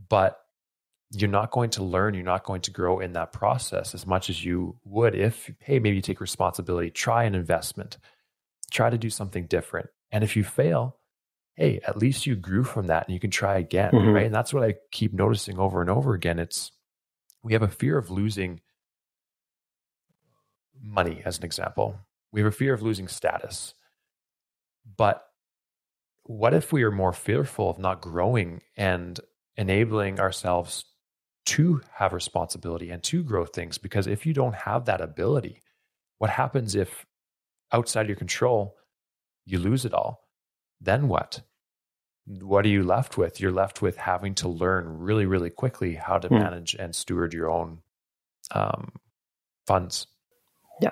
but 0.08 0.38
you're 1.10 1.30
not 1.30 1.50
going 1.50 1.70
to 1.70 1.82
learn, 1.82 2.14
you're 2.14 2.22
not 2.22 2.44
going 2.44 2.60
to 2.62 2.70
grow 2.70 3.00
in 3.00 3.14
that 3.14 3.32
process 3.32 3.94
as 3.94 4.06
much 4.06 4.28
as 4.28 4.44
you 4.44 4.76
would 4.84 5.14
if, 5.14 5.50
hey, 5.60 5.78
maybe 5.78 5.96
you 5.96 6.02
take 6.02 6.20
responsibility, 6.20 6.90
try 6.90 7.24
an 7.24 7.34
investment, 7.34 7.96
try 8.70 8.90
to 8.90 8.98
do 8.98 9.08
something 9.08 9.46
different. 9.46 9.88
And 10.12 10.22
if 10.22 10.36
you 10.36 10.44
fail, 10.44 10.96
hey, 11.56 11.80
at 11.86 11.96
least 11.96 12.26
you 12.26 12.36
grew 12.36 12.62
from 12.62 12.86
that 12.86 13.06
and 13.06 13.14
you 13.14 13.20
can 13.20 13.30
try 13.30 13.58
again. 13.58 13.92
Mm-hmm. 13.92 14.10
Right. 14.10 14.26
And 14.26 14.34
that's 14.34 14.52
what 14.52 14.62
I 14.62 14.74
keep 14.92 15.12
noticing 15.12 15.58
over 15.58 15.80
and 15.80 15.90
over 15.90 16.12
again. 16.14 16.38
It's 16.38 16.72
we 17.42 17.52
have 17.52 17.62
a 17.62 17.68
fear 17.68 17.98
of 17.98 18.10
losing 18.10 18.60
money, 20.80 21.22
as 21.24 21.38
an 21.38 21.44
example. 21.44 21.98
We 22.32 22.40
have 22.40 22.52
a 22.52 22.56
fear 22.56 22.74
of 22.74 22.82
losing 22.82 23.08
status. 23.08 23.74
But 24.96 25.24
what 26.24 26.54
if 26.54 26.72
we 26.72 26.82
are 26.82 26.90
more 26.90 27.12
fearful 27.12 27.70
of 27.70 27.78
not 27.78 28.00
growing 28.00 28.62
and 28.76 29.18
enabling 29.56 30.20
ourselves 30.20 30.84
to 31.46 31.80
have 31.94 32.12
responsibility 32.12 32.90
and 32.90 33.02
to 33.04 33.22
grow 33.22 33.44
things? 33.44 33.78
Because 33.78 34.06
if 34.06 34.26
you 34.26 34.34
don't 34.34 34.54
have 34.54 34.84
that 34.84 35.00
ability, 35.00 35.62
what 36.18 36.30
happens 36.30 36.74
if 36.74 37.06
outside 37.72 38.08
your 38.08 38.16
control, 38.16 38.76
you 39.46 39.58
lose 39.58 39.84
it 39.84 39.94
all. 39.94 40.20
Then 40.80 41.08
what? 41.08 41.40
What 42.28 42.64
are 42.64 42.68
you 42.68 42.82
left 42.82 43.16
with? 43.16 43.40
You're 43.40 43.52
left 43.52 43.80
with 43.80 43.96
having 43.96 44.34
to 44.36 44.48
learn 44.48 44.98
really, 44.98 45.26
really 45.26 45.50
quickly 45.50 45.94
how 45.94 46.18
to 46.18 46.28
mm. 46.28 46.38
manage 46.38 46.74
and 46.74 46.94
steward 46.94 47.32
your 47.32 47.50
own 47.50 47.78
um, 48.50 48.92
funds. 49.66 50.06
Yeah. 50.80 50.90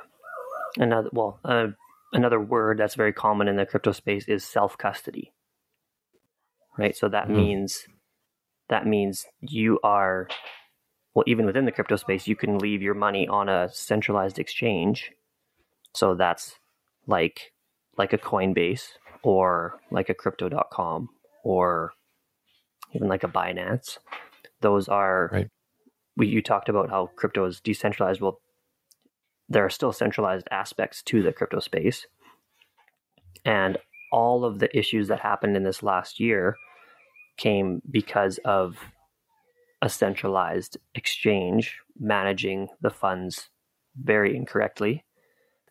Another 0.79 1.11
well, 1.13 1.41
uh, 1.45 1.69
another 2.13 2.41
word 2.41 2.79
that's 2.79 2.95
very 2.95 3.13
common 3.13 3.49
in 3.49 3.57
the 3.57 3.67
crypto 3.67 3.93
space 3.93 4.29
is 4.29 4.45
self 4.45 4.79
custody. 4.79 5.33
Right. 6.79 6.97
So 6.97 7.09
that 7.09 7.29
mm. 7.29 7.37
means 7.37 7.87
that 8.69 8.87
means 8.87 9.27
you 9.41 9.79
are 9.83 10.29
well, 11.15 11.25
even 11.27 11.47
within 11.47 11.65
the 11.65 11.73
crypto 11.73 11.97
space, 11.97 12.27
you 12.27 12.37
can 12.37 12.59
leave 12.59 12.83
your 12.83 12.95
money 12.95 13.27
on 13.27 13.49
a 13.49 13.71
centralized 13.73 14.39
exchange. 14.39 15.13
So 15.95 16.15
that's 16.15 16.55
like 17.07 17.53
like 17.97 18.13
a 18.13 18.19
Coinbase 18.19 18.89
or 19.23 19.81
like 19.91 20.09
a 20.09 20.15
crypto.com 20.15 21.09
or 21.47 21.93
even 22.93 23.07
like 23.07 23.23
a 23.23 23.29
Binance. 23.29 23.99
Those 24.63 24.89
are, 24.89 25.31
right. 25.33 25.49
we, 26.17 26.27
you 26.27 26.43
talked 26.43 26.69
about 26.69 26.91
how 26.91 27.11
crypto 27.15 27.45
is 27.45 27.61
decentralized. 27.61 28.21
Well, 28.21 28.41
there 29.49 29.65
are 29.65 29.71
still 29.71 29.93
centralized 29.93 30.49
aspects 30.51 31.03
to 31.05 31.23
the 31.23 31.33
crypto 31.33 31.61
space. 31.61 32.07
And 33.45 33.79
all 34.11 34.45
of 34.45 34.59
the 34.59 34.77
issues 34.77 35.07
that 35.07 35.21
happened 35.21 35.57
in 35.57 35.63
this 35.63 35.85
last 35.85 36.19
year 36.19 36.57
came 37.37 37.81
because 37.89 38.41
of 38.45 38.77
a 39.81 39.89
centralized 39.89 40.79
exchange 40.97 41.79
managing 41.97 42.67
the 42.81 42.91
funds 42.91 43.51
very 43.95 44.37
incorrectly. 44.37 45.05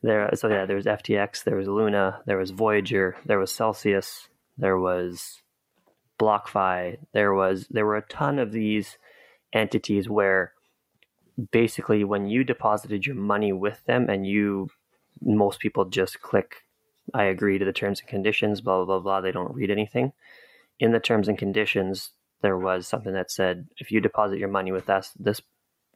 There, 0.02 0.30
so 0.36 0.48
yeah, 0.48 0.66
there 0.66 0.78
was 0.78 0.86
FTX, 0.86 1.44
there 1.44 1.58
was 1.58 1.68
Luna, 1.68 2.22
there 2.26 2.38
was 2.38 2.52
Voyager, 2.52 3.18
there 3.26 3.40
was 3.40 3.52
Celsius, 3.52 4.30
there 4.58 4.78
was 4.78 5.42
BlockFi, 6.20 6.98
there 7.14 7.34
was 7.34 7.68
there 7.70 7.86
were 7.86 7.98
a 7.98 8.08
ton 8.08 8.40
of 8.40 8.52
these 8.52 8.98
entities 9.54 10.10
where 10.10 10.54
basically 11.52 12.04
when 12.04 12.28
you 12.28 12.44
deposited 12.44 13.06
your 13.06 13.16
money 13.16 13.52
with 13.52 13.84
them 13.86 14.10
and 14.10 14.26
you 14.26 14.70
most 15.22 15.60
people 15.60 15.86
just 15.86 16.22
click 16.22 16.66
I 17.14 17.26
agree 17.26 17.60
to 17.60 17.66
the 17.66 17.74
terms 17.74 18.00
and 18.00 18.10
conditions, 18.10 18.62
blah 18.62 18.78
blah 18.78 18.86
blah 18.86 19.00
blah. 19.00 19.22
They 19.22 19.32
don't 19.32 19.54
read 19.54 19.70
anything. 19.70 20.14
In 20.80 20.92
the 20.92 21.00
terms 21.00 21.28
and 21.28 21.38
conditions, 21.38 22.12
there 22.42 22.58
was 22.58 22.88
something 22.88 23.14
that 23.14 23.32
said 23.32 23.68
if 23.78 23.92
you 23.92 24.02
deposit 24.02 24.40
your 24.40 24.50
money 24.50 24.72
with 24.72 24.90
us, 24.90 25.12
this 25.20 25.42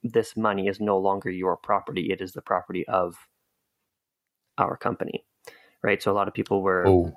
this 0.04 0.38
money 0.38 0.68
is 0.68 0.80
no 0.80 0.98
longer 0.98 1.30
your 1.30 1.58
property. 1.58 2.12
It 2.12 2.22
is 2.22 2.34
the 2.34 2.42
property 2.42 2.88
of 2.88 3.16
our 4.58 4.78
company. 4.78 5.26
Right? 5.82 6.02
So 6.02 6.12
a 6.12 6.14
lot 6.14 6.28
of 6.28 6.34
people 6.34 6.62
were 6.62 6.88
oh. 6.88 7.14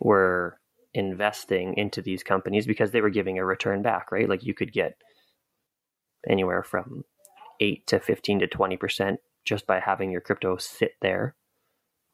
were 0.00 0.57
investing 0.98 1.76
into 1.76 2.02
these 2.02 2.24
companies 2.24 2.66
because 2.66 2.90
they 2.90 3.00
were 3.00 3.08
giving 3.08 3.38
a 3.38 3.44
return 3.44 3.82
back, 3.82 4.10
right? 4.10 4.28
Like 4.28 4.42
you 4.42 4.52
could 4.52 4.72
get 4.72 4.96
anywhere 6.28 6.64
from 6.64 7.04
8 7.60 7.86
to 7.86 8.00
15 8.00 8.40
to 8.40 8.48
20% 8.48 9.18
just 9.44 9.64
by 9.64 9.78
having 9.78 10.10
your 10.10 10.20
crypto 10.20 10.56
sit 10.56 10.92
there 11.00 11.36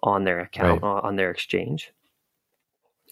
on 0.03 0.24
their 0.24 0.41
account 0.41 0.82
right. 0.82 1.01
on 1.03 1.16
their 1.16 1.30
exchange 1.30 1.93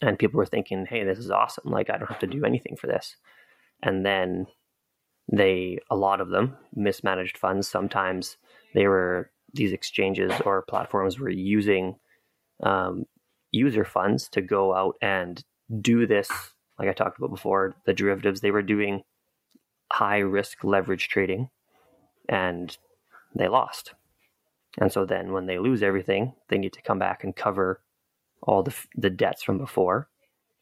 and 0.02 0.18
people 0.18 0.36
were 0.36 0.44
thinking 0.44 0.84
hey 0.84 1.04
this 1.04 1.18
is 1.18 1.30
awesome 1.30 1.70
like 1.70 1.88
i 1.88 1.96
don't 1.96 2.10
have 2.10 2.18
to 2.18 2.26
do 2.26 2.44
anything 2.44 2.76
for 2.76 2.86
this 2.86 3.16
and 3.82 4.04
then 4.04 4.46
they 5.32 5.78
a 5.90 5.96
lot 5.96 6.20
of 6.20 6.28
them 6.28 6.54
mismanaged 6.74 7.38
funds 7.38 7.66
sometimes 7.66 8.36
they 8.74 8.86
were 8.86 9.30
these 9.54 9.72
exchanges 9.72 10.30
or 10.44 10.66
platforms 10.68 11.18
were 11.18 11.30
using 11.30 11.96
um, 12.62 13.06
user 13.52 13.84
funds 13.84 14.28
to 14.28 14.42
go 14.42 14.74
out 14.74 14.96
and 15.00 15.42
do 15.80 16.06
this 16.06 16.28
like 16.78 16.88
i 16.88 16.92
talked 16.92 17.18
about 17.18 17.30
before 17.30 17.74
the 17.86 17.94
derivatives 17.94 18.40
they 18.40 18.50
were 18.50 18.62
doing 18.62 19.02
high 19.92 20.18
risk 20.18 20.64
leverage 20.64 21.08
trading 21.08 21.50
and 22.28 22.76
they 23.34 23.48
lost. 23.48 23.94
And 24.78 24.90
so 24.90 25.04
then 25.04 25.32
when 25.32 25.46
they 25.46 25.58
lose 25.58 25.82
everything 25.82 26.32
they 26.48 26.58
need 26.58 26.72
to 26.72 26.82
come 26.82 26.98
back 26.98 27.24
and 27.24 27.36
cover 27.36 27.82
all 28.42 28.62
the 28.62 28.74
the 28.96 29.10
debts 29.10 29.42
from 29.42 29.58
before 29.58 30.08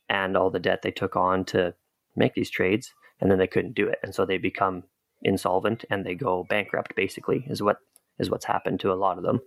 and 0.08 0.36
all 0.36 0.50
the 0.50 0.58
debt 0.58 0.82
they 0.82 0.90
took 0.90 1.14
on 1.16 1.44
to 1.46 1.74
make 2.16 2.34
these 2.34 2.50
trades 2.50 2.92
and 3.20 3.30
then 3.30 3.38
they 3.38 3.46
couldn't 3.46 3.74
do 3.74 3.88
it. 3.88 3.98
And 4.02 4.14
so 4.14 4.24
they 4.24 4.38
become 4.38 4.82
insolvent 5.22 5.84
and 5.90 6.04
they 6.04 6.14
go 6.14 6.44
bankrupt 6.48 6.96
basically 6.96 7.44
is 7.48 7.62
what 7.62 7.76
is 8.18 8.30
what's 8.30 8.44
happened 8.44 8.80
to 8.80 8.92
a 8.92 8.94
lot 8.94 9.16
of 9.16 9.22
them. 9.22 9.40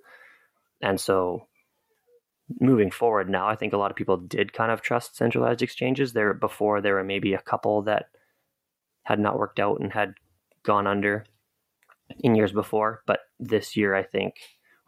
And 0.81 0.99
so 0.99 1.47
moving 2.59 2.91
forward 2.91 3.29
now 3.29 3.47
i 3.47 3.55
think 3.55 3.73
a 3.73 3.77
lot 3.77 3.91
of 3.91 3.97
people 3.97 4.17
did 4.17 4.53
kind 4.53 4.71
of 4.71 4.81
trust 4.81 5.15
centralized 5.15 5.61
exchanges 5.61 6.13
there 6.13 6.33
before 6.33 6.81
there 6.81 6.95
were 6.95 7.03
maybe 7.03 7.33
a 7.33 7.41
couple 7.41 7.81
that 7.81 8.05
had 9.03 9.19
not 9.19 9.37
worked 9.37 9.59
out 9.59 9.79
and 9.79 9.93
had 9.93 10.13
gone 10.63 10.87
under 10.87 11.25
in 12.19 12.35
years 12.35 12.51
before. 12.51 13.01
But 13.05 13.19
this 13.39 13.75
year 13.75 13.95
i 13.95 14.03
think 14.03 14.35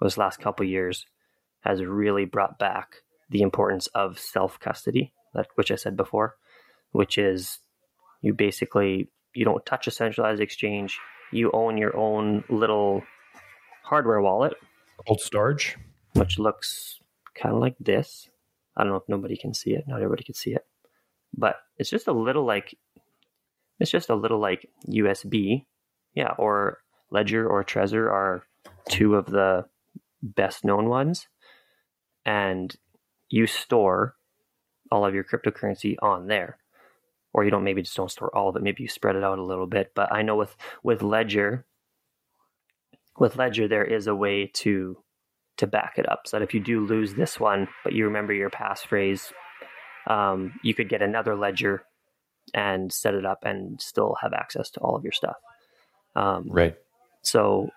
was 0.02 0.18
last 0.18 0.40
couple 0.40 0.66
years 0.66 1.06
has 1.62 1.84
really 1.84 2.26
brought 2.26 2.60
back 2.60 2.98
the 3.30 3.42
importance 3.42 3.88
of 3.88 4.20
self 4.20 4.60
custody, 4.60 5.14
that 5.34 5.48
which 5.56 5.72
I 5.72 5.76
said 5.76 5.98
before, 5.98 6.36
which 6.92 7.18
is 7.18 7.60
you 8.22 8.34
basically 8.34 9.10
you 9.34 9.46
don't 9.46 9.66
touch 9.66 9.88
a 9.88 9.92
centralized 9.92 10.42
exchange. 10.42 11.00
You 11.32 11.52
own 11.54 11.78
your 11.78 11.96
own 11.98 12.44
little 12.50 13.04
hardware 13.84 14.22
wallet, 14.22 14.54
cold 15.08 15.20
storage, 15.22 15.76
which 16.14 16.38
looks 16.40 17.00
kind 17.36 17.54
of 17.54 17.62
like 17.62 17.76
this. 17.80 18.30
I 18.76 18.84
don't 18.84 18.92
know 18.92 18.98
if 18.98 19.10
nobody 19.10 19.38
can 19.38 19.54
see 19.54 19.72
it. 19.72 19.86
Not 19.88 19.98
everybody 20.02 20.24
can 20.24 20.36
see 20.36 20.54
it, 20.54 20.66
but 21.36 21.58
it's 21.78 21.90
just 21.90 22.08
a 22.08 22.14
little 22.14 22.46
like 22.46 22.76
it's 23.80 23.92
just 23.92 24.10
a 24.10 24.16
little 24.16 24.40
like 24.40 24.70
USB, 24.88 25.66
yeah, 26.14 26.32
or 26.38 26.80
Ledger 27.12 27.48
or 27.48 27.64
Trezor 27.64 28.10
are 28.10 28.44
two 28.90 29.16
of 29.16 29.26
the 29.26 29.66
best 30.22 30.64
known 30.64 30.90
ones, 30.90 31.28
and 32.26 32.76
you 33.30 33.48
store 33.48 34.16
all 34.92 35.06
of 35.06 35.14
your 35.14 35.24
cryptocurrency 35.24 35.96
on 36.02 36.28
there 36.28 36.58
or 37.34 37.44
you 37.44 37.52
don't 37.52 37.64
maybe 37.64 37.82
just 37.82 37.98
don't 37.98 38.12
store 38.12 38.36
all 38.36 38.50
of 38.50 38.56
it 38.56 38.64
maybe 38.64 38.84
you 38.84 38.90
spread 38.90 39.16
it 39.16 39.24
out 39.24 39.40
a 39.40 39.44
little 39.44 39.68
bit 39.68 39.92
but 39.96 40.12
i 40.12 40.22
know 40.22 40.36
with 40.36 40.56
with 40.84 41.02
ledger 41.02 41.66
with 43.18 43.36
ledger 43.36 43.68
there 43.68 43.84
is 43.84 44.08
a 44.08 44.16
way 44.16 44.50
to 44.54 44.98
to 45.58 45.68
back 45.68 45.96
it 45.98 46.10
up 46.10 46.22
so 46.26 46.38
that 46.38 46.44
if 46.44 46.54
you 46.54 46.60
do 46.60 46.86
lose 46.86 47.14
this 47.14 47.40
one 47.40 47.68
but 47.84 47.94
you 47.94 48.06
remember 48.06 48.34
your 48.34 48.50
passphrase 48.50 49.32
um, 50.08 50.54
you 50.64 50.74
could 50.74 50.90
get 50.90 51.02
another 51.02 51.36
ledger 51.36 51.84
and 52.54 52.94
set 52.94 53.16
it 53.16 53.26
up 53.26 53.40
and 53.44 53.82
still 53.82 54.16
have 54.22 54.34
access 54.34 54.70
to 54.70 54.80
all 54.80 54.96
of 54.96 55.04
your 55.04 55.12
stuff 55.12 55.38
um, 56.16 56.46
right 56.50 56.76
so 57.22 57.70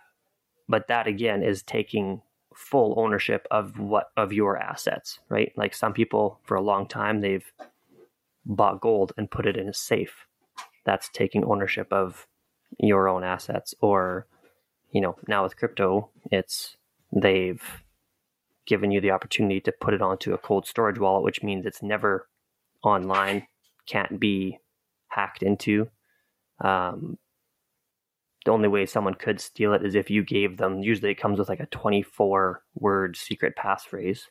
but 0.69 0.89
that 0.89 1.07
again 1.07 1.43
is 1.43 1.63
taking 1.63 2.21
full 2.59 2.95
ownership 2.99 3.47
of 3.53 3.79
what 3.79 4.11
of 4.17 4.33
your 4.33 4.59
assets, 4.59 5.21
right? 5.29 5.53
Like 5.57 5.75
some 5.75 5.93
people 5.93 6.41
for 6.43 6.57
a 6.57 6.61
long 6.61 6.89
time 6.89 7.21
they've 7.21 7.51
bought 8.45 8.81
gold 8.81 9.13
and 9.17 9.31
put 9.31 9.47
it 9.47 9.57
in 9.57 9.69
a 9.69 9.75
safe. 9.75 10.27
That's 10.85 11.09
taking 11.09 11.45
ownership 11.45 11.93
of 11.93 12.27
your 12.79 13.09
own 13.09 13.23
assets 13.23 13.75
or 13.81 14.27
you 14.91 15.01
know, 15.03 15.17
now 15.29 15.43
with 15.45 15.57
crypto, 15.57 16.11
it's 16.33 16.78
they've 17.13 17.63
given 18.67 18.91
you 18.91 19.01
the 19.01 19.11
opportunity 19.11 19.61
to 19.61 19.73
put 19.81 19.95
it 19.95 20.03
onto 20.03 20.35
a 20.35 20.39
cold 20.39 20.67
storage 20.67 20.99
wallet, 20.99 21.25
which 21.25 21.43
means 21.43 21.65
it's 21.65 21.83
never 21.83 22.29
online, 22.83 23.47
can't 23.87 24.21
be 24.21 24.59
hacked 25.09 25.43
into. 25.43 25.89
Um, 26.61 27.19
the 28.45 28.53
only 28.53 28.69
way 28.69 28.87
someone 28.87 29.15
could 29.15 29.41
steal 29.41 29.75
it 29.75 29.85
is 29.85 29.95
if 29.95 30.11
you 30.11 30.25
gave 30.25 30.57
them 30.57 30.83
usually 30.83 31.11
it 31.11 31.21
comes 31.21 31.39
with 31.39 31.49
like 31.49 31.61
a 31.61 31.67
24 31.67 32.63
word 32.75 33.17
secret 33.17 33.55
passphrase 33.57 34.23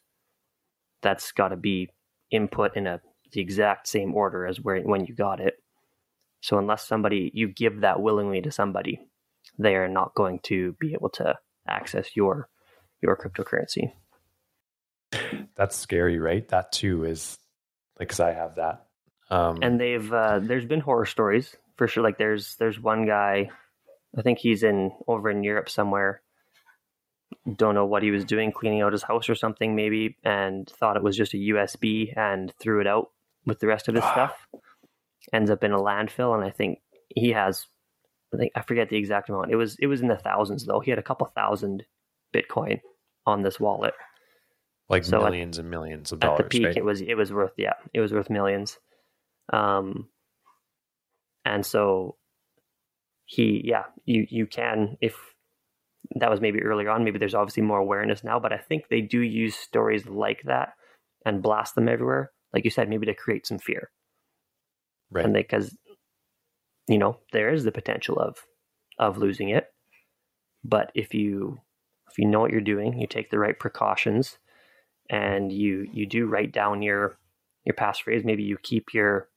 that's 1.02 1.32
got 1.32 1.50
to 1.50 1.56
be 1.56 1.90
input 2.32 2.76
in 2.76 2.88
a 2.88 3.00
the 3.32 3.42
exact 3.42 3.88
same 3.88 4.16
order 4.16 4.48
as 4.48 4.60
where 4.60 4.82
when 4.82 5.06
you 5.06 5.14
got 5.14 5.40
it 5.40 5.56
so 6.42 6.58
unless 6.58 6.88
somebody 6.88 7.30
you 7.34 7.48
give 7.48 7.82
that 7.82 8.02
willingly 8.02 8.42
to 8.42 8.50
somebody 8.50 9.00
they 9.60 9.76
are 9.76 9.88
not 9.88 10.16
going 10.16 10.40
to 10.40 10.76
be 10.80 10.94
able 10.94 11.10
to 11.10 11.36
access 11.68 12.16
your 12.16 12.50
your 13.02 13.16
cryptocurrency 13.16 13.92
that's 15.56 15.76
scary 15.76 16.20
right 16.20 16.48
that 16.50 16.72
too 16.72 17.06
is 17.06 17.38
like 18.00 18.08
because 18.08 18.20
i 18.20 18.32
have 18.32 18.56
that 18.56 18.84
um, 19.30 19.60
and 19.62 19.80
they've 19.80 20.14
uh, 20.14 20.40
there's 20.40 20.66
been 20.66 20.80
horror 20.80 21.06
stories 21.06 21.54
for 21.76 21.88
sure 21.88 22.02
like 22.04 22.18
there's 22.18 22.56
there's 22.56 22.80
one 22.80 23.06
guy 23.06 23.50
I 24.18 24.22
think 24.22 24.40
he's 24.40 24.64
in 24.64 24.92
over 25.08 25.30
in 25.30 25.44
Europe 25.44 25.70
somewhere. 25.70 26.22
Don't 27.56 27.76
know 27.76 27.86
what 27.86 28.04
he 28.04 28.12
was 28.12 28.26
doing, 28.26 28.52
cleaning 28.52 28.82
out 28.82 28.94
his 28.94 29.04
house 29.04 29.30
or 29.30 29.36
something, 29.36 29.76
maybe, 29.76 30.18
and 30.24 30.68
thought 30.68 30.98
it 30.98 31.04
was 31.04 31.16
just 31.16 31.34
a 31.34 31.38
USB 31.38 32.18
and 32.18 32.54
threw 32.60 32.82
it 32.82 32.88
out 32.88 33.12
with 33.46 33.60
the 33.60 33.68
rest 33.68 33.88
of 33.88 33.96
his 33.96 34.04
stuff. 34.12 34.48
Ends 35.34 35.52
up 35.52 35.64
in 35.64 35.72
a 35.72 35.80
landfill, 35.80 36.34
and 36.36 36.44
I 36.44 36.52
think 36.52 36.80
he 37.14 37.32
has. 37.32 37.68
I 38.34 38.38
think 38.38 38.52
I 38.56 38.62
forget 38.62 38.90
the 38.90 38.98
exact 38.98 39.30
amount. 39.30 39.52
It 39.52 39.56
was 39.56 39.78
it 39.80 39.88
was 39.88 40.02
in 40.02 40.08
the 40.08 40.18
thousands 40.18 40.66
though. 40.66 40.80
He 40.80 40.92
had 40.92 41.00
a 41.00 41.04
couple 41.04 41.28
thousand 41.28 41.84
Bitcoin 42.34 42.80
on 43.26 43.42
this 43.42 43.60
wallet, 43.60 43.94
like 44.90 45.04
so 45.04 45.20
millions 45.20 45.58
at, 45.58 45.64
and 45.64 45.72
millions 45.72 46.12
of 46.12 46.20
dollars. 46.20 46.40
At 46.40 46.50
the 46.50 46.50
peak, 46.50 46.66
right? 46.66 46.78
it 46.78 46.86
was 46.86 47.02
it 47.02 47.16
was 47.16 47.32
worth 47.32 47.54
yeah, 47.58 47.74
it 47.94 48.00
was 48.00 48.14
worth 48.14 48.30
millions. 48.30 48.78
Um, 49.54 50.10
and 51.46 51.66
so 51.66 52.18
he 53.26 53.62
yeah 53.64 53.84
you 54.06 54.26
you 54.30 54.46
can 54.46 54.98
if 55.02 55.16
that 56.16 56.30
was 56.30 56.42
maybe 56.42 56.62
earlier 56.62 56.90
on 56.90 57.04
maybe 57.04 57.20
there's 57.20 57.36
obviously 57.36 57.64
more 57.64 57.78
awareness 57.80 58.24
now 58.24 58.40
but 58.40 58.54
i 58.54 58.58
think 58.58 58.86
they 58.90 59.02
do 59.02 59.22
use 59.22 59.56
stories 59.56 60.08
like 60.08 60.42
that 60.44 60.74
and 61.26 61.44
blast 61.44 61.76
them 61.76 61.90
everywhere 61.90 62.32
like 62.54 62.64
you 62.64 62.70
said 62.70 62.90
maybe 62.90 63.06
to 63.06 63.14
create 63.14 63.46
some 63.46 63.60
fear 63.60 63.92
right 65.12 65.26
and 65.26 65.36
they 65.36 65.42
because 65.42 65.78
you 66.88 66.98
know 66.98 67.18
there 67.34 67.54
is 67.54 67.66
the 67.66 67.72
potential 67.72 68.18
of 68.18 68.38
of 68.98 69.18
losing 69.18 69.50
it 69.50 69.68
but 70.64 70.92
if 70.96 71.14
you 71.14 71.60
if 72.10 72.18
you 72.18 72.26
know 72.26 72.40
what 72.40 72.52
you're 72.52 72.62
doing 72.62 73.00
you 73.00 73.08
take 73.08 73.30
the 73.30 73.40
right 73.40 73.60
precautions 73.60 74.38
and 75.10 75.52
you 75.52 75.88
you 75.92 76.06
do 76.06 76.26
write 76.26 76.52
down 76.52 76.82
your 76.82 77.18
your 77.66 77.76
passphrase 77.76 78.26
maybe 78.26 78.44
you 78.44 78.58
keep 78.62 78.94
your 78.94 79.28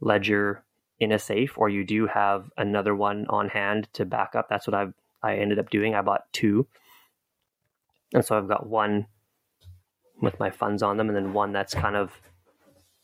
ledger 0.00 0.64
in 1.00 1.12
a 1.12 1.18
safe 1.18 1.56
or 1.56 1.68
you 1.68 1.82
do 1.82 2.06
have 2.06 2.50
another 2.58 2.94
one 2.94 3.26
on 3.28 3.48
hand 3.48 3.88
to 3.94 4.04
back 4.04 4.34
up. 4.34 4.48
That's 4.48 4.66
what 4.66 4.74
I've 4.74 4.92
I 5.22 5.36
ended 5.36 5.58
up 5.58 5.70
doing. 5.70 5.94
I 5.94 6.02
bought 6.02 6.30
two. 6.32 6.66
And 8.12 8.24
so 8.24 8.36
I've 8.36 8.48
got 8.48 8.68
one 8.68 9.06
with 10.20 10.38
my 10.38 10.50
funds 10.50 10.82
on 10.82 10.98
them 10.98 11.08
and 11.08 11.16
then 11.16 11.32
one 11.32 11.52
that's 11.52 11.74
kind 11.74 11.96
of 11.96 12.12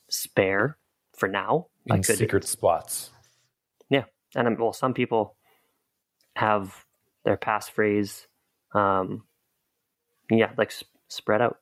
spare 0.09 0.77
for 1.17 1.29
now. 1.29 1.69
In 1.87 1.97
I 1.97 1.97
could, 1.97 2.19
secret 2.19 2.45
spots. 2.45 3.11
Yeah, 3.89 4.05
and 4.35 4.49
um, 4.49 4.57
well, 4.59 4.73
some 4.73 4.93
people 4.93 5.37
have 6.35 6.85
their 7.25 7.37
passphrase, 7.37 8.27
um, 8.77 9.25
yeah, 10.31 10.51
like 10.59 10.73
spread 11.09 11.41
out, 11.41 11.59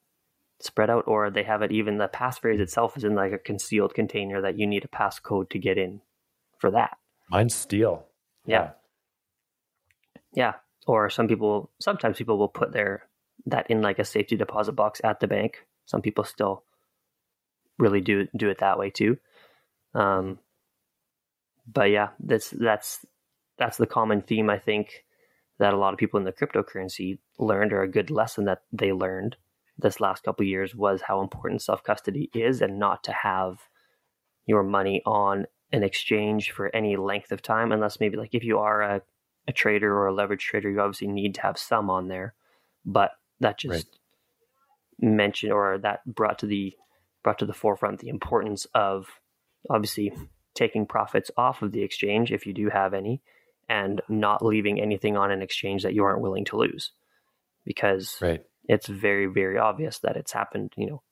spread 0.60 0.90
out, 0.90 1.04
or 1.06 1.30
they 1.30 1.44
have 1.44 1.62
it 1.62 1.70
even 1.70 1.98
the 1.98 2.08
passphrase 2.08 2.60
itself 2.60 2.96
is 2.96 3.04
in 3.04 3.14
like 3.14 3.32
a 3.32 3.38
concealed 3.38 3.94
container 3.94 4.40
that 4.42 4.58
you 4.58 4.66
need 4.66 4.84
a 4.84 4.88
passcode 4.88 5.50
to 5.50 5.58
get 5.58 5.78
in 5.78 6.00
for 6.58 6.70
that. 6.72 6.96
Mine's 7.30 7.54
steel. 7.54 8.04
Yeah. 8.46 8.70
Yeah. 10.32 10.54
Or 10.86 11.08
some 11.08 11.28
people, 11.28 11.70
sometimes 11.80 12.18
people 12.18 12.36
will 12.36 12.48
put 12.48 12.72
their 12.72 13.04
that 13.46 13.70
in 13.70 13.82
like 13.82 13.98
a 13.98 14.04
safety 14.04 14.36
deposit 14.36 14.72
box 14.72 15.00
at 15.04 15.20
the 15.20 15.28
bank. 15.28 15.66
Some 15.86 16.02
people 16.02 16.24
still 16.24 16.64
really 17.78 18.00
do 18.00 18.26
do 18.36 18.48
it 18.48 18.58
that 18.58 18.78
way 18.78 18.90
too. 18.90 19.18
Um, 19.94 20.38
but 21.66 21.90
yeah, 21.90 22.08
that's 22.20 22.50
that's 22.50 23.04
that's 23.58 23.76
the 23.76 23.86
common 23.86 24.22
theme 24.22 24.50
I 24.50 24.58
think 24.58 25.04
that 25.58 25.74
a 25.74 25.76
lot 25.76 25.92
of 25.92 25.98
people 25.98 26.18
in 26.18 26.24
the 26.24 26.32
cryptocurrency 26.32 27.18
learned, 27.38 27.72
or 27.72 27.82
a 27.82 27.90
good 27.90 28.10
lesson 28.10 28.44
that 28.46 28.62
they 28.72 28.92
learned 28.92 29.36
this 29.78 30.00
last 30.00 30.22
couple 30.24 30.44
years 30.44 30.74
was 30.74 31.02
how 31.02 31.20
important 31.20 31.62
self 31.62 31.82
custody 31.82 32.30
is, 32.34 32.60
and 32.60 32.78
not 32.78 33.04
to 33.04 33.12
have 33.12 33.58
your 34.46 34.62
money 34.62 35.02
on 35.06 35.46
an 35.72 35.82
exchange 35.82 36.50
for 36.50 36.74
any 36.74 36.96
length 36.96 37.32
of 37.32 37.42
time, 37.42 37.72
unless 37.72 38.00
maybe 38.00 38.16
like 38.16 38.34
if 38.34 38.44
you 38.44 38.58
are 38.58 38.82
a, 38.82 39.02
a 39.48 39.52
trader 39.52 39.92
or 39.92 40.06
a 40.06 40.14
leverage 40.14 40.44
trader, 40.44 40.70
you 40.70 40.80
obviously 40.80 41.08
need 41.08 41.34
to 41.34 41.42
have 41.42 41.58
some 41.58 41.90
on 41.90 42.08
there. 42.08 42.34
But 42.84 43.12
that 43.40 43.58
just 43.58 43.72
right. 43.72 43.84
mentioned 45.00 45.52
or 45.52 45.78
that 45.78 46.04
brought 46.06 46.38
to 46.40 46.46
the 46.46 46.74
brought 47.22 47.38
to 47.38 47.46
the 47.46 47.54
forefront 47.54 48.00
the 48.00 48.08
importance 48.08 48.66
of 48.74 49.06
obviously 49.70 50.12
taking 50.54 50.86
profits 50.86 51.30
off 51.36 51.62
of 51.62 51.72
the 51.72 51.82
exchange 51.82 52.30
if 52.30 52.46
you 52.46 52.52
do 52.52 52.68
have 52.68 52.94
any 52.94 53.22
and 53.68 54.00
not 54.08 54.44
leaving 54.44 54.80
anything 54.80 55.16
on 55.16 55.30
an 55.30 55.42
exchange 55.42 55.82
that 55.82 55.94
you 55.94 56.04
aren't 56.04 56.22
willing 56.22 56.44
to 56.44 56.56
lose 56.56 56.92
because 57.64 58.16
right. 58.20 58.42
it's 58.68 58.86
very 58.86 59.26
very 59.26 59.58
obvious 59.58 59.98
that 60.00 60.16
it's 60.16 60.32
happened 60.32 60.72
you 60.76 60.86
know 60.86 61.02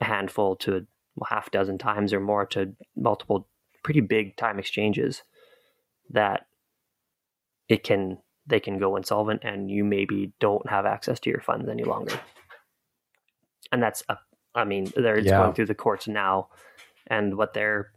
a 0.00 0.04
handful 0.04 0.56
to 0.56 0.76
a 0.76 0.80
half 1.26 1.50
dozen 1.50 1.78
times 1.78 2.12
or 2.12 2.20
more 2.20 2.46
to 2.46 2.72
multiple 2.96 3.48
pretty 3.82 4.00
big 4.00 4.36
time 4.36 4.58
exchanges 4.58 5.22
that 6.10 6.46
it 7.68 7.82
can 7.82 8.18
they 8.46 8.60
can 8.60 8.78
go 8.78 8.96
insolvent 8.96 9.42
and 9.44 9.70
you 9.70 9.84
maybe 9.84 10.32
don't 10.40 10.68
have 10.68 10.86
access 10.86 11.20
to 11.20 11.30
your 11.30 11.40
funds 11.40 11.68
any 11.68 11.84
longer 11.84 12.18
and 13.72 13.82
that's 13.82 14.02
a 14.08 14.16
I 14.54 14.64
mean, 14.64 14.92
they're 14.96 15.18
yeah. 15.18 15.38
going 15.38 15.54
through 15.54 15.66
the 15.66 15.74
courts 15.74 16.08
now, 16.08 16.48
and 17.06 17.36
what 17.36 17.54
they're 17.54 17.92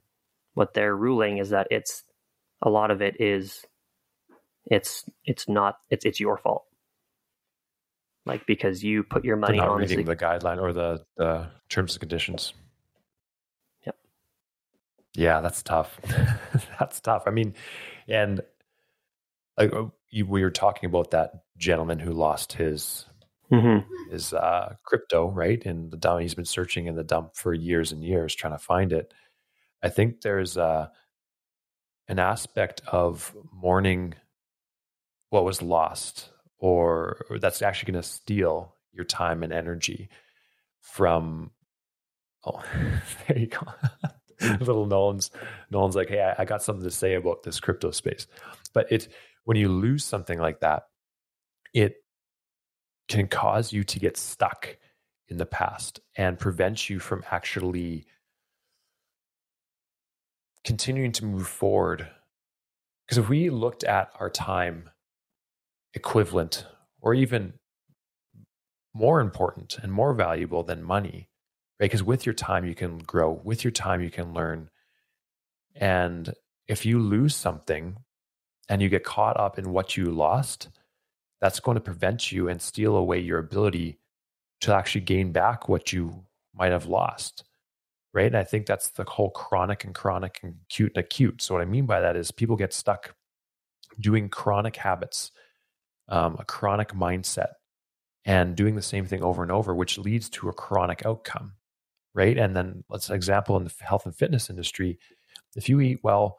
what 0.54 0.74
they're 0.74 0.96
ruling 0.96 1.40
is 1.40 1.50
that 1.50 1.68
it's 1.72 2.04
a 2.64 2.70
lot 2.70 2.90
of 2.90 3.02
it 3.02 3.22
is 3.22 3.66
it's 4.66 5.04
it's 5.26 5.48
not 5.48 5.78
it's 5.90 6.06
it's 6.06 6.20
your 6.20 6.38
fault 6.38 6.66
like 8.26 8.46
because 8.48 8.84
you 8.84 9.04
put 9.04 9.26
your 9.26 9.36
money 9.36 9.58
not 9.58 9.68
on 9.68 9.80
reading 9.80 10.06
the, 10.06 10.16
the 10.16 10.16
guideline 10.16 10.60
or 10.60 10.74
the, 10.74 11.04
the 11.18 11.48
terms 11.70 11.94
and 11.94 12.00
conditions 12.00 12.54
yep 13.86 13.96
yeah 15.14 15.42
that's 15.42 15.62
tough 15.62 16.00
that's 16.80 17.00
tough 17.02 17.24
i 17.28 17.30
mean 17.30 17.54
and 18.08 18.42
like 19.58 19.72
you, 20.10 20.26
we 20.26 20.42
were 20.42 20.52
talking 20.52 20.88
about 20.88 21.12
that 21.12 21.44
gentleman 21.58 22.00
who 22.00 22.14
lost 22.14 22.54
his 22.54 23.06
mm-hmm. 23.52 24.12
his 24.12 24.34
uh, 24.34 24.76
crypto, 24.84 25.30
right? 25.30 25.62
In 25.64 25.90
the 25.90 25.98
dump, 25.98 26.22
he's 26.22 26.36
been 26.36 26.46
searching 26.46 26.88
in 26.88 26.96
the 26.96 27.04
dump 27.04 27.36
for 27.36 27.54
years 27.54 27.92
and 27.92 28.04
years 28.04 28.34
trying 28.34 28.54
to 28.54 28.60
find 28.60 28.92
it. 28.92 29.14
I 29.82 29.90
think 29.90 30.22
there's 30.22 30.58
uh, 30.58 30.88
an 32.08 32.20
aspect 32.20 32.82
of 32.88 33.36
mourning 33.52 34.14
what 35.30 35.46
was 35.46 35.62
lost, 35.62 36.30
or, 36.58 37.26
or 37.30 37.40
that's 37.40 37.62
actually 37.62 37.94
going 37.94 38.02
to 38.02 38.08
steal 38.08 38.76
your 38.92 39.06
time 39.06 39.44
and 39.44 39.54
energy 39.54 40.10
from. 40.82 41.52
Oh, 42.46 42.62
there 43.28 43.38
you 43.38 43.48
go. 43.48 43.62
little 44.60 44.86
Nolan's 44.86 45.32
Nolan's 45.72 45.96
like, 45.96 46.10
hey, 46.10 46.22
I, 46.22 46.42
I, 46.42 46.46
got 46.46 46.64
something 46.64 46.84
to 46.84 46.92
say 46.92 47.16
about 47.16 47.44
this 47.44 47.60
crypto 47.60 47.92
space. 47.92 48.28
But 48.74 48.92
it 48.92 49.08
when 49.46 49.58
you 49.58 49.70
lose 49.70 50.04
something 50.04 50.40
like 50.40 50.60
that, 50.62 50.84
it 51.74 51.96
can 53.08 53.28
cause 53.28 53.74
you 53.74 53.84
to 53.84 54.00
get 54.00 54.18
stuck 54.18 54.78
in 55.28 55.38
the 55.38 55.46
past 55.46 56.00
and 56.16 56.40
prevent 56.40 56.90
you 56.90 57.00
from 57.00 57.24
actually 57.32 58.06
continuing 60.64 61.12
to 61.14 61.26
move 61.26 61.48
forward. 61.48 62.08
Because 63.06 63.18
if 63.18 63.30
we 63.30 63.50
looked 63.50 63.84
at 63.84 64.12
our 64.20 64.30
time 64.30 64.90
equivalent 65.94 66.66
or 67.02 67.14
even 67.14 67.54
more 68.94 69.20
important 69.20 69.78
and 69.80 69.92
more 69.92 70.14
valuable 70.14 70.64
than 70.64 70.84
money, 70.84 71.30
right? 71.80 71.86
Because 71.86 72.04
with 72.04 72.26
your 72.26 72.34
time, 72.34 72.66
you 72.66 72.76
can 72.76 73.00
grow, 73.00 73.32
with 73.44 73.64
your 73.64 73.72
time, 73.72 74.02
you 74.02 74.10
can 74.10 74.34
learn. 74.34 74.70
And 75.76 76.34
if 76.68 76.86
you 76.86 77.00
lose 77.00 77.36
something 77.36 77.98
and 78.70 78.82
you 78.82 78.90
get 78.90 79.04
caught 79.04 79.38
up 79.40 79.58
in 79.58 79.72
what 79.72 79.98
you 79.98 80.06
lost, 80.06 80.70
that's 81.42 81.60
going 81.60 81.76
to 81.76 81.82
prevent 81.82 82.32
you 82.32 82.48
and 82.48 82.62
steal 82.62 82.96
away 82.96 83.20
your 83.20 83.40
ability 83.40 84.00
to 84.62 84.74
actually 84.74 85.02
gain 85.02 85.32
back 85.32 85.68
what 85.68 85.92
you 85.92 86.24
might 86.56 86.72
have 86.72 86.86
lost. 86.86 87.44
Right. 88.14 88.28
And 88.28 88.38
I 88.38 88.44
think 88.44 88.68
that's 88.68 88.90
the 88.92 89.06
whole 89.06 89.32
chronic 89.32 89.84
and 89.86 89.96
chronic 89.96 90.40
and 90.44 90.56
acute 90.70 90.92
and 90.96 91.04
acute. 91.04 91.42
So, 91.42 91.56
what 91.56 91.62
I 91.62 91.66
mean 91.66 91.88
by 91.88 92.00
that 92.02 92.16
is 92.16 92.32
people 92.32 92.56
get 92.56 92.74
stuck 92.74 93.16
doing 94.00 94.30
chronic 94.30 94.76
habits, 94.76 95.32
um, 96.10 96.38
a 96.40 96.46
chronic 96.46 96.90
mindset, 96.90 97.54
and 98.26 98.56
doing 98.56 98.76
the 98.76 98.84
same 98.84 99.06
thing 99.06 99.24
over 99.24 99.42
and 99.42 99.52
over, 99.52 99.74
which 99.74 99.98
leads 99.98 100.30
to 100.30 100.50
a 100.50 100.54
chronic 100.54 101.06
outcome. 101.06 101.54
Right. 102.14 102.38
And 102.38 102.56
then, 102.56 102.84
let's 102.90 103.10
example 103.10 103.58
in 103.58 103.64
the 103.64 103.74
health 103.80 104.06
and 104.06 104.16
fitness 104.16 104.50
industry, 104.50 105.00
if 105.56 105.68
you 105.68 105.82
eat 105.82 106.00
well, 106.04 106.38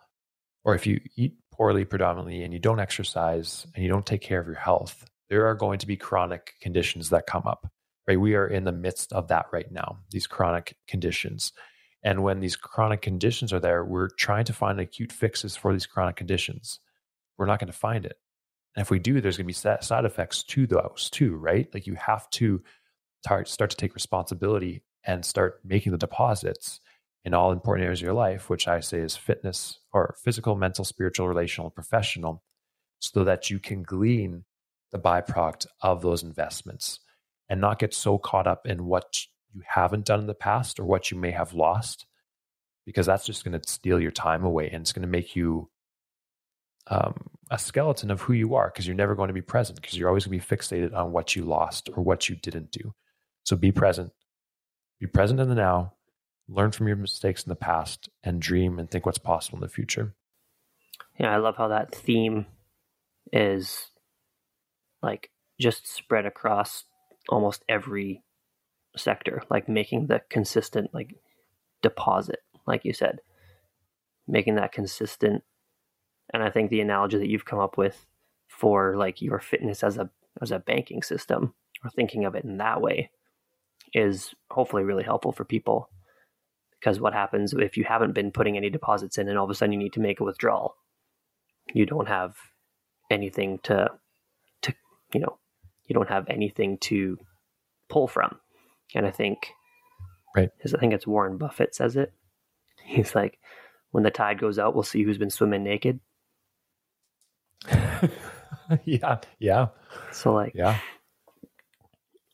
or 0.65 0.75
if 0.77 0.87
you 0.87 1.01
eat 1.17 1.35
poorly 1.53 1.85
predominantly 1.85 2.43
and 2.43 2.53
you 2.53 2.59
don't 2.59 2.81
exercise 2.81 3.67
and 3.75 3.83
you 3.83 3.91
don't 3.91 4.07
take 4.07 4.21
care 4.21 4.41
of 4.41 4.47
your 4.47 4.57
health, 4.57 5.05
there 5.29 5.47
are 5.47 5.55
going 5.55 5.79
to 5.81 5.87
be 5.87 5.97
chronic 5.97 6.55
conditions 6.61 7.11
that 7.11 7.27
come 7.27 7.43
up. 7.47 7.71
Right? 8.07 8.21
We 8.21 8.35
are 8.35 8.47
in 8.47 8.65
the 8.65 8.73
midst 8.73 9.13
of 9.13 9.29
that 9.29 9.47
right 9.53 9.71
now, 9.73 10.01
these 10.11 10.27
chronic 10.27 10.77
conditions. 10.87 11.53
And 12.03 12.23
when 12.23 12.41
these 12.41 12.55
chronic 12.55 13.01
conditions 13.01 13.53
are 13.53 13.61
there, 13.61 13.83
we're 13.83 14.09
trying 14.09 14.45
to 14.45 14.53
find 14.53 14.79
acute 14.79 15.11
fixes 15.11 15.57
for 15.57 15.73
these 15.73 15.87
chronic 15.87 16.17
conditions. 16.17 16.81
We're 17.39 17.47
not 17.47 17.61
going 17.61 17.73
to 17.73 17.79
find 17.79 18.05
it. 18.05 18.19
And 18.77 18.83
if 18.83 18.91
we 18.91 18.99
do, 18.99 19.21
there's 19.21 19.39
going 19.39 19.47
to 19.47 19.47
be 19.47 19.79
side 19.83 20.05
effects 20.05 20.43
to 20.43 20.67
those 20.67 21.09
too, 21.11 21.37
right? 21.37 21.67
Like 21.73 21.87
you 21.87 21.95
have 21.95 22.29
to 22.31 22.63
start 23.23 23.47
to 23.47 23.77
take 23.77 23.95
responsibility 23.95 24.83
and 25.07 25.25
start 25.25 25.61
making 25.65 25.93
the 25.93 25.99
deposits 25.99 26.81
in 27.25 27.33
all 27.33 27.53
important 27.53 27.85
areas 27.85 28.01
of 28.01 28.05
your 28.05 28.13
life, 28.13 28.51
which 28.51 28.69
I 28.69 28.81
say 28.81 28.99
is 28.99 29.17
fitness 29.17 29.79
or 29.95 30.15
physical, 30.23 30.57
mental, 30.57 30.85
spiritual, 30.85 31.27
relational, 31.27 31.71
professional, 31.71 32.43
so 32.99 33.25
that 33.25 33.49
you 33.49 33.59
can 33.59 33.83
glean 33.83 34.45
the 34.93 34.99
byproduct 34.99 35.67
of 35.81 36.03
those 36.03 36.23
investments 36.23 37.01
and 37.49 37.61
not 37.61 37.79
get 37.79 37.95
so 37.95 38.19
caught 38.19 38.47
up 38.47 38.67
in 38.67 38.87
what 38.87 39.19
you 39.53 39.63
haven't 39.67 40.07
done 40.07 40.21
in 40.21 40.27
the 40.27 40.35
past 40.35 40.81
or 40.81 40.85
what 40.85 41.11
you 41.11 41.17
may 41.17 41.31
have 41.31 41.55
lost, 41.55 42.07
because 42.87 43.07
that's 43.07 43.27
just 43.27 43.45
going 43.45 43.59
to 43.59 43.69
steal 43.69 44.01
your 44.01 44.11
time 44.11 44.45
away 44.45 44.69
and 44.71 44.83
it's 44.83 44.93
going 44.93 45.03
to 45.03 45.09
make 45.09 45.37
you 45.37 45.69
um, 46.89 47.31
a 47.51 47.59
skeleton 47.59 48.11
of 48.11 48.21
who 48.21 48.33
you 48.33 48.55
are 48.55 48.69
because 48.69 48.87
you're 48.87 48.97
never 48.97 49.15
going 49.15 49.29
to 49.29 49.35
be 49.35 49.43
present 49.43 49.81
because 49.81 49.97
you're 49.97 50.09
always 50.09 50.27
going 50.27 50.39
to 50.39 50.47
be 50.47 50.57
fixated 50.57 50.95
on 50.95 51.13
what 51.13 51.35
you 51.35 51.45
lost 51.45 51.89
or 51.95 52.03
what 52.03 52.29
you 52.29 52.37
didn't 52.37 52.71
do. 52.71 52.95
So 53.45 53.57
be 53.57 53.73
present. 53.73 54.13
Be 55.01 55.07
present 55.07 55.41
in 55.41 55.49
the 55.49 55.55
now 55.55 55.95
learn 56.49 56.73
from 56.73 56.89
your 56.89 56.97
mistakes 56.97 57.43
in 57.45 57.49
the 57.49 57.57
past 57.57 58.09
and 58.23 58.41
dream 58.41 58.79
and 58.79 58.91
think 58.91 59.07
what's 59.07 59.19
possible 59.19 59.59
in 59.59 59.63
the 59.63 59.69
future. 59.69 60.15
Yeah, 61.19 61.33
I 61.33 61.39
love 61.39 61.57
how 61.57 61.69
that 61.69 61.95
theme 61.95 62.47
is 63.33 63.87
like 65.03 65.31
just 65.61 65.87
spread 65.87 66.27
across 66.27 66.85
almost 67.29 67.65
every 67.69 68.23
sector, 68.97 69.43
like 69.51 69.69
making 69.69 70.07
the 70.07 70.23
consistent 70.31 70.93
like 70.93 71.15
deposit, 71.83 72.41
like 72.67 72.85
you 72.85 72.93
said, 72.93 73.21
making 74.27 74.57
that 74.57 74.73
consistent. 74.73 75.43
And 76.33 76.43
I 76.43 76.51
think 76.51 76.71
the 76.71 76.81
analogy 76.81 77.19
that 77.19 77.29
you've 77.29 77.45
come 77.45 77.59
up 77.59 77.77
with 77.77 78.07
for 78.49 78.97
like 78.97 79.21
your 79.21 79.41
fitness 79.41 79.83
as 79.83 79.99
a 79.99 80.11
as 80.41 80.51
a 80.51 80.59
banking 80.59 81.03
system 81.03 81.55
or 81.83 81.91
thinking 81.91 82.25
of 82.25 82.35
it 82.35 82.45
in 82.45 82.59
that 82.59 82.81
way 82.81 83.11
is 83.93 84.35
hopefully 84.51 84.83
really 84.83 85.05
helpful 85.05 85.33
for 85.33 85.45
people 85.45 85.89
because 86.85 87.01
what 87.01 87.15
happens 87.15 87.55
if 87.55 87.79
you 87.79 87.85
haven't 87.85 88.13
been 88.13 88.31
putting 88.31 88.59
any 88.59 88.69
deposits 88.69 89.17
in 89.17 89.27
and 89.27 89.39
all 89.39 89.45
of 89.47 89.51
a 89.51 89.55
sudden 89.55 89.73
you 89.73 89.79
need 89.79 89.95
to 89.95 90.01
make 90.01 90.21
a 90.21 90.25
withdrawal? 90.25 90.77
You 91.73 91.87
don't 91.87 92.09
have 92.09 92.37
anything 93.11 93.59
to, 93.63 93.89
to 94.61 94.75
you 95.15 95.21
know, 95.21 95.39
you 95.87 95.95
don't 95.95 96.09
have 96.09 96.27
anything 96.29 96.79
to 96.79 97.19
pull 97.89 98.09
from. 98.09 98.37
And 98.95 99.07
I 99.07 99.11
think 99.11 99.49
Right. 100.37 100.51
I 100.75 100.79
think 100.79 100.93
it's 100.93 101.07
Warren 101.07 101.39
Buffett 101.39 101.75
says 101.77 101.97
it. 101.97 102.13
He's 102.85 103.15
like, 103.15 103.39
when 103.93 104.03
the 104.03 104.11
tide 104.11 104.41
goes 104.41 104.59
out, 104.59 104.75
we'll 104.75 104.83
see 104.83 105.03
who's 105.05 105.19
been 105.19 105.31
swimming 105.31 105.63
naked. 105.63 106.01
yeah. 108.85 109.19
Yeah. 109.39 109.69
So 110.13 110.33
like, 110.35 110.53
Yeah. 110.55 110.79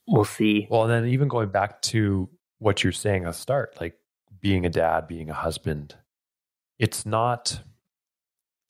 we'll 0.07 0.25
see. 0.25 0.67
Well, 0.71 0.87
then 0.87 1.07
even 1.07 1.29
going 1.29 1.51
back 1.51 1.83
to 1.83 2.29
what 2.59 2.83
you're 2.83 2.93
saying 2.93 3.25
at 3.25 3.33
the 3.33 3.39
start, 3.39 3.77
like 3.81 3.95
being 4.41 4.65
a 4.67 4.71
dad, 4.71 5.07
being 5.07 5.31
a 5.31 5.35
husband, 5.35 5.95
it's 6.79 7.05
not, 7.05 7.61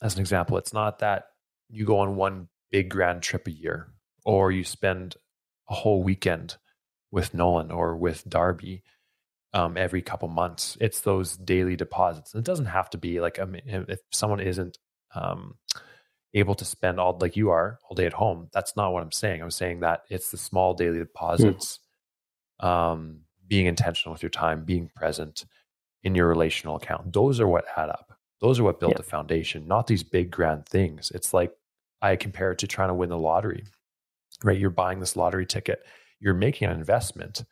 as 0.02 0.14
an 0.14 0.20
example, 0.20 0.56
it's 0.58 0.72
not 0.72 0.98
that 1.00 1.26
you 1.68 1.84
go 1.84 1.98
on 2.00 2.16
one 2.16 2.48
big 2.72 2.88
grand 2.88 3.22
trip 3.22 3.46
a 3.46 3.52
year 3.52 3.88
or 4.24 4.50
you 4.52 4.64
spend 4.64 5.16
a 5.68 5.74
whole 5.74 6.02
weekend 6.02 6.56
with 7.10 7.34
Nolan 7.34 7.70
or 7.70 7.96
with 7.96 8.28
Darby 8.28 8.82
um, 9.52 9.76
every 9.76 10.02
couple 10.02 10.28
months. 10.28 10.76
It's 10.80 11.00
those 11.00 11.36
daily 11.36 11.76
deposits. 11.76 12.34
And 12.34 12.40
it 12.40 12.46
doesn't 12.46 12.66
have 12.66 12.90
to 12.90 12.98
be 12.98 13.20
like, 13.20 13.38
I 13.38 13.44
mean, 13.44 13.62
if 13.66 14.00
someone 14.12 14.40
isn't 14.40 14.78
um, 15.14 15.56
able 16.34 16.54
to 16.54 16.64
spend 16.64 17.00
all 17.00 17.18
like 17.20 17.36
you 17.36 17.50
are 17.50 17.78
all 17.88 17.94
day 17.96 18.06
at 18.06 18.12
home, 18.12 18.48
that's 18.52 18.76
not 18.76 18.92
what 18.92 19.02
I'm 19.02 19.12
saying. 19.12 19.42
I'm 19.42 19.50
saying 19.50 19.80
that 19.80 20.02
it's 20.08 20.30
the 20.30 20.36
small 20.36 20.74
daily 20.74 20.98
deposits, 20.98 21.80
um, 22.60 23.20
being 23.46 23.66
intentional 23.66 24.12
with 24.12 24.22
your 24.22 24.30
time, 24.30 24.64
being 24.64 24.88
present 24.94 25.44
in 26.04 26.14
your 26.14 26.28
relational 26.28 26.76
account. 26.76 27.12
Those 27.12 27.40
are 27.40 27.48
what 27.48 27.64
add 27.76 27.88
up. 27.90 28.12
Those 28.40 28.60
are 28.60 28.64
what 28.64 28.80
build 28.80 28.92
Yeah. 28.92 28.98
the 28.98 29.02
foundation, 29.02 29.66
not 29.66 29.86
these 29.86 30.02
big 30.04 30.30
grand 30.30 30.66
things. 30.66 31.10
It's 31.14 31.34
like 31.34 31.52
I 32.00 32.16
compare 32.16 32.52
it 32.52 32.58
to 32.58 32.66
trying 32.66 32.88
to 32.88 32.94
win 32.94 33.10
the 33.10 33.18
lottery, 33.18 33.64
right? 34.44 34.58
You're 34.58 34.70
buying 34.70 35.00
this 35.00 35.16
lottery 35.16 35.46
ticket, 35.46 35.80
you're 36.18 36.34
making 36.34 36.68
an 36.68 36.76
investment, 36.76 37.44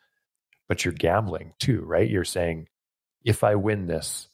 but 0.68 0.84
you're 0.84 0.94
gambling 0.94 1.54
too, 1.58 1.82
right? 1.84 2.08
You're 2.08 2.24
saying, 2.24 2.66
if 3.24 3.42
I 3.42 3.54
win 3.54 3.86
this, 3.86 4.28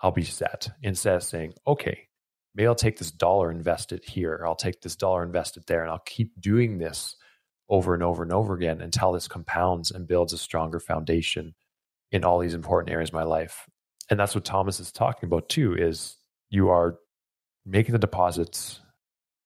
I'll 0.00 0.10
be 0.10 0.24
set. 0.24 0.70
Instead 0.82 1.16
of 1.16 1.22
saying, 1.22 1.54
okay, 1.66 2.08
maybe 2.54 2.66
I'll 2.66 2.74
take 2.74 2.98
this 2.98 3.10
dollar, 3.10 3.50
invest 3.50 3.92
it 3.92 4.04
here. 4.04 4.42
I'll 4.46 4.56
take 4.56 4.80
this 4.80 4.96
dollar, 4.96 5.22
invest 5.22 5.56
it 5.56 5.66
there, 5.66 5.82
and 5.82 5.90
I'll 5.90 6.02
keep 6.04 6.40
doing 6.40 6.78
this 6.78 7.16
over 7.68 7.94
and 7.94 8.02
over 8.02 8.22
and 8.22 8.32
over 8.32 8.54
again 8.54 8.80
until 8.80 9.12
this 9.12 9.28
compounds 9.28 9.90
and 9.90 10.06
builds 10.06 10.32
a 10.32 10.38
stronger 10.38 10.80
foundation 10.80 11.54
in 12.10 12.24
all 12.24 12.38
these 12.38 12.54
important 12.54 12.92
areas 12.92 13.10
of 13.10 13.14
my 13.14 13.22
life. 13.22 13.68
And 14.10 14.20
that's 14.20 14.34
what 14.34 14.44
Thomas 14.44 14.80
is 14.80 14.92
talking 14.92 15.26
about 15.26 15.48
too, 15.48 15.74
is 15.74 16.16
you 16.50 16.68
are 16.68 16.98
making 17.64 17.92
the 17.92 17.98
deposits 17.98 18.80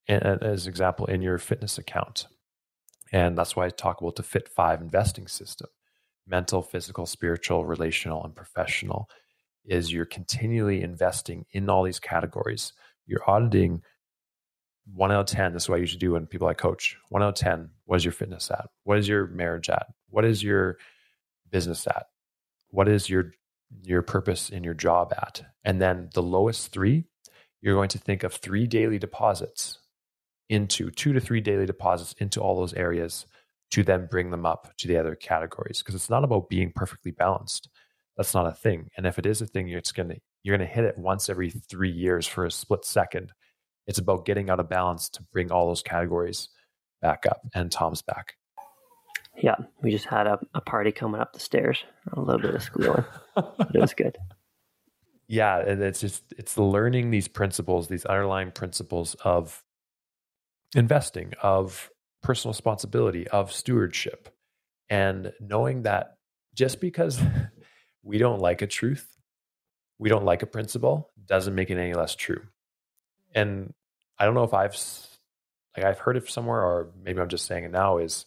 as 0.08 0.66
example 0.66 1.06
in 1.06 1.22
your 1.22 1.38
fitness 1.38 1.78
account. 1.78 2.26
And 3.12 3.36
that's 3.36 3.54
why 3.54 3.66
I 3.66 3.70
talk 3.70 4.00
about 4.00 4.16
the 4.16 4.22
Fit 4.22 4.48
5 4.48 4.80
investing 4.80 5.28
system. 5.28 5.68
Mental, 6.26 6.62
physical, 6.62 7.06
spiritual, 7.06 7.64
relational, 7.64 8.24
and 8.24 8.34
professional 8.34 9.08
is 9.64 9.92
you're 9.92 10.04
continually 10.04 10.82
investing 10.82 11.44
in 11.52 11.68
all 11.68 11.84
these 11.84 12.00
categories. 12.00 12.72
You're 13.06 13.28
auditing 13.28 13.82
one 14.92 15.12
out 15.12 15.20
of 15.20 15.26
10. 15.26 15.52
This 15.52 15.64
is 15.64 15.68
what 15.68 15.76
I 15.76 15.80
usually 15.80 15.98
do 15.98 16.12
when 16.12 16.26
people 16.26 16.48
I 16.48 16.54
coach. 16.54 16.96
One 17.08 17.22
out 17.22 17.30
of 17.30 17.34
10, 17.36 17.70
what 17.84 17.96
is 17.96 18.04
your 18.04 18.12
fitness 18.12 18.50
at? 18.50 18.68
What 18.84 18.98
is 18.98 19.08
your 19.08 19.26
marriage 19.28 19.68
at? 19.68 19.86
What 20.08 20.24
is 20.24 20.42
your 20.42 20.78
business 21.50 21.86
at? 21.86 22.06
What 22.70 22.88
is 22.88 23.08
your 23.08 23.32
your 23.82 24.02
purpose 24.02 24.50
in 24.50 24.62
your 24.62 24.74
job 24.74 25.12
at? 25.16 25.42
And 25.64 25.80
then 25.80 26.10
the 26.14 26.22
lowest 26.22 26.72
three, 26.72 27.04
you're 27.60 27.74
going 27.74 27.88
to 27.90 27.98
think 27.98 28.22
of 28.22 28.34
three 28.34 28.66
daily 28.66 28.98
deposits 28.98 29.78
into 30.48 30.90
two 30.90 31.12
to 31.12 31.20
three 31.20 31.40
daily 31.40 31.66
deposits 31.66 32.14
into 32.18 32.40
all 32.40 32.56
those 32.56 32.74
areas 32.74 33.26
to 33.70 33.82
then 33.82 34.06
bring 34.10 34.30
them 34.30 34.46
up 34.46 34.72
to 34.78 34.88
the 34.88 34.96
other 34.96 35.14
categories. 35.14 35.78
Because 35.78 35.94
it's 35.94 36.10
not 36.10 36.24
about 36.24 36.48
being 36.48 36.72
perfectly 36.74 37.10
balanced. 37.10 37.68
That's 38.16 38.34
not 38.34 38.46
a 38.46 38.52
thing. 38.52 38.88
And 38.96 39.06
if 39.06 39.18
it 39.18 39.26
is 39.26 39.42
a 39.42 39.46
thing, 39.46 39.68
you're 39.68 39.82
gonna 39.94 40.16
you're 40.42 40.56
gonna 40.56 40.68
hit 40.68 40.84
it 40.84 40.96
once 40.96 41.28
every 41.28 41.50
three 41.50 41.90
years 41.90 42.26
for 42.26 42.44
a 42.44 42.50
split 42.50 42.84
second. 42.84 43.32
It's 43.86 43.98
about 43.98 44.24
getting 44.24 44.50
out 44.50 44.60
of 44.60 44.68
balance 44.68 45.08
to 45.10 45.22
bring 45.32 45.52
all 45.52 45.68
those 45.68 45.82
categories 45.82 46.48
back 47.02 47.24
up. 47.26 47.40
And 47.54 47.70
Tom's 47.70 48.02
back. 48.02 48.34
Yeah, 49.36 49.56
we 49.82 49.90
just 49.90 50.06
had 50.06 50.26
a, 50.26 50.38
a 50.54 50.60
party 50.62 50.92
coming 50.92 51.20
up 51.20 51.34
the 51.34 51.40
stairs. 51.40 51.84
A 52.12 52.20
little 52.20 52.40
bit 52.40 52.54
of 52.54 52.62
squealing, 52.62 53.04
but 53.34 53.70
it 53.74 53.80
was 53.80 53.94
good. 53.94 54.16
yeah 55.28 55.58
and 55.58 55.82
it's 55.82 56.00
just 56.00 56.22
it's 56.38 56.56
learning 56.56 57.10
these 57.10 57.28
principles 57.28 57.88
these 57.88 58.04
underlying 58.04 58.50
principles 58.52 59.14
of 59.24 59.64
investing 60.74 61.32
of 61.42 61.90
personal 62.22 62.52
responsibility 62.52 63.28
of 63.28 63.52
stewardship. 63.52 64.28
And 64.88 65.32
knowing 65.40 65.82
that 65.82 66.16
just 66.54 66.80
because 66.80 67.20
we 68.02 68.18
don't 68.18 68.40
like 68.40 68.62
a 68.62 68.66
truth 68.66 69.16
we 69.98 70.08
don't 70.08 70.24
like 70.24 70.42
a 70.42 70.46
principle 70.46 71.10
doesn't 71.26 71.54
make 71.54 71.70
it 71.70 71.78
any 71.78 71.94
less 71.94 72.14
true. 72.14 72.42
And 73.34 73.72
i 74.18 74.24
don't 74.24 74.34
know 74.34 74.44
if 74.44 74.54
i've 74.54 74.76
like 75.76 75.84
i've 75.84 75.98
heard 75.98 76.16
it 76.16 76.28
somewhere 76.28 76.62
or 76.62 76.90
maybe 77.02 77.20
i'm 77.20 77.28
just 77.28 77.46
saying 77.46 77.64
it 77.64 77.70
now 77.70 77.98
is 77.98 78.24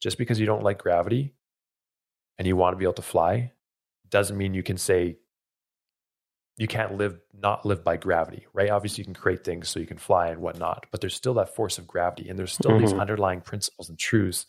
just 0.00 0.18
because 0.18 0.38
you 0.38 0.46
don't 0.46 0.62
like 0.62 0.78
gravity 0.78 1.34
and 2.38 2.46
you 2.46 2.56
want 2.56 2.74
to 2.74 2.76
be 2.76 2.84
able 2.84 2.92
to 2.92 3.02
fly 3.02 3.52
doesn't 4.10 4.36
mean 4.36 4.54
you 4.54 4.62
can 4.62 4.76
say 4.76 5.16
you 6.60 6.68
can't 6.68 6.98
live 6.98 7.18
not 7.32 7.64
live 7.64 7.82
by 7.82 7.96
gravity, 7.96 8.46
right? 8.52 8.68
Obviously, 8.68 9.00
you 9.00 9.06
can 9.06 9.14
create 9.14 9.42
things 9.42 9.66
so 9.70 9.80
you 9.80 9.86
can 9.86 9.96
fly 9.96 10.28
and 10.28 10.42
whatnot, 10.42 10.84
but 10.90 11.00
there's 11.00 11.14
still 11.14 11.32
that 11.34 11.54
force 11.56 11.78
of 11.78 11.86
gravity, 11.86 12.28
and 12.28 12.38
there's 12.38 12.52
still 12.52 12.76
these 12.76 12.92
Mhm. 12.92 13.00
underlying 13.00 13.40
principles 13.40 13.88
and 13.88 13.98
truths 13.98 14.44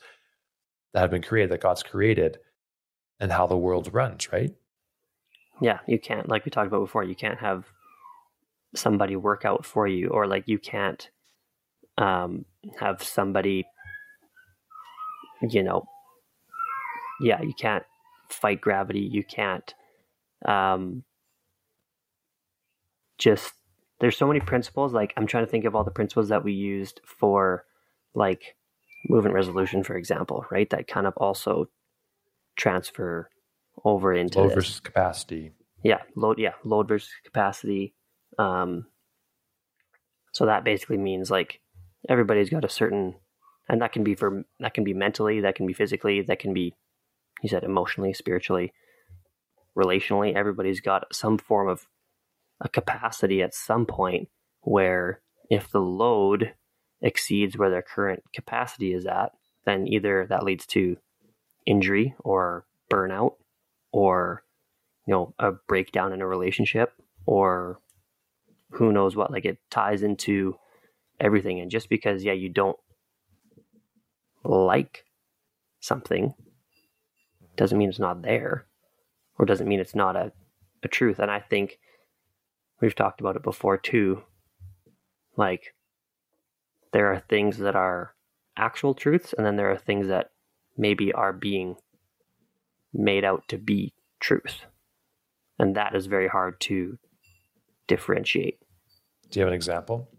that 0.94 1.00
have 1.00 1.10
been 1.10 1.22
created 1.22 1.52
that 1.52 1.62
God's 1.62 1.84
created, 1.84 2.40
and 3.22 3.32
how 3.32 3.48
the 3.48 3.56
world 3.56 3.94
runs, 3.94 4.30
right? 4.30 4.54
Yeah, 5.62 5.80
you 5.88 6.00
can't, 6.00 6.28
like 6.28 6.44
we 6.44 6.52
talked 6.52 6.68
about 6.68 6.82
before, 6.82 7.06
you 7.06 7.16
can't 7.16 7.40
have 7.40 7.72
somebody 8.76 9.16
work 9.16 9.46
out 9.46 9.66
for 9.66 9.88
you, 9.88 10.10
or 10.10 10.28
like 10.28 10.50
you 10.50 10.60
can't 10.60 11.10
um, 11.98 12.44
have 12.78 13.02
somebody, 13.02 13.66
you 15.50 15.64
know, 15.64 15.86
yeah, 17.22 17.42
you 17.42 17.54
can't 17.54 17.86
fight 18.28 18.60
gravity. 18.60 19.00
You 19.00 19.24
can't 19.24 19.74
um, 20.46 21.06
just, 23.22 23.54
there's 24.00 24.18
so 24.18 24.28
many 24.28 24.40
principles. 24.40 24.94
Like, 24.94 25.14
I'm 25.16 25.28
trying 25.28 25.46
to 25.46 25.52
think 25.52 25.66
of 25.66 25.76
all 25.76 25.84
the 25.84 25.92
principles 25.92 26.30
that 26.30 26.44
we 26.44 26.54
used 26.54 27.00
for, 27.06 27.66
like, 28.14 28.56
movement 29.08 29.36
resolution, 29.36 29.84
for 29.84 29.96
example, 29.96 30.46
right? 30.52 30.70
That 30.72 30.88
kind 30.88 31.08
of 31.08 31.14
also 31.18 31.70
transfer 32.56 33.30
over 33.86 34.14
into 34.14 34.40
Load 34.40 34.50
this. 34.50 34.56
versus 34.56 34.80
capacity. 34.80 35.52
Yeah, 35.84 36.02
load. 36.16 36.38
Yeah, 36.38 36.54
load 36.64 36.88
versus 36.88 37.10
capacity. 37.24 37.96
Um, 38.38 38.86
so 40.32 40.46
that 40.46 40.64
basically 40.64 40.98
means 40.98 41.32
like 41.32 41.60
everybody's 42.08 42.50
got 42.50 42.66
a 42.66 42.70
certain, 42.70 43.16
and 43.68 43.82
that 43.82 43.92
can 43.92 44.04
be 44.04 44.14
for 44.14 44.44
that 44.60 44.74
can 44.74 44.84
be 44.84 44.94
mentally, 44.94 45.42
that 45.42 45.56
can 45.56 45.66
be 45.66 45.74
physically, 45.74 46.22
that 46.22 46.40
can 46.40 46.54
be, 46.54 46.76
you 47.42 47.50
said 47.50 47.64
emotionally, 47.64 48.14
spiritually, 48.14 48.74
relationally. 49.76 50.36
Everybody's 50.36 50.82
got 50.82 51.08
some 51.12 51.38
form 51.38 51.68
of 51.68 51.88
a 52.62 52.70
capacity 52.70 53.42
at 53.42 53.54
some 53.54 53.86
point 53.86 54.30
where 54.62 55.22
if 55.50 55.70
the 55.70 55.82
load 55.82 56.54
exceeds 57.02 57.58
where 57.58 57.70
their 57.70 57.82
current 57.82 58.24
capacity 58.34 58.94
is 58.94 59.06
at, 59.06 59.32
then 59.66 59.88
either 59.88 60.26
that 60.30 60.44
leads 60.44 60.66
to 60.68 60.98
injury 61.66 62.16
or 62.20 62.66
burnout 62.90 63.34
or 63.92 64.44
you 65.06 65.14
know 65.14 65.34
a 65.40 65.52
breakdown 65.68 66.14
in 66.14 66.22
a 66.22 66.28
relationship 66.28 66.94
or 67.26 67.80
who 68.72 68.92
knows 68.92 69.16
what 69.16 69.32
like 69.32 69.46
it 69.46 69.58
ties 69.70 70.04
into 70.04 70.56
everything. 71.20 71.60
And 71.60 71.70
just 71.70 71.90
because 71.90 72.24
yeah 72.24 72.34
you 72.34 72.50
don't 72.50 72.78
like 74.44 75.04
something 75.80 76.34
doesn't 77.58 77.78
mean 77.78 77.90
it's 77.90 78.00
not 78.00 78.22
there 78.22 78.66
or 79.38 79.46
doesn't 79.46 79.68
mean 79.68 79.80
it's 79.80 79.96
not 79.96 80.16
a, 80.16 80.32
a 80.84 80.88
truth. 80.88 81.20
And 81.20 81.32
i 81.32 81.40
think 81.40 81.80
we've 82.82 82.96
talked 82.96 83.22
about 83.22 83.36
it 83.36 83.44
before 83.44 83.78
too. 83.78 84.24
Like 85.38 85.74
there 86.94 87.12
are 87.14 87.20
things 87.20 87.58
that 87.60 87.76
are 87.76 88.14
actual 88.58 88.94
truths 88.94 89.34
and 89.38 89.46
then 89.46 89.56
there 89.56 89.72
are 89.72 89.78
things 89.78 90.08
that 90.08 90.32
maybe 90.78 91.14
are 91.14 91.34
being 91.34 91.76
made 92.94 93.24
out 93.24 93.48
to 93.48 93.58
be 93.58 93.94
truth 94.20 94.66
and 95.58 95.76
that 95.76 95.96
is 95.96 96.08
very 96.08 96.28
hard 96.28 96.60
to 96.60 96.98
differentiate. 97.88 98.60
Do 99.30 99.40
you 99.40 99.46
have 99.46 99.52
an 99.52 99.56
example? 99.56 100.10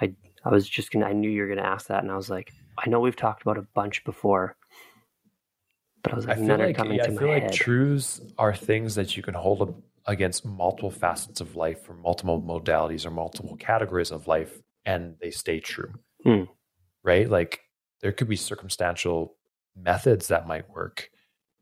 i 0.00 0.12
i 0.44 0.48
was 0.50 0.68
just 0.68 0.90
gonna 0.90 1.06
i 1.06 1.12
knew 1.12 1.30
you 1.30 1.42
were 1.42 1.48
gonna 1.48 1.62
ask 1.62 1.86
that 1.86 2.02
and 2.02 2.10
i 2.10 2.16
was 2.16 2.30
like 2.30 2.52
i 2.78 2.88
know 2.88 3.00
we've 3.00 3.16
talked 3.16 3.42
about 3.42 3.58
a 3.58 3.66
bunch 3.74 4.04
before 4.04 4.56
but 6.02 6.12
i 6.12 6.16
was 6.16 6.26
like 6.26 6.38
feel 6.38 6.46
none 6.46 6.60
are 6.60 6.66
like 6.66 6.76
coming 6.76 6.96
yeah, 6.96 7.04
to 7.04 7.10
I 7.10 7.14
my 7.14 7.20
feel 7.20 7.28
like 7.28 7.52
truths 7.52 8.20
are 8.38 8.54
things 8.54 8.94
that 8.96 9.16
you 9.16 9.22
can 9.22 9.34
hold 9.34 9.62
up 9.62 9.74
against 10.06 10.44
multiple 10.44 10.90
facets 10.90 11.40
of 11.40 11.56
life 11.56 11.88
or 11.88 11.94
multiple 11.94 12.42
modalities 12.42 13.06
or 13.06 13.10
multiple 13.10 13.56
categories 13.56 14.10
of 14.10 14.26
life 14.26 14.60
and 14.84 15.16
they 15.20 15.30
stay 15.30 15.60
true. 15.60 15.92
Hmm. 16.24 16.44
Right? 17.04 17.28
Like 17.28 17.60
there 18.00 18.12
could 18.12 18.28
be 18.28 18.36
circumstantial 18.36 19.36
methods 19.76 20.28
that 20.28 20.46
might 20.46 20.68
work, 20.70 21.08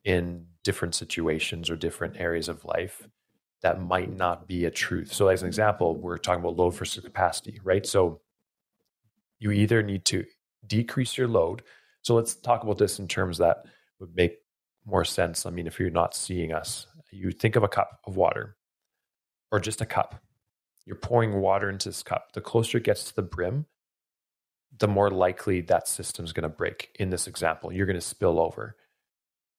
in 0.04 0.46
different 0.64 0.94
situations 0.94 1.70
or 1.70 1.76
different 1.76 2.16
areas 2.16 2.48
of 2.48 2.64
life 2.64 3.08
that 3.62 3.80
might 3.80 4.14
not 4.14 4.48
be 4.48 4.64
a 4.64 4.70
truth. 4.70 5.12
So, 5.12 5.28
as 5.28 5.42
an 5.42 5.48
example, 5.48 5.96
we're 5.96 6.18
talking 6.18 6.40
about 6.40 6.56
load 6.56 6.70
versus 6.70 7.04
capacity, 7.04 7.60
right? 7.62 7.84
So, 7.86 8.20
you 9.38 9.50
either 9.50 9.82
need 9.82 10.04
to 10.06 10.24
decrease 10.66 11.18
your 11.18 11.28
load. 11.28 11.62
So, 12.02 12.14
let's 12.14 12.34
talk 12.34 12.62
about 12.62 12.78
this 12.78 12.98
in 12.98 13.08
terms 13.08 13.38
that 13.38 13.64
would 13.98 14.14
make 14.14 14.38
more 14.86 15.04
sense. 15.04 15.44
I 15.44 15.50
mean, 15.50 15.66
if 15.66 15.78
you're 15.78 15.90
not 15.90 16.14
seeing 16.14 16.52
us, 16.52 16.86
you 17.12 17.30
think 17.30 17.56
of 17.56 17.62
a 17.62 17.68
cup 17.68 18.00
of 18.06 18.16
water 18.16 18.56
or 19.50 19.60
just 19.60 19.80
a 19.80 19.86
cup. 19.86 20.22
You're 20.86 20.96
pouring 20.96 21.40
water 21.40 21.68
into 21.68 21.88
this 21.88 22.02
cup. 22.02 22.32
The 22.32 22.40
closer 22.40 22.78
it 22.78 22.84
gets 22.84 23.04
to 23.04 23.16
the 23.16 23.22
brim, 23.22 23.66
the 24.78 24.88
more 24.88 25.10
likely 25.10 25.60
that 25.62 25.88
system's 25.88 26.32
going 26.32 26.42
to 26.42 26.48
break. 26.48 26.90
In 26.98 27.10
this 27.10 27.26
example, 27.26 27.72
you're 27.72 27.86
going 27.86 27.94
to 27.94 28.00
spill 28.00 28.40
over, 28.40 28.76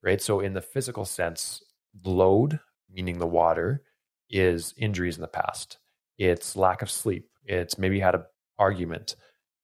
right? 0.02 0.22
So, 0.22 0.40
in 0.40 0.54
the 0.54 0.62
physical 0.62 1.06
sense, 1.06 1.62
load, 2.04 2.60
meaning 2.90 3.20
the 3.20 3.28
water, 3.28 3.84
is 4.30 4.74
injuries 4.78 5.18
in 5.18 5.22
the 5.22 5.28
past. 5.28 5.78
It's 6.18 6.56
lack 6.56 6.82
of 6.82 6.90
sleep. 6.90 7.30
It's 7.44 7.78
maybe 7.78 8.00
had 8.00 8.16
an 8.16 8.24
argument 8.58 9.16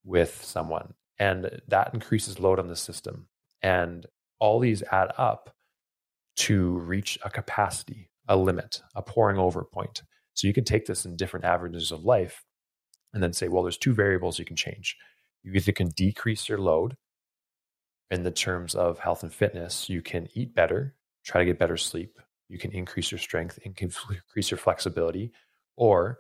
with 0.04 0.44
someone, 0.44 0.94
and 1.18 1.62
that 1.68 1.94
increases 1.94 2.40
load 2.40 2.60
on 2.60 2.68
the 2.68 2.76
system. 2.76 3.28
And 3.62 4.06
all 4.40 4.60
these 4.60 4.84
add 4.92 5.12
up 5.18 5.56
to 6.38 6.78
reach 6.80 7.18
a 7.24 7.30
capacity, 7.30 8.10
a 8.28 8.36
limit, 8.36 8.82
a 8.96 9.02
pouring 9.02 9.38
over 9.38 9.64
point. 9.64 10.04
So 10.34 10.48
you 10.48 10.54
can 10.54 10.64
take 10.64 10.86
this 10.86 11.06
in 11.06 11.16
different 11.16 11.46
averages 11.46 11.92
of 11.92 12.04
life 12.06 12.44
and 13.14 13.22
then 13.22 13.34
say, 13.34 13.48
well, 13.48 13.64
there's 13.64 13.78
two 13.78 13.94
variables 13.94 14.38
you 14.38 14.46
can 14.46 14.56
change. 14.56 14.96
You 15.44 15.52
either 15.54 15.72
can 15.72 15.90
decrease 15.90 16.48
your 16.48 16.60
load 16.60 16.96
in 18.12 18.24
the 18.24 18.32
terms 18.32 18.76
of 18.76 19.00
health 19.00 19.24
and 19.24 19.34
fitness, 19.34 19.90
you 19.90 20.02
can 20.02 20.30
eat 20.34 20.56
better, 20.56 20.96
try 21.26 21.42
to 21.42 21.46
get 21.46 21.60
better 21.60 21.76
sleep, 21.76 22.20
you 22.48 22.58
can 22.58 22.72
increase 22.72 23.12
your 23.12 23.20
strength, 23.20 23.60
and 23.66 23.78
increase 23.82 24.52
your 24.52 24.58
flexibility, 24.58 25.32
or, 25.76 26.20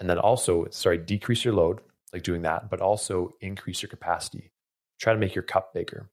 and 0.00 0.10
then 0.10 0.18
also, 0.18 0.66
sorry, 0.70 0.98
decrease 0.98 1.44
your 1.44 1.54
load, 1.54 1.80
like 2.12 2.22
doing 2.22 2.42
that, 2.42 2.68
but 2.68 2.80
also 2.80 3.30
increase 3.40 3.82
your 3.82 3.88
capacity. 3.88 4.52
Try 4.98 5.12
to 5.12 5.18
make 5.18 5.34
your 5.34 5.44
cup 5.44 5.72
bigger. 5.72 6.10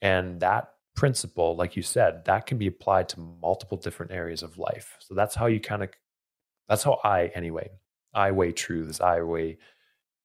And 0.00 0.40
that 0.40 0.68
principle, 0.96 1.54
like 1.54 1.76
you 1.76 1.82
said, 1.82 2.24
that 2.24 2.46
can 2.46 2.58
be 2.58 2.66
applied 2.66 3.08
to 3.10 3.20
multiple 3.20 3.78
different 3.78 4.10
areas 4.10 4.42
of 4.42 4.58
life. 4.58 4.96
So 4.98 5.14
that's 5.14 5.36
how 5.36 5.46
you 5.46 5.60
kind 5.60 5.84
of, 5.84 5.90
that's 6.68 6.82
how 6.82 6.98
I, 7.04 7.30
anyway, 7.34 7.70
I 8.12 8.32
weigh 8.32 8.52
truths. 8.52 9.00
I 9.00 9.20
weigh 9.20 9.58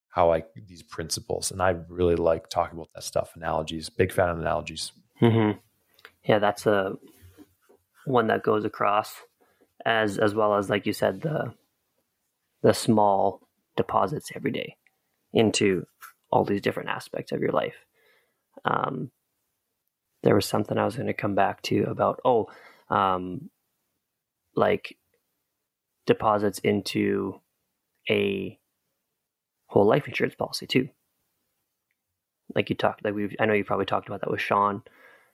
how 0.08 0.34
I, 0.34 0.44
these 0.56 0.82
principles. 0.82 1.52
And 1.52 1.62
I 1.62 1.76
really 1.90 2.16
like 2.16 2.50
talking 2.50 2.78
about 2.80 2.90
that 2.96 3.04
stuff, 3.04 3.34
analogies, 3.36 3.90
big 3.90 4.12
fan 4.12 4.30
of 4.30 4.40
analogies. 4.40 4.94
Mm-hmm. 5.22 5.60
Yeah, 6.24 6.40
that's 6.40 6.66
a 6.66 6.94
one 8.06 8.28
that 8.28 8.42
goes 8.42 8.66
across 8.66 9.14
as, 9.86 10.18
as 10.18 10.34
well 10.34 10.56
as, 10.56 10.70
like 10.70 10.86
you 10.86 10.94
said, 10.94 11.22
the, 11.22 11.54
the 12.62 12.74
small 12.74 13.42
deposits 13.76 14.32
every 14.36 14.52
day 14.52 14.78
into 15.34 15.86
all 16.32 16.46
these 16.46 16.62
different 16.62 16.90
aspects 16.90 17.32
of 17.32 17.42
your 17.42 17.52
life. 17.52 17.86
Um, 18.66 19.12
there 20.24 20.36
was 20.36 20.46
something 20.46 20.78
I 20.78 20.86
was 20.86 20.96
going 20.96 21.08
to 21.08 21.14
come 21.14 21.36
back 21.36 21.62
to 21.64 21.84
about 21.84 22.20
oh, 22.24 22.48
um, 22.90 23.50
like 24.56 24.98
deposits 26.06 26.60
into 26.60 27.40
a 28.10 28.60
whole 29.68 29.86
life 29.88 30.08
insurance 30.08 30.36
policy 30.36 30.68
too. 30.68 30.90
Like 32.54 32.70
you 32.70 32.76
talked, 32.76 33.06
like 33.06 33.14
we've—I 33.14 33.46
know 33.46 33.54
you 33.54 33.64
probably 33.64 33.86
talked 33.86 34.08
about 34.08 34.22
that 34.22 34.32
with 34.32 34.42
Sean 34.42 34.84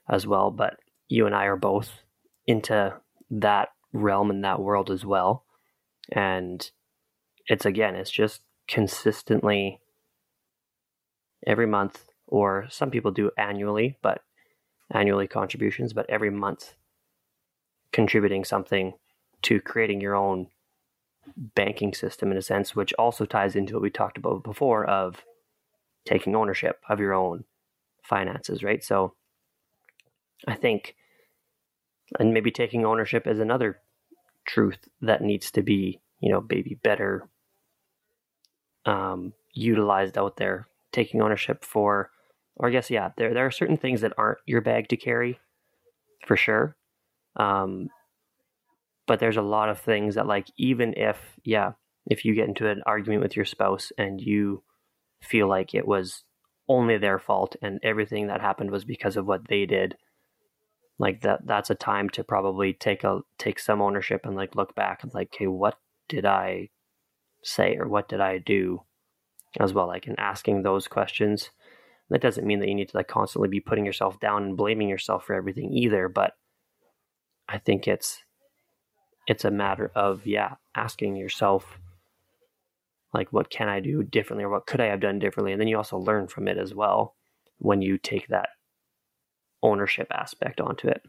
as 0.08 0.26
well, 0.26 0.50
but 0.50 0.76
you 1.08 1.26
and 1.26 1.34
I 1.34 1.46
are 1.46 1.56
both 1.56 1.90
into 2.46 2.94
that 3.30 3.70
realm 3.92 4.30
and 4.30 4.44
that 4.44 4.60
world 4.60 4.90
as 4.90 5.04
well. 5.04 5.44
And 6.12 6.70
it's 7.46 7.66
again, 7.66 7.96
it's 7.96 8.10
just 8.10 8.42
consistently 8.68 9.80
every 11.46 11.66
month, 11.66 12.04
or 12.26 12.66
some 12.70 12.90
people 12.90 13.10
do 13.10 13.30
annually, 13.36 13.98
but 14.00 14.20
annually 14.90 15.26
contributions, 15.26 15.92
but 15.92 16.08
every 16.08 16.30
month 16.30 16.74
contributing 17.92 18.44
something 18.44 18.94
to 19.42 19.60
creating 19.60 20.00
your 20.00 20.14
own 20.14 20.48
banking 21.36 21.92
system 21.94 22.30
in 22.30 22.38
a 22.38 22.42
sense, 22.42 22.74
which 22.74 22.92
also 22.94 23.24
ties 23.24 23.54
into 23.54 23.74
what 23.74 23.82
we 23.82 23.90
talked 23.90 24.18
about 24.18 24.42
before 24.42 24.84
of 24.84 25.24
taking 26.04 26.34
ownership 26.34 26.80
of 26.88 27.00
your 27.00 27.12
own 27.12 27.44
finances, 28.02 28.62
right? 28.62 28.82
So 28.82 29.14
I 30.46 30.54
think, 30.54 30.94
and 32.18 32.32
maybe 32.32 32.50
taking 32.50 32.86
ownership 32.86 33.26
is 33.26 33.38
another 33.38 33.80
truth 34.46 34.88
that 35.02 35.20
needs 35.20 35.50
to 35.52 35.62
be, 35.62 36.00
you 36.20 36.30
know, 36.32 36.44
maybe 36.48 36.78
better 36.82 37.28
um, 38.86 39.34
utilized 39.52 40.16
out 40.16 40.36
there. 40.36 40.68
Taking 40.90 41.20
ownership 41.20 41.64
for 41.64 42.10
or 42.58 42.68
I 42.68 42.72
guess 42.72 42.90
yeah, 42.90 43.10
there 43.16 43.32
there 43.34 43.46
are 43.46 43.50
certain 43.50 43.76
things 43.76 44.00
that 44.00 44.12
aren't 44.18 44.38
your 44.46 44.60
bag 44.60 44.88
to 44.88 44.96
carry, 44.96 45.38
for 46.26 46.36
sure. 46.36 46.76
Um, 47.36 47.88
but 49.06 49.20
there's 49.20 49.36
a 49.36 49.42
lot 49.42 49.68
of 49.68 49.80
things 49.80 50.16
that 50.16 50.26
like 50.26 50.48
even 50.56 50.94
if 50.96 51.18
yeah, 51.44 51.72
if 52.06 52.24
you 52.24 52.34
get 52.34 52.48
into 52.48 52.68
an 52.68 52.82
argument 52.86 53.22
with 53.22 53.36
your 53.36 53.44
spouse 53.44 53.92
and 53.96 54.20
you 54.20 54.62
feel 55.22 55.48
like 55.48 55.74
it 55.74 55.86
was 55.86 56.24
only 56.68 56.98
their 56.98 57.18
fault 57.18 57.56
and 57.62 57.80
everything 57.82 58.26
that 58.26 58.40
happened 58.40 58.70
was 58.70 58.84
because 58.84 59.16
of 59.16 59.26
what 59.26 59.48
they 59.48 59.64
did, 59.64 59.96
like 60.98 61.22
that 61.22 61.46
that's 61.46 61.70
a 61.70 61.74
time 61.74 62.10
to 62.10 62.24
probably 62.24 62.72
take 62.72 63.04
a 63.04 63.20
take 63.38 63.58
some 63.58 63.80
ownership 63.80 64.22
and 64.24 64.36
like 64.36 64.56
look 64.56 64.74
back 64.74 65.02
and 65.02 65.14
like, 65.14 65.28
okay, 65.34 65.46
what 65.46 65.78
did 66.08 66.26
I 66.26 66.70
say 67.42 67.76
or 67.76 67.88
what 67.88 68.08
did 68.08 68.20
I 68.20 68.38
do 68.38 68.82
as 69.60 69.72
well? 69.72 69.86
Like 69.86 70.06
in 70.06 70.18
asking 70.18 70.62
those 70.62 70.88
questions 70.88 71.50
that 72.10 72.22
doesn't 72.22 72.46
mean 72.46 72.60
that 72.60 72.68
you 72.68 72.74
need 72.74 72.88
to 72.88 72.96
like 72.96 73.08
constantly 73.08 73.48
be 73.48 73.60
putting 73.60 73.84
yourself 73.84 74.18
down 74.20 74.44
and 74.44 74.56
blaming 74.56 74.88
yourself 74.88 75.24
for 75.24 75.34
everything 75.34 75.72
either, 75.72 76.08
but 76.08 76.32
I 77.48 77.58
think 77.58 77.86
it's 77.86 78.20
it's 79.26 79.44
a 79.44 79.50
matter 79.50 79.90
of 79.94 80.26
yeah, 80.26 80.54
asking 80.74 81.16
yourself 81.16 81.78
like 83.12 83.32
what 83.32 83.50
can 83.50 83.68
I 83.68 83.80
do 83.80 84.02
differently 84.02 84.44
or 84.44 84.50
what 84.50 84.66
could 84.66 84.80
I 84.80 84.86
have 84.86 85.00
done 85.00 85.18
differently 85.18 85.52
and 85.52 85.60
then 85.60 85.68
you 85.68 85.76
also 85.76 85.98
learn 85.98 86.28
from 86.28 86.48
it 86.48 86.58
as 86.58 86.74
well 86.74 87.14
when 87.58 87.82
you 87.82 87.98
take 87.98 88.28
that 88.28 88.50
ownership 89.62 90.08
aspect 90.10 90.60
onto 90.60 90.88
it. 90.88 91.02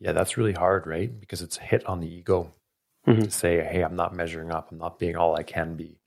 Yeah, 0.00 0.12
that's 0.12 0.36
really 0.36 0.52
hard, 0.52 0.86
right? 0.86 1.18
Because 1.18 1.42
it's 1.42 1.58
a 1.58 1.62
hit 1.62 1.84
on 1.86 2.00
the 2.00 2.12
ego 2.12 2.52
mm-hmm. 3.06 3.22
to 3.22 3.30
say, 3.30 3.62
hey, 3.64 3.82
I'm 3.82 3.96
not 3.96 4.14
measuring 4.14 4.52
up, 4.52 4.70
I'm 4.70 4.78
not 4.78 4.98
being 4.98 5.16
all 5.16 5.36
I 5.36 5.42
can 5.42 5.76
be. 5.76 6.00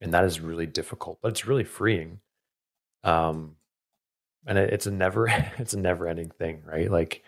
And 0.00 0.12
that 0.12 0.24
is 0.24 0.40
really 0.40 0.66
difficult, 0.66 1.18
but 1.22 1.30
it's 1.30 1.46
really 1.46 1.64
freeing 1.64 2.20
um 3.04 3.56
and 4.46 4.58
it, 4.58 4.72
it's 4.72 4.86
a 4.86 4.92
never 4.92 5.28
it's 5.58 5.74
a 5.74 5.80
never 5.80 6.08
ending 6.08 6.30
thing 6.30 6.62
right? 6.66 6.90
Like 6.90 7.24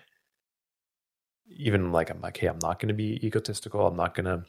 even 1.48 1.92
like 1.92 2.10
i'm 2.10 2.20
like 2.20 2.36
hey 2.36 2.48
i'm 2.48 2.58
not 2.60 2.78
going 2.80 2.88
to 2.88 2.94
be 2.94 3.24
egotistical. 3.26 3.86
I'm 3.86 3.96
not 3.96 4.14
going 4.14 4.26
to 4.26 4.44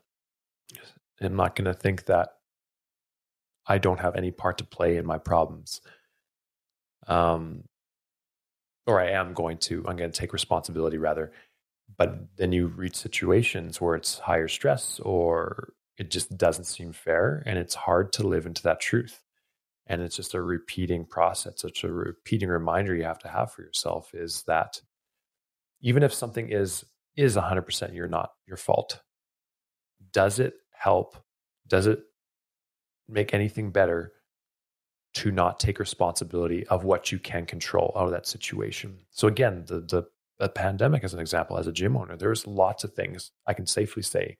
i'm 1.21 1.36
not 1.36 1.55
going 1.55 1.65
to 1.65 1.73
think 1.73 2.05
that 2.05 2.30
i 3.67 3.78
don't 3.78 3.99
have 3.99 4.15
any 4.15 4.32
part 4.32 4.59
to 4.59 4.63
play 4.65 4.97
in 4.97 5.05
my 5.05 5.17
problems 5.17 5.82
um 7.07 7.63
or 8.88 8.99
i 9.01 9.09
am 9.11 9.34
going 9.34 9.57
to 9.57 9.86
i'm 9.88 9.97
going 9.97 10.11
to 10.11 10.19
take 10.19 10.34
responsibility 10.34 10.97
rather. 10.97 11.32
But 11.97 12.38
then 12.38 12.51
you 12.53 12.67
reach 12.67 12.95
situations 12.95 13.82
where 13.82 13.95
it's 13.95 14.19
higher 14.19 14.47
stress 14.49 14.99
or 15.03 15.73
it 15.97 16.11
just 16.11 16.38
doesn't 16.38 16.65
seem 16.65 16.93
fair 16.93 17.43
and 17.45 17.59
it's 17.59 17.75
hard 17.75 18.13
to 18.13 18.28
live 18.28 18.45
into 18.45 18.63
that 18.63 18.82
truth 18.82 19.23
and 19.88 20.01
it's 20.01 20.15
just 20.15 20.33
a 20.33 20.41
repeating 20.41 21.05
process. 21.05 21.63
It's 21.63 21.83
a 21.83 21.91
repeating 21.91 22.49
reminder 22.49 22.95
you 22.95 23.03
have 23.03 23.19
to 23.19 23.29
have 23.29 23.51
for 23.51 23.61
yourself 23.61 24.13
is 24.13 24.43
that 24.47 24.81
even 25.81 26.03
if 26.03 26.13
something 26.13 26.49
is 26.49 26.85
is 27.15 27.35
100% 27.35 27.95
you're 27.95 28.07
not 28.07 28.31
your 28.45 28.57
fault. 28.57 29.01
Does 30.13 30.39
it 30.39 30.53
help? 30.71 31.17
Does 31.67 31.88
it 31.88 31.99
make 33.09 33.33
anything 33.33 33.71
better 33.71 34.11
to 35.15 35.31
not 35.31 35.59
take 35.59 35.79
responsibility 35.79 36.67
of 36.67 36.83
what 36.83 37.11
you 37.11 37.17
can 37.17 37.45
control 37.45 37.91
out 37.95 38.05
of 38.05 38.11
that 38.11 38.27
situation? 38.27 38.99
So 39.09 39.27
again 39.27 39.63
the 39.65 39.79
the, 39.79 40.03
the 40.38 40.49
pandemic 40.49 41.03
as 41.03 41.13
an 41.13 41.19
example 41.19 41.57
as 41.57 41.65
a 41.65 41.71
gym 41.71 41.97
owner 41.97 42.15
there's 42.15 42.45
lots 42.45 42.83
of 42.83 42.93
things 42.93 43.31
i 43.47 43.53
can 43.55 43.65
safely 43.65 44.03
say 44.03 44.38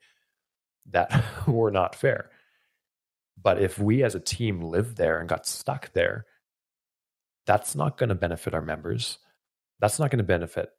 that 0.90 1.24
were 1.48 1.72
not 1.72 1.96
fair 1.96 2.30
but 3.40 3.60
if 3.60 3.78
we 3.78 4.02
as 4.02 4.14
a 4.14 4.20
team 4.20 4.60
lived 4.60 4.96
there 4.96 5.18
and 5.20 5.28
got 5.28 5.46
stuck 5.46 5.92
there, 5.92 6.26
that's 7.46 7.74
not 7.74 7.96
going 7.96 8.08
to 8.08 8.14
benefit 8.14 8.54
our 8.54 8.62
members. 8.62 9.18
That's 9.80 9.98
not 9.98 10.10
going 10.10 10.18
to 10.18 10.24
benefit 10.24 10.70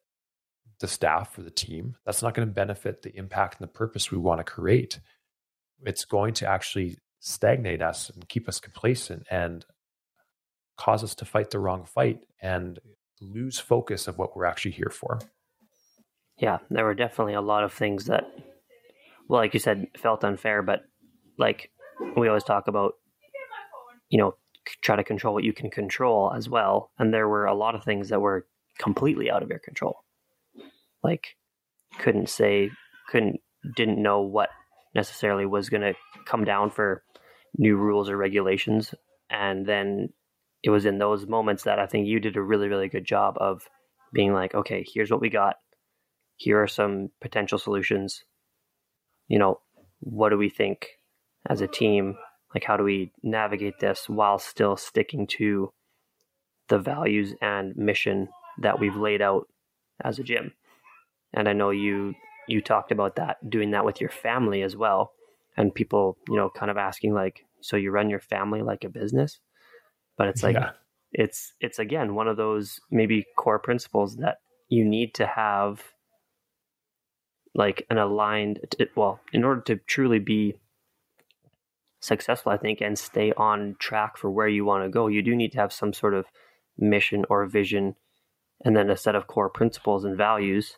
the 0.80 0.88
staff 0.88 1.36
or 1.38 1.42
the 1.42 1.50
team. 1.50 1.96
That's 2.04 2.22
not 2.22 2.34
going 2.34 2.46
to 2.46 2.54
benefit 2.54 3.02
the 3.02 3.16
impact 3.16 3.60
and 3.60 3.68
the 3.68 3.72
purpose 3.72 4.10
we 4.10 4.18
want 4.18 4.38
to 4.38 4.44
create. 4.44 5.00
It's 5.84 6.04
going 6.04 6.34
to 6.34 6.48
actually 6.48 6.98
stagnate 7.20 7.82
us 7.82 8.10
and 8.10 8.28
keep 8.28 8.48
us 8.48 8.60
complacent 8.60 9.26
and 9.30 9.64
cause 10.76 11.04
us 11.04 11.14
to 11.16 11.24
fight 11.24 11.50
the 11.50 11.58
wrong 11.58 11.84
fight 11.84 12.20
and 12.40 12.78
lose 13.20 13.58
focus 13.58 14.08
of 14.08 14.18
what 14.18 14.36
we're 14.36 14.46
actually 14.46 14.70
here 14.70 14.90
for. 14.90 15.18
Yeah, 16.38 16.58
there 16.70 16.84
were 16.84 16.94
definitely 16.94 17.34
a 17.34 17.42
lot 17.42 17.64
of 17.64 17.72
things 17.72 18.06
that, 18.06 18.24
well, 19.28 19.40
like 19.40 19.52
you 19.52 19.60
said, 19.60 19.88
felt 19.98 20.24
unfair, 20.24 20.62
but 20.62 20.84
like 21.36 21.70
we 22.16 22.28
always 22.28 22.44
talk 22.44 22.68
about, 22.68 22.94
you 24.08 24.18
know, 24.18 24.34
try 24.82 24.96
to 24.96 25.04
control 25.04 25.34
what 25.34 25.44
you 25.44 25.52
can 25.52 25.70
control 25.70 26.32
as 26.36 26.48
well. 26.48 26.90
And 26.98 27.12
there 27.12 27.28
were 27.28 27.46
a 27.46 27.54
lot 27.54 27.74
of 27.74 27.84
things 27.84 28.08
that 28.08 28.20
were 28.20 28.46
completely 28.78 29.30
out 29.30 29.42
of 29.42 29.48
your 29.48 29.58
control. 29.58 30.04
Like, 31.02 31.36
couldn't 31.98 32.28
say, 32.28 32.70
couldn't, 33.08 33.40
didn't 33.76 34.02
know 34.02 34.20
what 34.20 34.50
necessarily 34.94 35.46
was 35.46 35.68
going 35.68 35.82
to 35.82 35.94
come 36.24 36.44
down 36.44 36.70
for 36.70 37.02
new 37.56 37.76
rules 37.76 38.08
or 38.08 38.16
regulations. 38.16 38.94
And 39.28 39.66
then 39.66 40.10
it 40.62 40.70
was 40.70 40.84
in 40.84 40.98
those 40.98 41.26
moments 41.26 41.64
that 41.64 41.78
I 41.78 41.86
think 41.86 42.06
you 42.06 42.20
did 42.20 42.36
a 42.36 42.42
really, 42.42 42.68
really 42.68 42.88
good 42.88 43.04
job 43.04 43.36
of 43.38 43.66
being 44.12 44.32
like, 44.32 44.54
okay, 44.54 44.84
here's 44.92 45.10
what 45.10 45.20
we 45.20 45.30
got. 45.30 45.56
Here 46.36 46.62
are 46.62 46.68
some 46.68 47.10
potential 47.20 47.58
solutions. 47.58 48.24
You 49.28 49.38
know, 49.38 49.60
what 50.00 50.30
do 50.30 50.36
we 50.36 50.48
think 50.48 50.88
as 51.48 51.60
a 51.60 51.66
team? 51.66 52.16
Like, 52.54 52.64
how 52.64 52.76
do 52.76 52.84
we 52.84 53.12
navigate 53.22 53.78
this 53.78 54.08
while 54.08 54.38
still 54.38 54.76
sticking 54.76 55.26
to 55.38 55.72
the 56.68 56.78
values 56.78 57.34
and 57.40 57.76
mission 57.76 58.28
that 58.58 58.78
we've 58.78 58.96
laid 58.96 59.22
out 59.22 59.48
as 60.02 60.18
a 60.18 60.22
gym? 60.22 60.52
And 61.32 61.48
I 61.48 61.52
know 61.52 61.70
you 61.70 62.14
you 62.48 62.60
talked 62.60 62.90
about 62.90 63.16
that 63.16 63.48
doing 63.48 63.70
that 63.70 63.84
with 63.84 64.00
your 64.00 64.10
family 64.10 64.62
as 64.62 64.76
well, 64.76 65.12
and 65.56 65.74
people 65.74 66.16
you 66.28 66.36
know 66.36 66.50
kind 66.50 66.70
of 66.70 66.76
asking 66.76 67.14
like, 67.14 67.44
so 67.60 67.76
you 67.76 67.90
run 67.90 68.10
your 68.10 68.20
family 68.20 68.62
like 68.62 68.84
a 68.84 68.88
business? 68.88 69.38
But 70.16 70.28
it's 70.28 70.42
like 70.42 70.56
yeah. 70.56 70.70
it's 71.12 71.54
it's 71.60 71.78
again 71.78 72.14
one 72.14 72.28
of 72.28 72.36
those 72.36 72.80
maybe 72.90 73.26
core 73.36 73.58
principles 73.58 74.16
that 74.16 74.38
you 74.68 74.84
need 74.84 75.14
to 75.14 75.26
have 75.26 75.82
like 77.54 77.86
an 77.90 77.98
aligned 77.98 78.60
well 78.96 79.20
in 79.32 79.44
order 79.44 79.60
to 79.62 79.76
truly 79.76 80.18
be 80.18 80.54
successful, 82.00 82.50
I 82.52 82.56
think, 82.56 82.80
and 82.80 82.98
stay 82.98 83.32
on 83.36 83.76
track 83.78 84.16
for 84.16 84.30
where 84.30 84.48
you 84.48 84.64
want 84.64 84.84
to 84.84 84.90
go, 84.90 85.06
you 85.06 85.22
do 85.22 85.36
need 85.36 85.52
to 85.52 85.58
have 85.58 85.72
some 85.72 85.92
sort 85.92 86.14
of 86.14 86.26
mission 86.78 87.24
or 87.28 87.46
vision 87.46 87.94
and 88.64 88.76
then 88.76 88.90
a 88.90 88.96
set 88.96 89.14
of 89.14 89.26
core 89.26 89.50
principles 89.50 90.04
and 90.04 90.16
values 90.16 90.76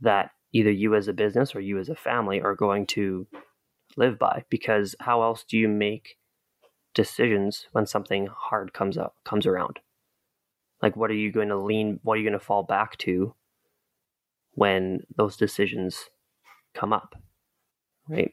that 0.00 0.30
either 0.52 0.70
you 0.70 0.94
as 0.94 1.08
a 1.08 1.12
business 1.12 1.54
or 1.54 1.60
you 1.60 1.78
as 1.78 1.88
a 1.88 1.94
family 1.94 2.40
are 2.40 2.54
going 2.54 2.86
to 2.86 3.26
live 3.96 4.18
by 4.18 4.44
because 4.50 4.94
how 5.00 5.22
else 5.22 5.44
do 5.44 5.56
you 5.56 5.68
make 5.68 6.16
decisions 6.94 7.66
when 7.72 7.86
something 7.86 8.28
hard 8.34 8.72
comes 8.72 8.96
up 8.96 9.16
comes 9.24 9.46
around? 9.46 9.80
Like 10.82 10.96
what 10.96 11.10
are 11.10 11.14
you 11.14 11.32
going 11.32 11.48
to 11.48 11.58
lean 11.58 12.00
what 12.02 12.14
are 12.14 12.16
you 12.18 12.28
going 12.28 12.38
to 12.38 12.44
fall 12.44 12.62
back 12.62 12.96
to 12.98 13.34
when 14.52 15.00
those 15.16 15.36
decisions 15.36 16.10
come 16.74 16.92
up 16.92 17.14
right? 18.08 18.32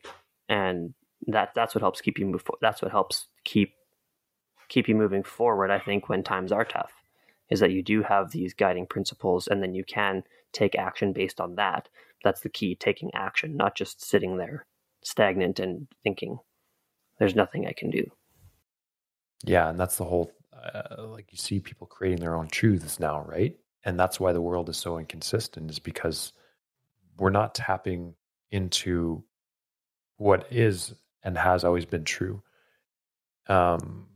And 0.50 0.94
that 1.28 1.52
that's 1.56 1.74
what 1.76 1.82
helps 1.82 2.02
keep 2.02 2.20
you 2.20 2.26
move 2.26 2.44
that's 2.62 2.82
what 2.82 2.92
helps 2.92 3.28
keep 3.44 3.74
keep 4.70 4.88
you 4.88 4.96
moving 4.96 5.24
forward 5.24 5.72
i 5.72 5.80
think 5.80 6.10
when 6.10 6.24
times 6.24 6.52
are 6.52 6.66
tough 6.66 7.04
is 7.50 7.60
that 7.60 7.72
you 7.72 7.84
do 7.84 8.02
have 8.02 8.32
these 8.32 8.54
guiding 8.54 8.88
principles 8.88 9.48
and 9.48 9.62
then 9.62 9.74
you 9.74 9.84
can 9.84 10.24
take 10.54 10.76
action 10.76 11.14
based 11.14 11.40
on 11.40 11.56
that. 11.56 11.90
That's 12.24 12.42
the 12.42 12.50
key 12.50 12.76
taking 12.76 13.14
action 13.14 13.56
not 13.58 13.76
just 13.76 14.04
sitting 14.04 14.38
there 14.38 14.66
stagnant 15.04 15.60
and 15.60 15.88
thinking 16.04 16.40
there's 17.20 17.36
nothing 17.36 17.68
i 17.68 17.74
can 17.74 17.90
do. 17.90 18.10
Yeah 19.44 19.70
and 19.70 19.80
that's 19.80 19.98
the 19.98 20.06
whole 20.06 20.32
uh, 20.54 21.04
like 21.08 21.32
you 21.32 21.38
see 21.38 21.60
people 21.60 21.86
creating 21.86 22.22
their 22.22 22.36
own 22.36 22.48
truths 22.48 23.00
now 23.00 23.24
right? 23.24 23.58
And 23.86 24.00
that's 24.00 24.20
why 24.20 24.32
the 24.32 24.42
world 24.42 24.70
is 24.70 24.78
so 24.78 24.98
inconsistent 24.98 25.70
is 25.70 25.80
because 25.80 26.32
we're 27.18 27.30
not 27.30 27.54
tapping 27.54 28.16
into 28.52 29.24
what 30.18 30.48
is 30.50 30.96
and 31.24 31.38
has 31.38 31.64
always 31.64 31.86
been 31.86 32.04
true. 32.04 32.42
Um, 33.48 34.08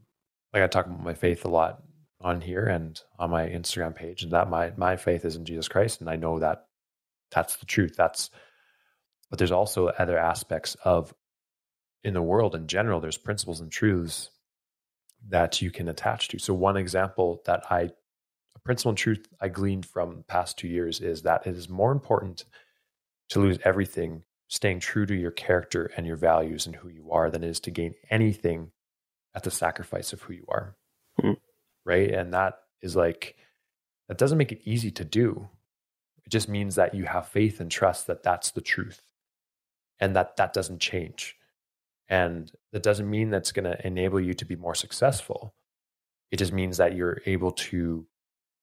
like 0.53 0.63
I 0.63 0.67
talk 0.67 0.85
about 0.85 1.03
my 1.03 1.13
faith 1.13 1.45
a 1.45 1.49
lot 1.49 1.83
on 2.21 2.41
here 2.41 2.65
and 2.65 2.99
on 3.19 3.29
my 3.29 3.47
Instagram 3.47 3.95
page, 3.95 4.23
and 4.23 4.31
that 4.31 4.49
my 4.49 4.71
my 4.77 4.95
faith 4.95 5.25
is 5.25 5.35
in 5.35 5.45
Jesus 5.45 5.67
Christ, 5.67 6.01
and 6.01 6.09
I 6.09 6.15
know 6.15 6.39
that 6.39 6.65
that's 7.31 7.57
the 7.57 7.65
truth. 7.65 7.95
That's 7.97 8.29
but 9.29 9.39
there's 9.39 9.51
also 9.51 9.87
other 9.87 10.17
aspects 10.17 10.75
of 10.83 11.13
in 12.03 12.13
the 12.13 12.21
world 12.21 12.55
in 12.55 12.67
general. 12.67 12.99
There's 12.99 13.17
principles 13.17 13.59
and 13.59 13.71
truths 13.71 14.29
that 15.29 15.61
you 15.61 15.71
can 15.71 15.89
attach 15.89 16.29
to. 16.29 16.39
So 16.39 16.53
one 16.53 16.77
example 16.77 17.41
that 17.45 17.63
I 17.69 17.89
a 18.55 18.59
principle 18.63 18.89
and 18.89 18.97
truth 18.97 19.27
I 19.41 19.49
gleaned 19.49 19.85
from 19.85 20.23
past 20.27 20.57
two 20.57 20.67
years 20.67 21.01
is 21.01 21.23
that 21.23 21.45
it 21.45 21.55
is 21.55 21.69
more 21.69 21.91
important 21.91 22.45
to 23.29 23.39
lose 23.39 23.59
everything 23.63 24.23
staying 24.47 24.79
true 24.79 25.05
to 25.05 25.15
your 25.15 25.31
character 25.31 25.91
and 25.97 26.07
your 26.07 26.15
values 26.15 26.65
and 26.65 26.75
who 26.75 26.89
you 26.89 27.11
are 27.11 27.29
than 27.29 27.43
it 27.43 27.49
is 27.49 27.59
to 27.61 27.71
gain 27.71 27.93
anything 28.09 28.71
at 29.35 29.43
the 29.43 29.51
sacrifice 29.51 30.13
of 30.13 30.21
who 30.21 30.33
you 30.33 30.45
are. 30.49 30.75
Mm-hmm. 31.21 31.33
Right. 31.85 32.11
And 32.11 32.33
that 32.33 32.59
is 32.81 32.95
like, 32.95 33.35
that 34.07 34.17
doesn't 34.17 34.37
make 34.37 34.51
it 34.51 34.61
easy 34.63 34.91
to 34.91 35.03
do. 35.03 35.49
It 36.25 36.29
just 36.29 36.49
means 36.49 36.75
that 36.75 36.93
you 36.93 37.05
have 37.05 37.27
faith 37.27 37.59
and 37.59 37.69
trust 37.69 38.07
that 38.07 38.23
that's 38.23 38.51
the 38.51 38.61
truth 38.61 39.01
and 39.99 40.15
that 40.15 40.37
that 40.37 40.53
doesn't 40.53 40.79
change. 40.79 41.35
And 42.09 42.51
that 42.71 42.83
doesn't 42.83 43.09
mean 43.09 43.29
that's 43.29 43.51
going 43.51 43.65
to 43.65 43.85
enable 43.85 44.19
you 44.19 44.33
to 44.35 44.45
be 44.45 44.55
more 44.55 44.75
successful. 44.75 45.53
It 46.31 46.37
just 46.37 46.53
means 46.53 46.77
that 46.77 46.95
you're 46.95 47.21
able 47.25 47.51
to 47.51 48.05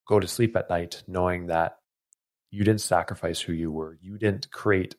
go 0.07 0.21
to 0.21 0.29
sleep 0.29 0.57
at 0.57 0.71
night 0.71 1.03
knowing 1.07 1.47
that 1.47 1.79
you 2.51 2.65
didn't 2.65 2.81
sacrifice 2.81 3.41
who 3.41 3.53
you 3.53 3.71
were. 3.71 3.99
You 4.01 4.17
didn't 4.19 4.51
create 4.51 4.95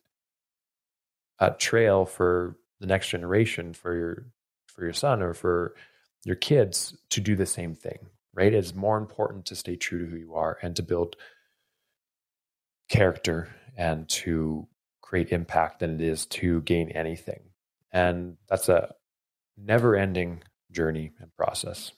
a 1.39 1.51
trail 1.51 2.05
for 2.05 2.57
the 2.79 2.87
next 2.87 3.09
generation 3.09 3.73
for 3.73 3.95
your 3.95 4.25
for 4.67 4.83
your 4.83 4.93
son 4.93 5.21
or 5.21 5.33
for 5.33 5.75
your 6.23 6.35
kids 6.35 6.97
to 7.09 7.21
do 7.21 7.35
the 7.35 7.45
same 7.45 7.75
thing 7.75 8.09
right? 8.35 8.53
It's 8.53 8.75
more 8.75 8.97
important 8.97 9.45
to 9.47 9.55
stay 9.55 9.75
true 9.77 10.05
to 10.05 10.11
who 10.11 10.17
you 10.17 10.35
are 10.35 10.57
and 10.61 10.75
to 10.75 10.83
build 10.83 11.15
character 12.89 13.49
and 13.75 14.07
to 14.09 14.67
create 15.01 15.31
impact 15.31 15.79
than 15.79 15.95
it 15.95 16.01
is 16.01 16.25
to 16.27 16.61
gain 16.61 16.91
anything. 16.91 17.39
And 17.91 18.37
that's 18.49 18.69
a 18.69 18.93
never 19.57 19.95
ending 19.95 20.43
journey 20.71 21.13
and 21.19 21.33
process. 21.35 21.93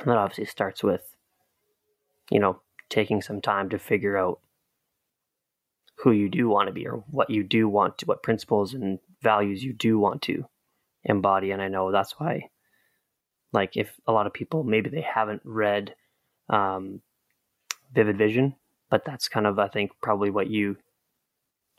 And 0.00 0.08
that 0.08 0.18
obviously 0.18 0.46
starts 0.46 0.82
with 0.82 1.02
you 2.30 2.40
know 2.40 2.60
taking 2.88 3.22
some 3.22 3.40
time 3.40 3.68
to 3.70 3.78
figure 3.78 4.16
out 4.16 4.40
who 6.02 6.12
you 6.12 6.28
do 6.28 6.48
want 6.48 6.68
to 6.68 6.72
be 6.72 6.86
or 6.86 7.04
what 7.10 7.30
you 7.30 7.42
do 7.42 7.68
want 7.68 7.98
to, 7.98 8.06
what 8.06 8.22
principles 8.22 8.72
and 8.74 8.98
values 9.22 9.62
you 9.62 9.72
do 9.72 9.98
want 9.98 10.22
to 10.22 10.46
embody. 11.04 11.50
And 11.50 11.60
I 11.60 11.68
know 11.68 11.92
that's 11.92 12.18
why, 12.18 12.48
like, 13.52 13.76
if 13.76 13.92
a 14.06 14.12
lot 14.12 14.26
of 14.26 14.32
people 14.32 14.64
maybe 14.64 14.88
they 14.88 15.02
haven't 15.02 15.42
read 15.44 15.94
um, 16.48 17.02
Vivid 17.92 18.16
Vision, 18.16 18.54
but 18.88 19.04
that's 19.04 19.28
kind 19.28 19.46
of, 19.46 19.58
I 19.58 19.68
think, 19.68 19.92
probably 20.00 20.30
what 20.30 20.48
you, 20.48 20.76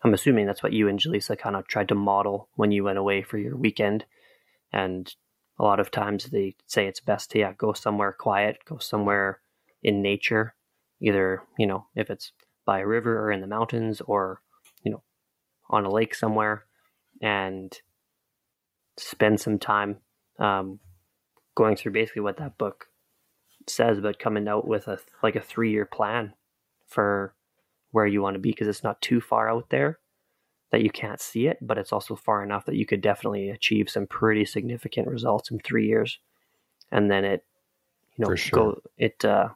I'm 0.03 0.13
assuming 0.13 0.45
that's 0.45 0.63
what 0.63 0.73
you 0.73 0.87
and 0.87 0.99
Jaleesa 0.99 1.37
kind 1.37 1.55
of 1.55 1.67
tried 1.67 1.89
to 1.89 1.95
model 1.95 2.47
when 2.55 2.71
you 2.71 2.83
went 2.83 2.97
away 2.97 3.21
for 3.23 3.37
your 3.37 3.55
weekend. 3.55 4.05
And 4.71 5.13
a 5.59 5.63
lot 5.63 5.79
of 5.79 5.91
times 5.91 6.25
they 6.25 6.55
say 6.65 6.85
it's 6.87 6.99
best 6.99 7.31
to, 7.31 7.39
yeah, 7.39 7.53
go 7.57 7.73
somewhere 7.73 8.11
quiet, 8.11 8.59
go 8.65 8.77
somewhere 8.77 9.39
in 9.81 10.01
nature, 10.01 10.53
either, 11.01 11.41
you 11.57 11.65
know, 11.65 11.87
if 11.95 12.09
it's 12.09 12.31
by 12.65 12.79
a 12.79 12.87
river 12.87 13.19
or 13.19 13.31
in 13.31 13.41
the 13.41 13.47
mountains 13.47 14.01
or 14.01 14.41
you 14.83 14.91
know 14.91 15.03
on 15.69 15.85
a 15.85 15.91
lake 15.91 16.13
somewhere 16.13 16.65
and 17.21 17.79
spend 18.97 19.39
some 19.39 19.57
time 19.57 19.97
um, 20.39 20.79
going 21.55 21.75
through 21.75 21.91
basically 21.91 22.21
what 22.21 22.37
that 22.37 22.57
book 22.57 22.87
says 23.67 23.99
but 23.99 24.19
coming 24.19 24.47
out 24.47 24.67
with 24.67 24.87
a 24.87 24.99
like 25.21 25.35
a 25.35 25.41
three 25.41 25.71
year 25.71 25.85
plan 25.85 26.33
for 26.87 27.35
where 27.91 28.07
you 28.07 28.21
want 28.21 28.35
to 28.35 28.39
be 28.39 28.51
because 28.51 28.67
it's 28.67 28.83
not 28.83 29.01
too 29.01 29.21
far 29.21 29.49
out 29.49 29.69
there 29.69 29.99
that 30.71 30.81
you 30.81 30.89
can't 30.89 31.21
see 31.21 31.47
it 31.47 31.57
but 31.61 31.77
it's 31.77 31.93
also 31.93 32.15
far 32.15 32.43
enough 32.43 32.65
that 32.65 32.75
you 32.75 32.85
could 32.85 33.01
definitely 33.01 33.49
achieve 33.49 33.89
some 33.89 34.07
pretty 34.07 34.45
significant 34.45 35.07
results 35.07 35.51
in 35.51 35.59
three 35.59 35.87
years 35.87 36.19
and 36.91 37.11
then 37.11 37.23
it 37.23 37.45
you 38.15 38.25
know 38.25 38.35
sure. 38.35 38.59
go 38.59 38.81
it 38.97 39.23
uh 39.23 39.49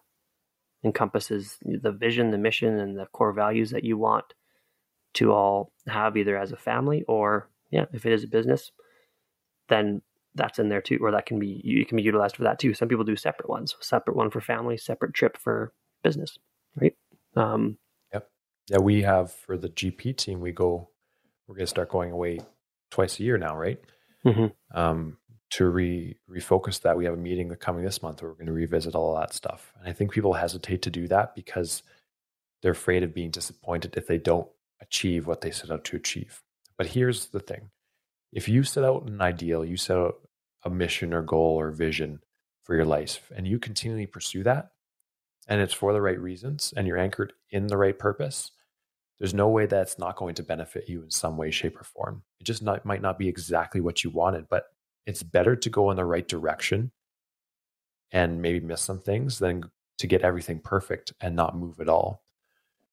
encompasses 0.86 1.57
the 1.63 1.91
vision, 1.91 2.31
the 2.31 2.38
mission, 2.38 2.79
and 2.79 2.97
the 2.97 3.07
core 3.07 3.33
values 3.33 3.71
that 3.71 3.83
you 3.83 3.97
want 3.97 4.25
to 5.15 5.33
all 5.33 5.73
have 5.88 6.15
either 6.15 6.38
as 6.38 6.51
a 6.51 6.57
family 6.57 7.03
or 7.07 7.49
yeah, 7.71 7.86
if 7.91 8.05
it 8.05 8.13
is 8.13 8.23
a 8.23 8.27
business, 8.27 8.71
then 9.67 10.01
that's 10.36 10.59
in 10.59 10.69
there 10.69 10.81
too, 10.81 10.99
or 11.01 11.11
that 11.11 11.25
can 11.25 11.39
be 11.39 11.59
you 11.63 11.86
can 11.86 11.97
be 11.97 12.03
utilized 12.03 12.36
for 12.36 12.43
that 12.43 12.59
too. 12.59 12.73
Some 12.73 12.88
people 12.88 13.03
do 13.03 13.15
separate 13.15 13.49
ones, 13.49 13.75
separate 13.81 14.15
one 14.15 14.29
for 14.29 14.39
family, 14.39 14.77
separate 14.77 15.13
trip 15.13 15.38
for 15.38 15.73
business, 16.03 16.38
right? 16.79 16.95
Um, 17.36 17.77
yep. 18.13 18.29
Yeah, 18.69 18.77
we 18.77 19.01
have 19.01 19.33
for 19.33 19.57
the 19.57 19.69
GP 19.69 20.15
team, 20.17 20.39
we 20.39 20.51
go. 20.51 20.89
We're 21.47 21.55
going 21.55 21.65
to 21.65 21.69
start 21.69 21.89
going 21.89 22.11
away 22.11 22.39
twice 22.89 23.19
a 23.19 23.23
year 23.23 23.38
now, 23.38 23.55
right? 23.55 23.79
Mm-hmm. 24.25 24.77
Um, 24.77 25.17
to 25.52 25.70
re 25.70 26.16
refocus 26.30 26.82
that. 26.82 26.98
We 26.98 27.06
have 27.06 27.14
a 27.14 27.18
meeting 27.18 27.54
coming 27.56 27.84
this 27.84 28.02
month 28.02 28.22
where 28.22 28.32
we're 28.32 28.36
going 28.36 28.48
to 28.48 28.54
revisit 28.54 28.96
all 28.96 29.16
that 29.16 29.34
stuff. 29.34 29.74
And 29.80 29.88
I 29.88 29.93
think 29.93 30.12
people 30.12 30.34
hesitate 30.34 30.82
to 30.84 30.89
do 30.89 31.08
that 31.08 31.36
because 31.36 31.84
they're 32.62 32.72
afraid 32.72 33.04
of 33.04 33.14
being 33.14 33.32
disappointed 33.32 33.96
if 33.96 34.08
they 34.08 34.18
don't 34.18 34.48
achieve 34.82 35.28
what 35.28 35.41
they 35.41 35.52
set 35.52 35.72
out 35.72 35.84
to 35.86 35.96
achieve. 35.96 36.41
But 36.78 36.88
here's 36.88 37.28
the 37.28 37.39
thing. 37.39 37.70
If 38.34 38.50
you 38.50 38.64
set 38.64 38.84
out 38.84 39.08
an 39.08 39.22
ideal, 39.22 39.64
you 39.64 39.78
set 39.78 39.98
out 39.98 40.16
a 40.64 40.70
mission 40.70 41.14
or 41.14 41.22
goal 41.22 41.60
or 41.60 41.72
vision 41.72 42.20
for 42.64 42.76
your 42.76 42.86
life 42.86 43.32
and 43.36 43.48
you 43.48 43.60
continually 43.60 44.08
pursue 44.08 44.43
that 44.43 44.72
and 45.48 45.62
it's 45.62 45.74
for 45.74 45.93
the 45.93 46.02
right 46.02 46.20
reasons 46.20 46.74
and 46.76 46.88
you're 46.88 46.98
anchored 46.98 47.34
in 47.52 47.68
the 47.68 47.78
right 47.78 47.98
purpose, 47.98 48.52
there's 49.20 49.34
no 49.34 49.48
way 49.48 49.66
that's 49.66 50.00
not 50.00 50.18
going 50.18 50.36
to 50.36 50.43
benefit 50.43 50.89
you 50.89 51.04
in 51.04 51.12
some 51.12 51.38
way, 51.38 51.52
shape, 51.52 51.80
or 51.80 51.84
form. 51.84 52.24
It 52.39 52.46
just 52.46 52.64
not, 52.64 52.86
might 52.86 53.02
not 53.02 53.18
be 53.18 53.30
exactly 53.30 53.80
what 53.80 54.04
you 54.04 54.10
wanted, 54.10 54.48
but 54.50 54.66
it's 55.06 55.24
better 55.24 55.56
to 55.56 55.70
go 55.70 55.91
in 55.91 55.97
the 55.97 56.06
right 56.06 56.28
direction 56.28 56.91
and 58.12 58.41
maybe 58.41 58.60
miss 58.60 58.82
some 58.82 58.99
things 58.99 59.39
than 59.39 59.64
to 59.97 60.08
get 60.08 60.22
everything 60.22 60.60
perfect 60.60 61.14
and 61.22 61.36
not 61.36 61.58
move 61.58 61.80
at 61.80 61.89
all, 61.89 62.24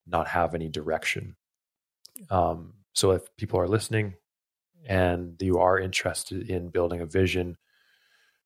not 0.06 0.28
have 0.28 0.54
any 0.54 0.68
direction. 0.68 1.36
Um, 2.30 2.74
so 2.92 3.12
if 3.12 3.34
people 3.36 3.58
are 3.60 3.68
listening 3.68 4.14
and 4.86 5.40
you 5.40 5.58
are 5.58 5.78
interested 5.78 6.50
in 6.50 6.68
building 6.68 7.00
a 7.00 7.06
vision 7.06 7.56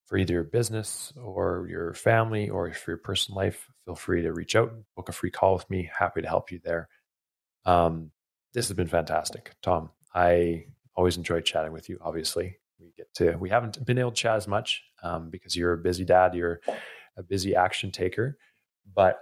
for 0.07 0.17
either 0.17 0.35
your 0.35 0.45
business 0.45 1.13
or 1.21 1.67
your 1.69 1.93
family 1.95 2.49
or 2.49 2.73
for 2.73 2.93
your 2.93 2.99
personal 2.99 3.37
life, 3.37 3.69
feel 3.85 3.97
free 3.97 4.23
to 4.23 4.33
reach 4.33 4.55
out, 4.55 4.73
book 4.95 5.09
a 5.09 5.13
free 5.13 5.31
call 5.31 5.55
with 5.55 5.69
me. 5.69 5.91
Happy 5.99 6.23
to 6.23 6.29
help 6.29 6.53
you 6.53 6.61
there. 6.63 6.89
Um, 7.65 8.13
this 8.55 8.69
has 8.69 8.77
been 8.77 8.87
fantastic, 8.87 9.53
Tom. 9.63 9.91
I 10.15 10.67
always 10.95 11.17
enjoy 11.17 11.41
chatting 11.41 11.73
with 11.73 11.89
you. 11.89 11.99
Obviously, 12.01 12.59
we 12.79 12.93
get 12.97 13.13
to 13.15 13.37
we 13.37 13.51
haven't 13.51 13.85
been 13.85 13.99
able 13.99 14.11
to 14.11 14.17
chat 14.17 14.37
as 14.37 14.49
much 14.49 14.83
um, 15.03 15.31
because 15.31 15.57
you're 15.57 15.73
a 15.73 15.79
busy 15.79 16.05
dad, 16.05 16.35
you're 16.35 16.61
a 17.17 17.23
busy 17.23 17.55
action 17.55 17.91
taker. 17.91 18.37
But 18.95 19.19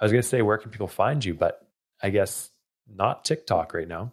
I 0.00 0.04
was 0.04 0.12
going 0.12 0.22
to 0.22 0.28
say, 0.28 0.42
where 0.42 0.58
can 0.58 0.70
people 0.70 0.88
find 0.88 1.24
you? 1.24 1.34
But 1.34 1.60
I 2.02 2.10
guess 2.10 2.50
not 2.88 3.24
TikTok 3.24 3.74
right 3.74 3.88
now. 3.88 4.12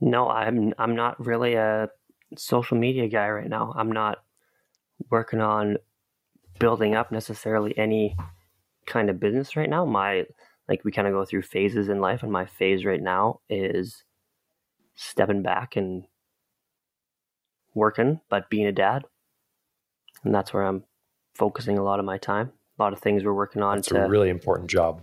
No, 0.00 0.28
I'm 0.28 0.74
I'm 0.78 0.96
not 0.96 1.24
really 1.24 1.54
a 1.54 1.88
social 2.36 2.76
media 2.76 3.08
guy 3.08 3.28
right 3.28 3.48
now. 3.48 3.72
I'm 3.76 3.92
not 3.92 4.18
working 5.10 5.40
on 5.40 5.78
building 6.58 6.94
up 6.94 7.12
necessarily 7.12 7.76
any 7.76 8.16
kind 8.86 9.10
of 9.10 9.20
business 9.20 9.56
right 9.56 9.70
now. 9.70 9.84
My 9.84 10.24
like 10.68 10.84
we 10.84 10.92
kind 10.92 11.06
of 11.06 11.14
go 11.14 11.24
through 11.24 11.42
phases 11.42 11.88
in 11.88 12.00
life, 12.00 12.22
and 12.22 12.32
my 12.32 12.46
phase 12.46 12.84
right 12.84 13.02
now 13.02 13.40
is 13.48 14.04
stepping 14.94 15.42
back 15.42 15.76
and 15.76 16.04
working, 17.74 18.20
but 18.28 18.50
being 18.50 18.66
a 18.66 18.72
dad, 18.72 19.04
and 20.24 20.34
that's 20.34 20.52
where 20.52 20.64
I'm 20.64 20.84
focusing 21.34 21.78
a 21.78 21.82
lot 21.82 21.98
of 21.98 22.04
my 22.04 22.18
time. 22.18 22.52
A 22.78 22.82
lot 22.82 22.92
of 22.92 23.00
things 23.00 23.24
we're 23.24 23.32
working 23.32 23.62
on. 23.62 23.78
It's 23.78 23.90
a 23.90 24.08
really 24.08 24.30
important 24.30 24.70
job. 24.70 25.02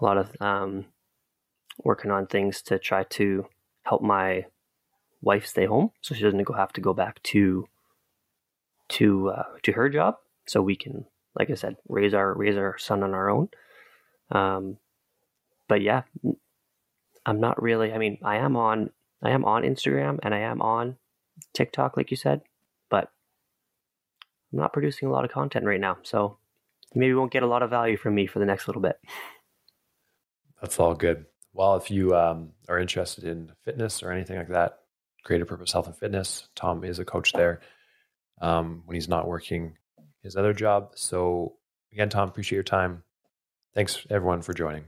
A 0.00 0.04
lot 0.04 0.18
of 0.18 0.30
um, 0.40 0.86
working 1.84 2.10
on 2.10 2.26
things 2.26 2.62
to 2.62 2.78
try 2.78 3.04
to 3.04 3.46
help 3.82 4.02
my 4.02 4.46
wife 5.20 5.46
stay 5.46 5.66
home, 5.66 5.90
so 6.00 6.14
she 6.14 6.22
doesn't 6.22 6.42
go 6.42 6.54
have 6.54 6.72
to 6.74 6.80
go 6.80 6.92
back 6.92 7.22
to 7.24 7.66
to 8.90 9.30
uh, 9.30 9.44
to 9.62 9.72
her 9.72 9.88
job, 9.88 10.16
so 10.46 10.62
we 10.62 10.76
can, 10.76 11.06
like 11.38 11.50
I 11.50 11.54
said, 11.54 11.76
raise 11.88 12.14
our 12.14 12.34
raise 12.34 12.56
our 12.56 12.78
son 12.78 13.02
on 13.02 13.14
our 13.14 13.30
own. 13.30 13.48
Um, 14.30 14.78
but 15.68 15.82
yeah, 15.82 16.02
I'm 17.24 17.40
not 17.40 17.62
really. 17.62 17.92
I 17.92 17.98
mean, 17.98 18.18
I 18.22 18.36
am 18.36 18.56
on 18.56 18.90
I 19.22 19.30
am 19.30 19.44
on 19.44 19.62
Instagram 19.62 20.18
and 20.22 20.34
I 20.34 20.40
am 20.40 20.62
on 20.62 20.96
TikTok, 21.54 21.96
like 21.96 22.10
you 22.10 22.16
said, 22.16 22.42
but 22.90 23.10
I'm 24.52 24.58
not 24.58 24.72
producing 24.72 25.08
a 25.08 25.12
lot 25.12 25.24
of 25.24 25.30
content 25.30 25.66
right 25.66 25.80
now. 25.80 25.98
So 26.02 26.38
you 26.94 27.00
maybe 27.00 27.14
won't 27.14 27.32
get 27.32 27.42
a 27.42 27.46
lot 27.46 27.62
of 27.62 27.70
value 27.70 27.96
from 27.96 28.14
me 28.14 28.26
for 28.26 28.38
the 28.38 28.46
next 28.46 28.66
little 28.66 28.82
bit. 28.82 28.98
That's 30.60 30.78
all 30.80 30.94
good. 30.94 31.26
Well, 31.52 31.76
if 31.76 31.90
you 31.90 32.14
um, 32.16 32.52
are 32.68 32.78
interested 32.78 33.24
in 33.24 33.52
fitness 33.64 34.02
or 34.02 34.12
anything 34.12 34.36
like 34.36 34.48
that, 34.48 34.78
Greater 35.24 35.44
Purpose 35.44 35.72
Health 35.72 35.86
and 35.86 35.96
Fitness, 35.96 36.48
Tom 36.54 36.84
is 36.84 36.98
a 36.98 37.04
coach 37.04 37.32
there 37.32 37.60
um, 38.40 38.82
when 38.86 38.94
he's 38.94 39.08
not 39.08 39.26
working 39.26 39.76
his 40.22 40.36
other 40.36 40.52
job. 40.52 40.92
So, 40.94 41.56
again, 41.92 42.08
Tom, 42.08 42.28
appreciate 42.28 42.56
your 42.56 42.62
time. 42.62 43.02
Thanks, 43.74 44.06
everyone, 44.10 44.42
for 44.42 44.54
joining. 44.54 44.84